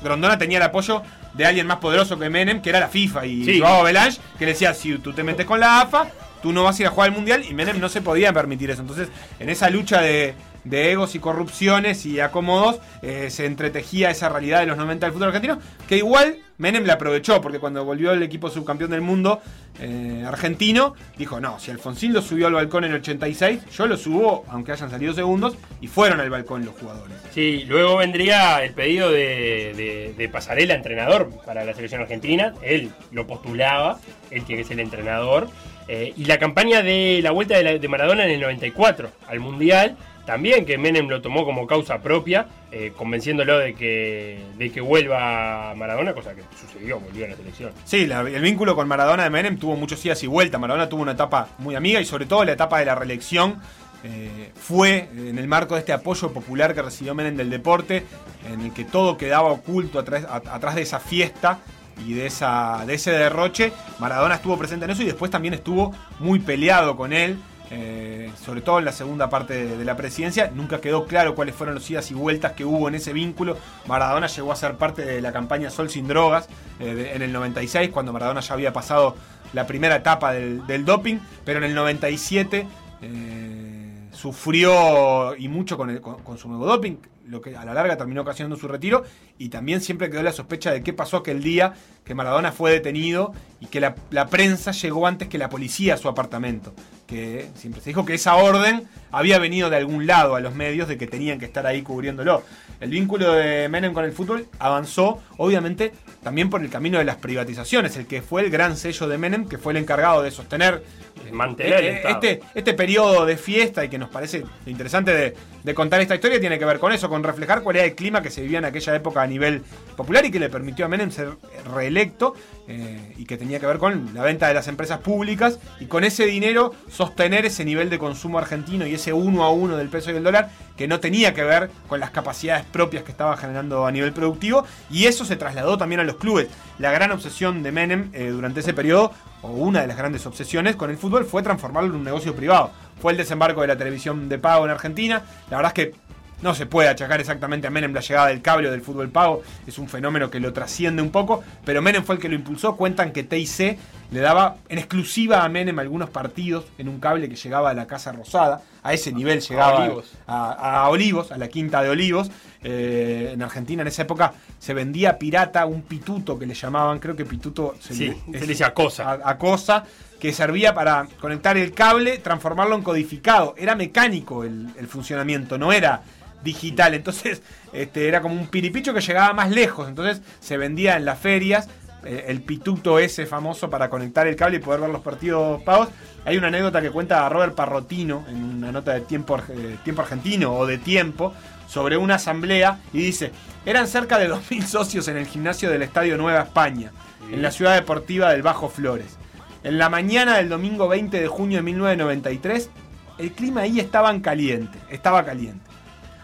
[0.02, 3.46] Grondona tenía el apoyo de alguien más poderoso que Menem, que era la FIFA, y
[3.46, 3.60] Sí.
[3.60, 6.08] Joao Belange, que le decía, si tú te metes con la AFA,
[6.42, 8.72] tú no vas a ir a jugar al Mundial, y Menem no se podía permitir
[8.72, 8.82] eso.
[8.82, 10.34] Entonces, en esa lucha de,
[10.70, 15.14] de egos y corrupciones y acomodos, eh, se entretejía esa realidad de los 90 del
[15.14, 19.42] fútbol argentino, que igual Menem la aprovechó, porque cuando volvió el equipo subcampeón del mundo
[19.80, 23.96] eh, argentino, dijo, no, si Alfonsín lo subió al balcón en el 86, yo lo
[23.96, 27.16] subo, aunque hayan salido segundos, y fueron al balcón los jugadores.
[27.34, 32.54] Sí, luego vendría el pedido de, de, de Pasarela, entrenador para la selección argentina.
[32.62, 34.00] Él lo postulaba,
[34.30, 35.48] él tiene que ser el entrenador.
[35.88, 39.98] Eh, y la campaña de la vuelta de, de Maradona en el 94 al Mundial,
[40.30, 45.74] también que Menem lo tomó como causa propia, eh, convenciéndolo de que, de que vuelva
[45.76, 47.72] Maradona, cosa que sucedió, volvió a la selección.
[47.84, 50.60] Sí, el vínculo con Maradona de Menem tuvo muchos días y vuelta.
[50.60, 53.60] Maradona tuvo una etapa muy amiga y sobre todo la etapa de la reelección
[54.04, 58.06] eh, fue en el marco de este apoyo popular que recibió Menem del deporte,
[58.48, 61.58] en el que todo quedaba oculto atrás, atrás de esa fiesta
[62.06, 63.74] y de, esa, de ese derroche.
[63.98, 67.40] Maradona estuvo presente en eso y después también estuvo muy peleado con él.
[67.72, 71.76] Eh, sobre todo en la segunda parte de, la presidencia, nunca quedó claro cuáles fueron
[71.76, 73.58] los idas y vueltas que hubo en ese vínculo.
[73.88, 76.48] Maradona llegó a ser parte de la campaña Sol sin drogas
[76.80, 79.16] eh, en el 96, cuando Maradona ya había pasado
[79.54, 82.68] la primera etapa del, doping, pero en el 97
[83.02, 86.98] eh, sufrió y mucho con, el- con su nuevo doping,
[87.30, 89.04] lo que a la larga terminó ocasionando su retiro,
[89.38, 91.74] y también siempre quedó la sospecha de qué pasó aquel día
[92.04, 95.98] que Maradona fue detenido y que la, la prensa llegó antes que la policía a
[95.98, 96.74] su apartamento.
[97.06, 100.88] Que siempre se dijo que esa orden había venido de algún lado a los medios
[100.88, 102.44] de que tenían que estar ahí cubriéndolo.
[102.80, 105.92] El vínculo de Menem con el fútbol avanzó, obviamente,
[106.24, 109.48] también por el camino de las privatizaciones, el que fue el gran sello de Menem,
[109.48, 110.84] que fue el encargado de sostener
[111.32, 112.16] Mantener Estado.
[112.16, 116.40] este, este periodo de fiesta y que nos parece interesante de, de contar esta historia
[116.40, 118.66] tiene que ver con eso, con reflejar cuál era el clima que se vivía en
[118.66, 119.64] aquella época a nivel
[119.96, 121.32] popular y que le permitió a Menem ser
[121.74, 122.34] reelecto
[122.68, 126.04] eh, y que tenía que ver con la venta de las empresas públicas y con
[126.04, 130.12] ese dinero sostener ese nivel de consumo argentino y ese uno a uno del peso
[130.12, 133.86] y del dólar que no tenía que ver con las capacidades propias que estaba generando
[133.86, 136.48] a nivel productivo y eso se trasladó también a los clubes.
[136.78, 140.78] La gran obsesión de Menem eh, durante ese periodo, o una de las grandes obsesiones
[140.78, 142.72] con el fútbol, fue transformarlo en un negocio privado.
[143.02, 145.22] Fue el desembarco de la televisión de pago en Argentina.
[145.50, 145.96] La verdad es que
[146.42, 149.44] no se puede achacar exactamente a Menem la llegada del cable o del fútbol pago,
[149.68, 152.78] es un fenómeno que lo trasciende un poco, pero Menem fue el que lo impulsó.
[152.78, 153.78] Cuentan que TIC
[154.12, 157.88] le daba en exclusiva a Menem algunos partidos en un cable que llegaba a la
[157.88, 160.14] Casa Rosada, a ese nivel llegaba Olivos.
[160.28, 162.32] a, a Olivos, a la quinta de Olivos.
[162.64, 167.16] Eh, en Argentina en esa época se vendía pirata un pituto que le llamaban, creo
[167.18, 169.12] que pituto se Sí, le, se le decía cosa.
[169.12, 169.86] a, a cosa,
[170.20, 173.56] que servía para conectar el cable, transformarlo en codificado.
[173.58, 176.02] Era mecánico el, el funcionamiento, no era
[176.44, 176.94] digital.
[176.94, 177.42] Entonces,
[177.74, 179.88] este, era como un piripicho que llegaba más lejos.
[179.88, 181.68] Entonces, se vendía en las ferias
[182.04, 185.90] eh, el pituto ese famoso para conectar el cable y poder ver los partidos pagos.
[186.26, 190.54] Hay una anécdota que cuenta Robert Parrotino en una nota de tiempo, eh, tiempo argentino
[190.54, 191.34] o de tiempo
[191.68, 193.32] sobre una asamblea y dice,
[193.66, 196.92] eran cerca de 2.000 socios en el gimnasio del Estadio Nueva España,
[197.32, 199.19] en la ciudad deportiva del Bajo Flores.
[199.62, 202.70] En la mañana del domingo 20 de junio de 1993,
[203.18, 205.70] el clima ahí estaba caliente, estaba caliente.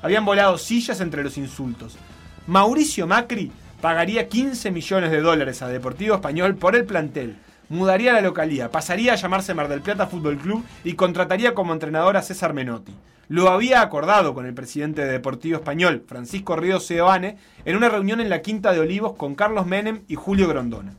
[0.01, 1.97] Habían volado sillas entre los insultos.
[2.47, 7.35] Mauricio Macri pagaría 15 millones de dólares a Deportivo Español por el plantel.
[7.67, 12.15] Mudaría la localía, pasaría a llamarse Mar del Plata Fútbol Club y contrataría como entrenador
[12.15, 12.93] a César Menotti.
[13.27, 18.21] lo había acordado con el presidente de Deportivo Español, Francisco Río Seoane, en una reunión
[18.21, 20.93] en la Quinta de Olivos con Carlos Menem y Julio Grondona.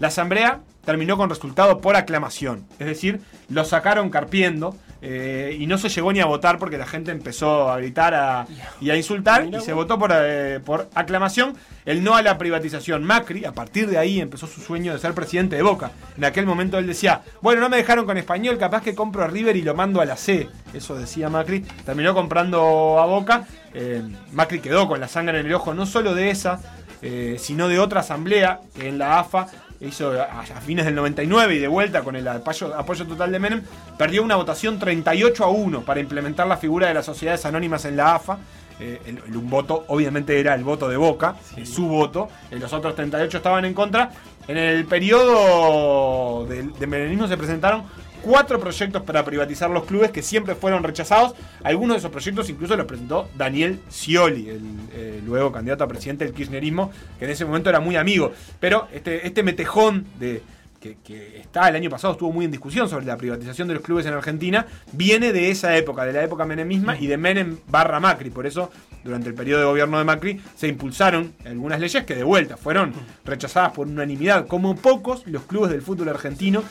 [0.00, 3.20] La asamblea terminó con resultado por aclamación, es decir,
[3.50, 7.68] lo sacaron carpiendo eh, y no se llegó ni a votar porque la gente empezó
[7.70, 8.46] a gritar a-
[8.80, 11.52] y a insultar y se votó por, eh, por aclamación
[11.84, 13.04] el no a la privatización.
[13.04, 15.90] Macri, a partir de ahí, empezó su sueño de ser presidente de Boca.
[16.16, 19.26] En aquel momento él decía, bueno, no me dejaron con español, capaz que compro a
[19.28, 20.48] River y lo mando a la C.
[20.72, 21.60] Eso decía Macri.
[21.84, 23.44] Terminó comprando a Boca.
[23.74, 24.02] Eh,
[24.32, 26.60] Macri quedó con la sangre en el ojo, no solo de esa,
[27.02, 29.46] eh, sino de otra asamblea que en la AFA
[29.80, 33.38] hizo a, a fines del 99 y de vuelta con el apoyo, apoyo total de
[33.38, 33.62] Menem,
[33.96, 37.96] perdió una votación 38 a 1 para implementar la figura de las sociedades anónimas en
[37.96, 38.38] la AFA.
[38.80, 42.60] Eh, el, el un voto obviamente era el voto de Boca, eh, su voto, eh,
[42.60, 44.10] los otros 38 estaban en contra.
[44.46, 47.82] En el periodo del de menemismo se presentaron
[48.22, 51.34] cuatro proyectos para privatizar los clubes que siempre fueron rechazados.
[51.62, 54.62] Algunos de esos proyectos incluso los presentó Daniel Scioli, el
[54.92, 58.32] eh, luego candidato a presidente del kirchnerismo, que en ese momento era muy amigo.
[58.60, 60.42] Pero este, este metejón de,
[60.80, 64.06] que, está el año pasado estuvo muy en discusión sobre la privatización de los clubes
[64.06, 68.30] en Argentina, viene de esa época, de la época menemisma y de Menem barra Macri.
[68.30, 68.70] Por eso,
[69.04, 72.92] durante el periodo de gobierno de Macri, se impulsaron algunas leyes que de vuelta fueron
[73.24, 76.62] rechazadas por unanimidad, como pocos los clubes del fútbol argentino.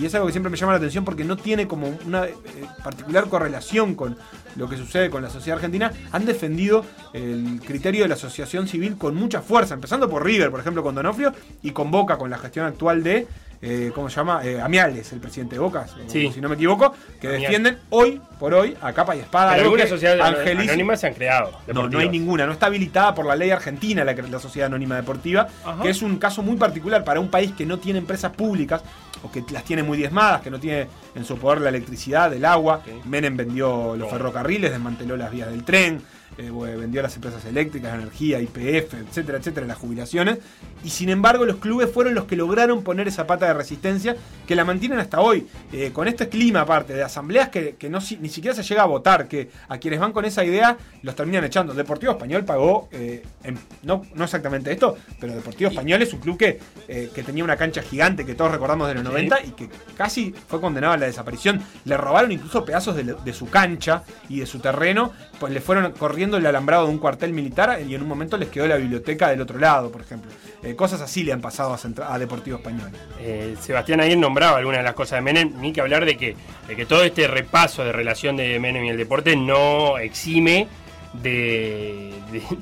[0.00, 2.34] Y es algo que siempre me llama la atención porque no tiene como una eh,
[2.82, 4.16] particular correlación con
[4.56, 5.92] lo que sucede con la sociedad argentina.
[6.12, 10.60] Han defendido el criterio de la asociación civil con mucha fuerza, empezando por River, por
[10.60, 11.32] ejemplo, con Donofrio,
[11.62, 13.26] y con Boca, con la gestión actual de
[13.62, 14.40] eh, ¿cómo se llama?
[14.44, 16.30] Eh, Amiales, el presidente de Boca, Sí.
[16.32, 19.52] si no me equivoco, que defienden hoy por hoy a capa y espada.
[19.52, 21.52] Pero algunas sociedades anónimas se han creado.
[21.72, 24.96] no, no hay ninguna, no está habilitada por la ley argentina la, la sociedad anónima
[24.96, 25.80] deportiva, Ajá.
[25.82, 28.82] que es un caso muy particular para un país que no tiene empresas públicas
[29.22, 32.44] o que las tiene muy diezmadas, que no tiene en su poder la electricidad, el
[32.44, 32.82] agua.
[33.04, 36.02] Menem vendió los ferrocarriles, desmanteló las vías del tren,
[36.38, 40.38] eh, vendió las empresas eléctricas, energía, IPF, etcétera, etcétera, las jubilaciones.
[40.84, 44.56] Y sin embargo, los clubes fueron los que lograron poner esa pata de resistencia que
[44.56, 45.46] la mantienen hasta hoy.
[45.72, 48.86] Eh, con este clima, aparte de asambleas que, que no, ni siquiera se llega a
[48.86, 51.74] votar, que a quienes van con esa idea los terminan echando.
[51.74, 56.36] Deportivo Español pagó, eh, en- no, no exactamente esto, pero Deportivo Español es un club
[56.38, 60.34] que, que tenía una cancha gigante que todos recordamos de los 90 y que casi
[60.48, 61.60] fue condenado a la desaparición.
[61.84, 65.92] Le robaron incluso pedazos de, de su cancha y de su terreno, pues le fueron
[65.92, 69.28] corriendo el alambrado de un cuartel militar y en un momento les quedó la biblioteca
[69.28, 70.30] del otro lado, por ejemplo.
[70.62, 71.76] Eh, cosas así le han pasado
[72.08, 72.90] a, Deportivo Español.
[73.20, 76.36] Eh, Sebastián ayer nombraba algunas de las cosas de Menem, ni que hablar de que,
[76.68, 80.68] de que todo este repaso de relación de Menem y el deporte no exime
[81.14, 82.12] de,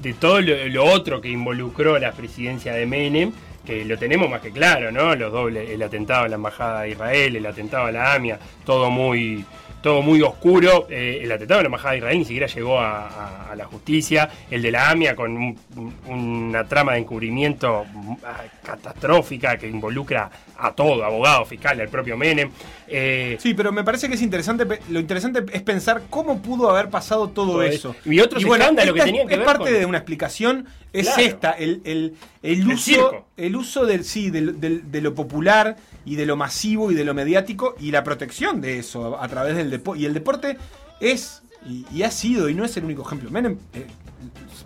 [0.00, 3.32] de- todo lo, lo otro que involucró la presidencia de Menem,
[3.64, 5.14] que lo tenemos más que claro, ¿no?
[5.14, 8.90] Los dobles, el atentado a la embajada de Israel, el atentado a la AMIA, todo
[8.90, 9.44] muy
[9.82, 10.86] todo muy oscuro.
[10.90, 13.64] Eh, el atentado a la embajada de Israel ni siquiera llegó a, a- a la
[13.64, 14.28] justicia.
[14.50, 15.58] El de la AMIA con un-
[16.06, 17.84] una trama de encubrimiento
[18.24, 22.50] ah, catastrófica que involucra a todo, abogado, fiscal, al propio Menem.
[22.86, 24.66] Eh, Sí, pero me parece que es interesante.
[24.90, 27.90] Lo interesante es pensar cómo pudo haber pasado todo, Todo eso.
[28.02, 28.10] eso.
[28.10, 30.66] Y otros escándalos que tenían que es ver parte con- de una explicación.
[30.92, 31.22] Es Claro.
[31.22, 36.16] esta, el, el- el uso, el uso del sí, del- del- de lo popular y
[36.16, 39.54] de lo masivo y de lo mediático y la protección de eso a, a través
[39.56, 40.00] del deporte.
[40.02, 40.56] Y el deporte
[41.00, 43.30] es y, y ha sido y no es el único ejemplo.
[43.30, 43.86] Menem, eh,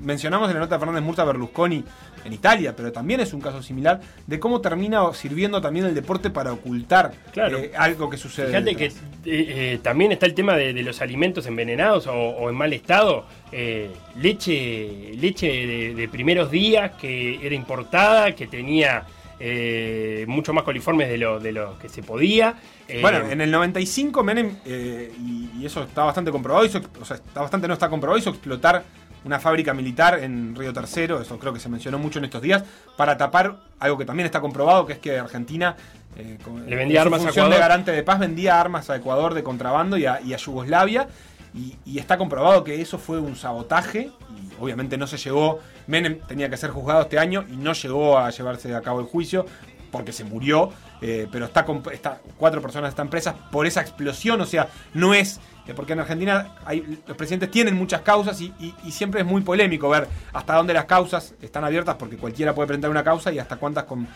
[0.00, 1.84] mencionamos en la nota de Fernández Murta Berlusconi
[2.24, 6.30] en Italia, pero también es un caso similar de cómo termina sirviendo también el deporte
[6.30, 7.58] para ocultar Claro.
[7.58, 8.46] eh, algo que sucede.
[8.48, 9.02] Fíjate que detrás.
[9.26, 12.72] eh, eh, también está el tema de, de los alimentos envenenados o, o en mal
[12.72, 13.26] estado.
[13.52, 19.04] Eh, leche leche de, de primeros días que era importada, que tenía
[19.46, 22.54] eh, mucho más coliformes de lo, de lo que se podía.
[22.88, 27.04] Eh, Bueno, en el 95 Menem, eh, y, y eso está bastante comprobado, hizo, o
[27.04, 28.82] sea, está bastante no está comprobado, hizo explotar
[29.24, 32.64] una fábrica militar en Río Tercero, eso creo que se mencionó mucho en estos días,
[32.96, 35.76] para tapar algo que también está comprobado, que es que Argentina,
[36.16, 37.68] eh, con- Le vendía armas a función de Ecuador.
[37.70, 41.06] garante de paz, vendía armas a Ecuador de contrabando y a, y a Yugoslavia,
[41.54, 46.18] y, y está comprobado que eso fue un sabotaje, y obviamente no se llegó, Menem
[46.26, 49.46] tenía que ser juzgado este año y no llegó a llevarse a cabo el juicio,
[49.92, 50.70] porque se murió,
[51.00, 55.40] eh, pero está, está cuatro personas están presas por esa explosión, o sea, no es
[55.76, 56.56] porque en Argentina
[57.06, 60.74] los presidentes tienen muchas causas y, y- y siempre es muy polémico ver hasta dónde
[60.74, 64.06] las causas están abiertas porque cualquiera puede presentar una causa y hasta cuántas con-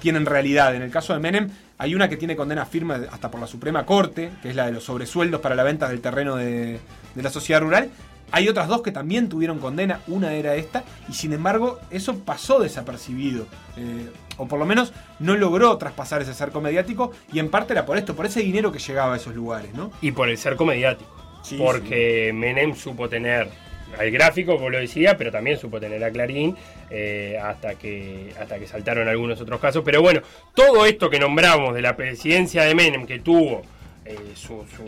[0.00, 0.74] tienen realidad.
[0.74, 3.84] En el caso de Menem hay una que tiene condena firme hasta por la Suprema
[3.84, 6.78] Corte, que es la de los sobresueldos para la venta del terreno de,
[7.14, 7.90] de la sociedad rural.
[8.32, 12.58] Hay otras dos que también tuvieron condena, una era esta, y sin embargo eso pasó
[12.58, 13.46] desapercibido.
[13.76, 17.86] Eh, o por lo menos no logró traspasar ese cerco mediático, y en parte era
[17.86, 19.92] por esto, por ese dinero que llegaba a esos lugares, ¿no?
[20.00, 21.14] Y por el cerco mediático.
[21.42, 23.50] Sí, porque Menem supo tener
[23.98, 26.56] al gráfico, como lo decía, pero también supo tener a Clarín
[26.90, 29.82] eh, hasta, que, hasta que saltaron algunos otros casos.
[29.84, 30.20] Pero bueno,
[30.54, 33.62] todo esto que nombramos de la presidencia de Menem, que tuvo
[34.04, 34.84] eh, su, su,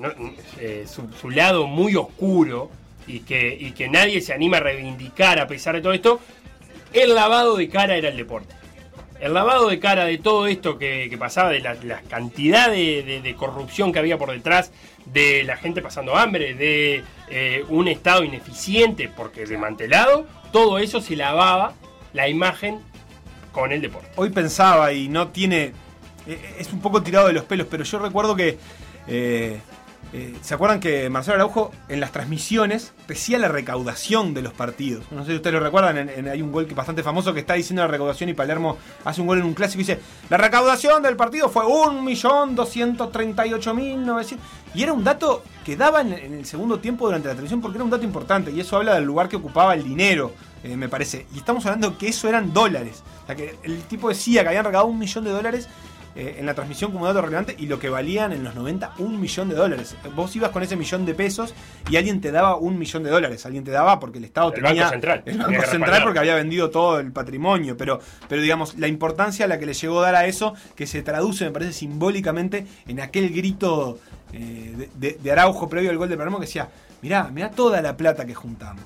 [0.00, 0.12] no,
[0.60, 2.70] eh, su- su lado muy oscuro
[3.06, 6.20] y que, y que nadie se anima a reivindicar a pesar de todo esto,
[6.92, 8.54] el lavado de cara era el deporte.
[9.20, 13.92] El lavado de cara de todo esto que, pasaba, de la, la cantidad de corrupción
[13.92, 14.70] que había por detrás,
[15.06, 21.16] de la gente pasando hambre, de eh, un Estado ineficiente porque desmantelado, todo eso se
[21.16, 21.72] lavaba
[22.12, 22.80] la imagen
[23.52, 24.10] con el deporte.
[24.16, 25.72] Hoy pensaba y no tiene.
[26.26, 28.58] eh, Es un poco tirado de los pelos, pero yo recuerdo que.
[29.06, 29.60] eh,
[30.14, 35.04] eh, ¿Se acuerdan que Marcelo Araujo en las transmisiones decía la recaudación de los partidos?
[35.10, 37.82] No sé si ustedes lo recuerdan, hay un gol que bastante famoso que está diciendo
[37.82, 41.16] la recaudación y Palermo hace un gol en un clásico y dice, la recaudación del
[41.16, 44.38] partido fue 1.238.900...
[44.74, 47.84] Y era un dato que daba en, el segundo tiempo durante la televisión porque era
[47.84, 50.32] un dato importante y eso habla del lugar que ocupaba el dinero,
[50.62, 51.26] eh, me parece.
[51.34, 53.02] Y estamos hablando que eso eran dólares.
[53.24, 55.68] O sea, que el tipo decía que habían recaudado un millón de dólares
[56.16, 59.20] eh, en la transmisión como dato relevante y lo que valían en los 90 un
[59.20, 59.94] millón de dólares.
[60.16, 61.54] Vos ibas con ese millón de pesos
[61.90, 63.44] y alguien te daba un millón de dólares.
[63.46, 64.82] Alguien te daba porque el Estado El tenía.
[64.84, 65.22] Banco Central.
[65.26, 66.02] El Banco Central respaldar.
[66.04, 67.76] porque había vendido todo el patrimonio.
[67.76, 70.86] Pero, pero digamos, la importancia a la que le llegó a dar a eso, que
[70.86, 73.98] se traduce, me parece, simbólicamente en aquel grito
[74.32, 76.68] eh, de, de- de Araujo previo al gol de Palermo que decía:
[77.02, 78.82] Mirá, mirá toda la plata que juntamos.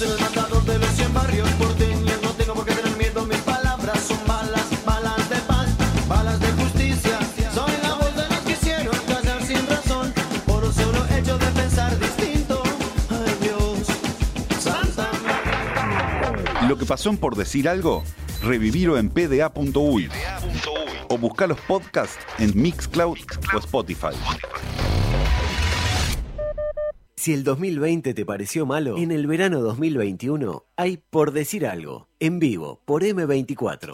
[0.00, 4.00] El matador de los 100 barrios porteños No tengo por qué tener miedo, mis palabras
[4.00, 5.68] son balas Balas de paz,
[6.06, 7.18] balas de justicia.
[7.52, 10.14] Soy la voz de los que hicieron callar sin razón.
[10.46, 12.62] Por un solo hecho de pensar distinto.
[13.10, 13.88] Ay Dios,
[14.60, 15.10] Santa
[16.68, 18.04] Lo que pasó en por decir algo,
[18.42, 20.08] revivirlo en pda.uy
[21.08, 23.18] o buscar los podcasts en Mixcloud
[23.52, 24.14] o Spotify.
[27.28, 32.38] Si el 2020 te pareció malo, en el verano 2021 hay Por Decir Algo, en
[32.38, 33.92] vivo, por M24.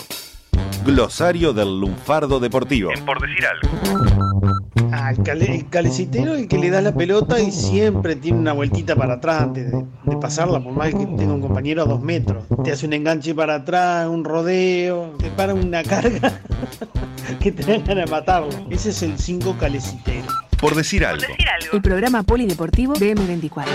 [0.86, 2.92] Glosario del lunfardo deportivo.
[3.04, 4.88] Por decir algo.
[4.92, 8.52] Ah, el, cale- el calecitero el que le da la pelota y siempre tiene una
[8.52, 12.00] vueltita para atrás antes de, de pasarla, por más que tenga un compañero a dos
[12.00, 12.44] metros.
[12.62, 16.40] Te hace un enganche para atrás, un rodeo, te para una carga
[17.40, 18.50] que te dan ganas de matarlo.
[18.70, 20.28] Ese es el 5 calecitero.
[20.60, 21.24] Por decir algo.
[21.72, 23.66] El programa polideportivo de M24.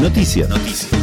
[0.00, 1.01] Noticias.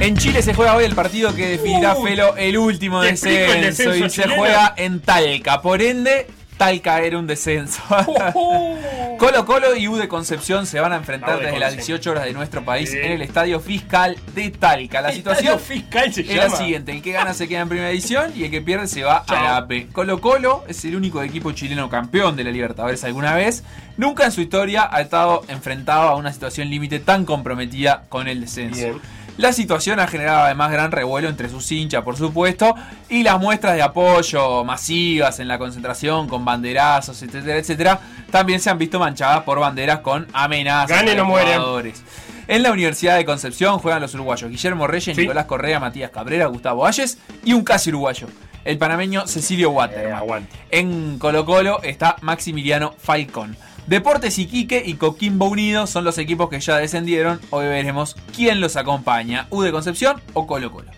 [0.00, 3.94] En Chile se juega hoy el partido que definirá Uh, Felo el último el descenso,
[3.96, 5.60] y se juega en Talca.
[5.60, 7.82] Por ende, Talca era un descenso.
[9.18, 11.96] Colo Colo y U de Concepción se van a enfrentar Uh, de desde las Concepción.
[11.96, 15.00] 18 horas de nuestro país en el Estadio Fiscal de Talca.
[15.00, 18.32] La situación fiscal se es la siguiente: el que gana se queda en primera edición
[18.36, 19.90] y el que pierde se va a la AP.
[19.92, 23.64] Colo Colo es el único equipo chileno campeón de la Libertadores alguna vez.
[23.96, 28.40] Nunca en su historia ha estado enfrentado a una situación límite tan comprometida con el
[28.42, 28.78] descenso.
[28.78, 29.17] Bien.
[29.38, 32.74] La situación ha generado además gran revuelo entre sus hinchas, por supuesto,
[33.08, 38.00] y las muestras de apoyo masivas en la concentración con banderazos, etcétera, etcétera,
[38.30, 41.52] también se han visto manchadas por banderas con amenazas Gane, a no los muere.
[41.54, 42.02] jugadores.
[42.48, 45.22] En la Universidad de Concepción juegan los uruguayos Guillermo Reyes, Sí.
[45.22, 48.26] Nicolás Correa, Matías Cabrera, Gustavo Ayes y un casi uruguayo,
[48.64, 50.48] el panameño Cecilio Waterman.
[50.70, 53.56] En Colo Colo está Maximiliano Falcón.
[53.88, 57.40] Deportes Iquique y Coquimbo Unido son los equipos que ya descendieron.
[57.48, 60.90] Hoy veremos quién los acompaña, U de Concepción o Colo Colo.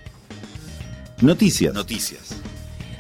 [1.21, 1.73] Noticias.
[1.73, 2.35] Noticias.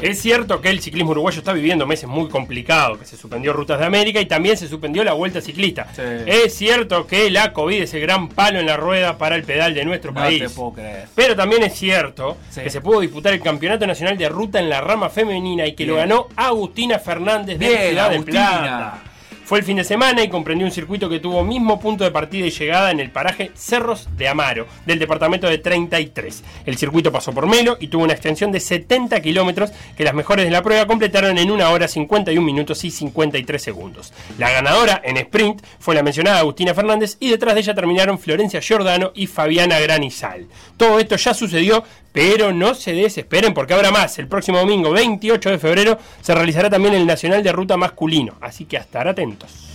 [0.01, 3.81] Es cierto que el ciclismo uruguayo está viviendo meses muy complicados, que se suspendió Rutas
[3.81, 5.89] de América y también se suspendió la Vuelta Ciclista.
[6.25, 9.75] Es cierto que la COVID es el gran palo en la rueda para el pedal
[9.75, 10.41] de nuestro No país.
[10.41, 11.09] te puedo creer.
[11.17, 12.63] Pero también es cierto Sí.
[12.63, 15.85] que se pudo disputar el Campeonato Nacional de Ruta en la rama femenina y que
[15.85, 18.41] lo ganó Agustina Fernández de Bien, Ciudad Agustina.
[18.41, 19.03] de Plata.
[19.51, 22.47] Fue el fin de semana y comprendió un circuito que tuvo mismo punto de partida
[22.47, 26.45] y llegada en el paraje Cerros de Amaro, del departamento de 33.
[26.67, 30.45] El circuito pasó por Melo y tuvo una extensión de 70 kilómetros que las mejores
[30.45, 34.13] de la prueba completaron en 1 hora 51 minutos y 53 segundos.
[34.39, 38.61] La ganadora en sprint fue la mencionada Agustina Fernández y detrás de ella terminaron Florencia
[38.61, 40.47] Giordano y Fabiana Granizal.
[40.77, 41.83] Todo esto ya sucedió,
[42.13, 44.19] pero no se desesperen porque habrá más.
[44.19, 48.65] El próximo domingo 28 de febrero se realizará también el Nacional de Ruta Masculino, así
[48.65, 49.67] que a estar atentos.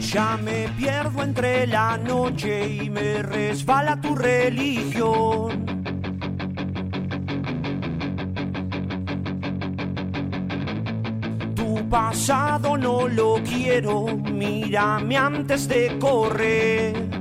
[0.00, 5.66] ya me pierdo entre la noche y me resbala tu religión.
[11.54, 17.15] Tu pasado no lo quiero, mírame antes de correr.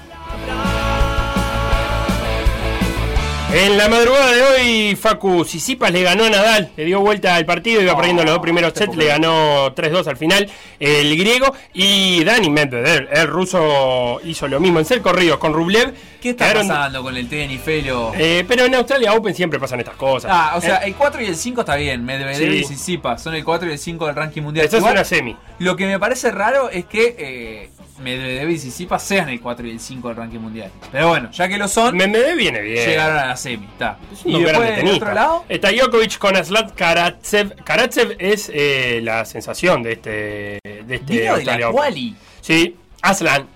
[3.51, 7.45] En la madrugada de hoy, Facu Sisipas le ganó a Nadal, le dio vuelta al
[7.47, 10.47] partido, iba perdiendo los dos primeros sets, le ganó 3-2 al final
[10.80, 11.55] el griego.
[11.73, 15.95] Y Dani Medvedev, el ruso, hizo lo mismo en ser corridos con Rublev.
[16.21, 18.11] ¿Qué está Quedaron- pasando con el tenis, Felo?
[18.15, 20.30] Eh, pero en Australia Open siempre pasan estas cosas.
[20.31, 22.05] Ah, o sea, Eh, el 4 y el 5 está bien.
[22.05, 22.57] Medvedev Sí.
[22.59, 24.67] y Tsitsipas son el 4 y el 5 del ranking mundial.
[24.67, 25.35] Esa es una semi.
[25.57, 27.69] Lo que me parece raro es que eh,
[27.99, 30.71] Medvedev y Tsitsipas sean el 4 y el 5 del ranking mundial.
[30.91, 32.85] Pero bueno, ya que lo son, Medvedev viene bien.
[32.88, 33.65] llegaron a la semi.
[33.65, 33.97] Está.
[34.11, 37.55] Es Y un después del otro lado, Está Djokovic con Aslan Karatsev.
[37.63, 40.09] Karatsev es eh, la sensación de este.
[40.63, 42.15] De este de la quali.
[42.41, 43.47] Sí, Aslan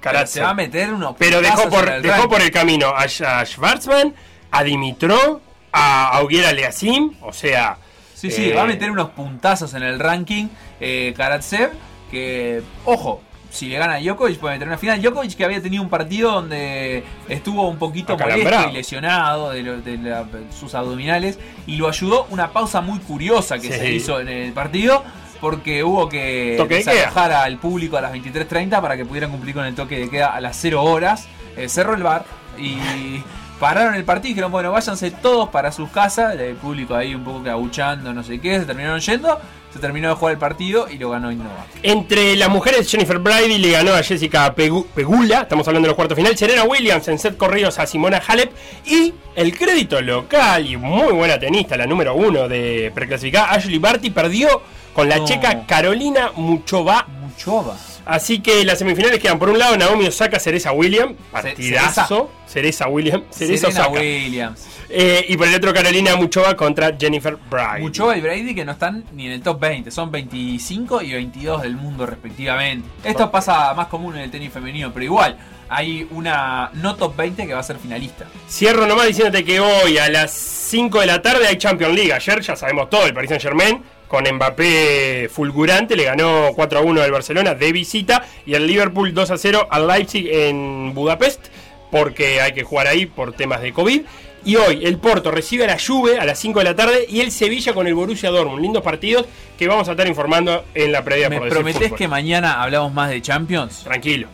[0.00, 0.34] Karatsev.
[0.34, 2.28] se va a meter unos Pero dejó por, el dejó ranking.
[2.30, 4.14] por el camino a, a Schwarzman,
[4.50, 5.40] a Dimitrov,
[5.72, 7.14] a Auguera Leasim.
[7.22, 7.78] O sea.
[8.14, 10.46] Sí, sí, eh, va a meter unos puntazos en el ranking
[10.80, 11.70] eh, Karatsev.
[12.10, 13.20] Que, ojo,
[13.56, 15.00] si le gana a Djokovic puede meter una final.
[15.00, 19.80] Djokovic que había tenido un partido donde estuvo un poquito molesto y lesionado de, lo-
[19.80, 20.26] de la-
[20.58, 21.38] sus abdominales.
[21.66, 23.78] Y lo ayudó una pausa muy curiosa que Sí.
[23.78, 25.02] se hizo en el partido.
[25.40, 29.74] Porque hubo que desalojar al público a las 23.30 para que pudieran cumplir con el
[29.74, 31.28] toque de queda a las 0 horas.
[31.58, 32.24] Eh, cerró el bar
[32.58, 33.22] y
[33.58, 36.34] pararon el partido y dijeron, bueno, váyanse todos para sus casas.
[36.38, 38.58] El público ahí un poco que abuchando, no sé qué.
[38.60, 39.38] Se terminaron yendo.
[39.72, 41.66] Se terminó de jugar el partido y lo ganó Innova.
[41.82, 45.96] Entre las mujeres, Jennifer Brady le ganó a Jessica Pegu- Pegula, estamos hablando de los
[45.96, 48.52] cuartos final, Serena Williams en set corridos a Simona Halep
[48.86, 54.08] y el crédito local y muy buena tenista, la número uno de preclasificada, Ashley Barty,
[54.08, 54.62] perdió
[54.94, 55.26] con la No.
[55.26, 57.06] checa Carolina Muchova.
[57.20, 57.76] Muchova.
[58.06, 63.24] Así que las semifinales quedan por un lado Naomi Osaka, Cereza Williams, partidazo, Cereza Williams,
[63.30, 64.00] Cereza Serena Osaka.
[64.00, 64.66] Williams.
[64.88, 67.82] Eh, y por el otro Carolina Muchova contra Jennifer Brady.
[67.82, 71.62] Muchova y Brady que no están ni en el top 20, son 25 y 22
[71.62, 72.88] del mundo respectivamente.
[73.02, 75.36] Esto pasa más común en el tenis femenino, pero igual
[75.68, 78.26] hay una no top 20 que va a ser finalista.
[78.48, 82.12] Cierro nomás diciéndote que hoy a las 5 de la tarde hay Champions League.
[82.12, 86.82] Ayer ya sabemos todo, el Paris Saint Germain con Mbappé fulgurante le ganó 4 a
[86.82, 91.46] 1 al Barcelona de visita y el Liverpool 2 a 0 al Leipzig en Budapest
[91.90, 94.02] porque hay que jugar ahí por temas de COVID.
[94.44, 97.20] Y hoy el Porto recibe a la Juve a las 5 de la tarde y
[97.20, 98.62] el Sevilla con el Borussia Dortmund.
[98.62, 99.26] Lindos partidos
[99.58, 101.96] que vamos a estar informando en la previa ¿Me por fútbol.
[101.96, 103.82] que mañana hablamos más de Champions?
[103.82, 104.28] Tranquilo.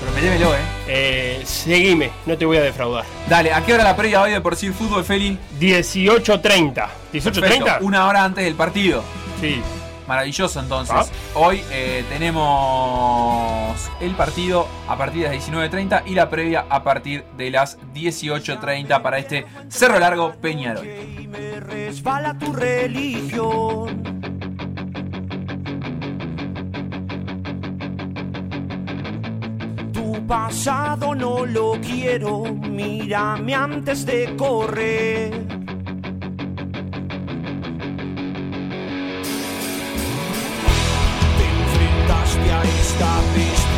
[0.00, 0.58] Prometémelo, eh.
[0.86, 3.04] Eh, seguime, no te voy a defraudar.
[3.28, 5.38] Dale, ¿a qué hora la previa hoy de por sí fútbol, Feli?
[5.58, 6.40] 18.30.
[7.12, 7.40] 18.30.
[7.40, 9.02] Perfecto, Una hora antes del partido.
[9.40, 9.60] Sí.
[10.08, 10.96] Maravilloso entonces.
[10.96, 11.04] Ah.
[11.34, 17.24] Hoy eh, tenemos el partido a partir de las 19.30 y la previa a partir
[17.36, 20.88] de las 18.30 para este Cerro Largo Peñarol.
[30.08, 35.30] Tu pasado no lo quiero, mírame antes de correr.
[41.38, 43.77] Te enfrentaste a esta bestia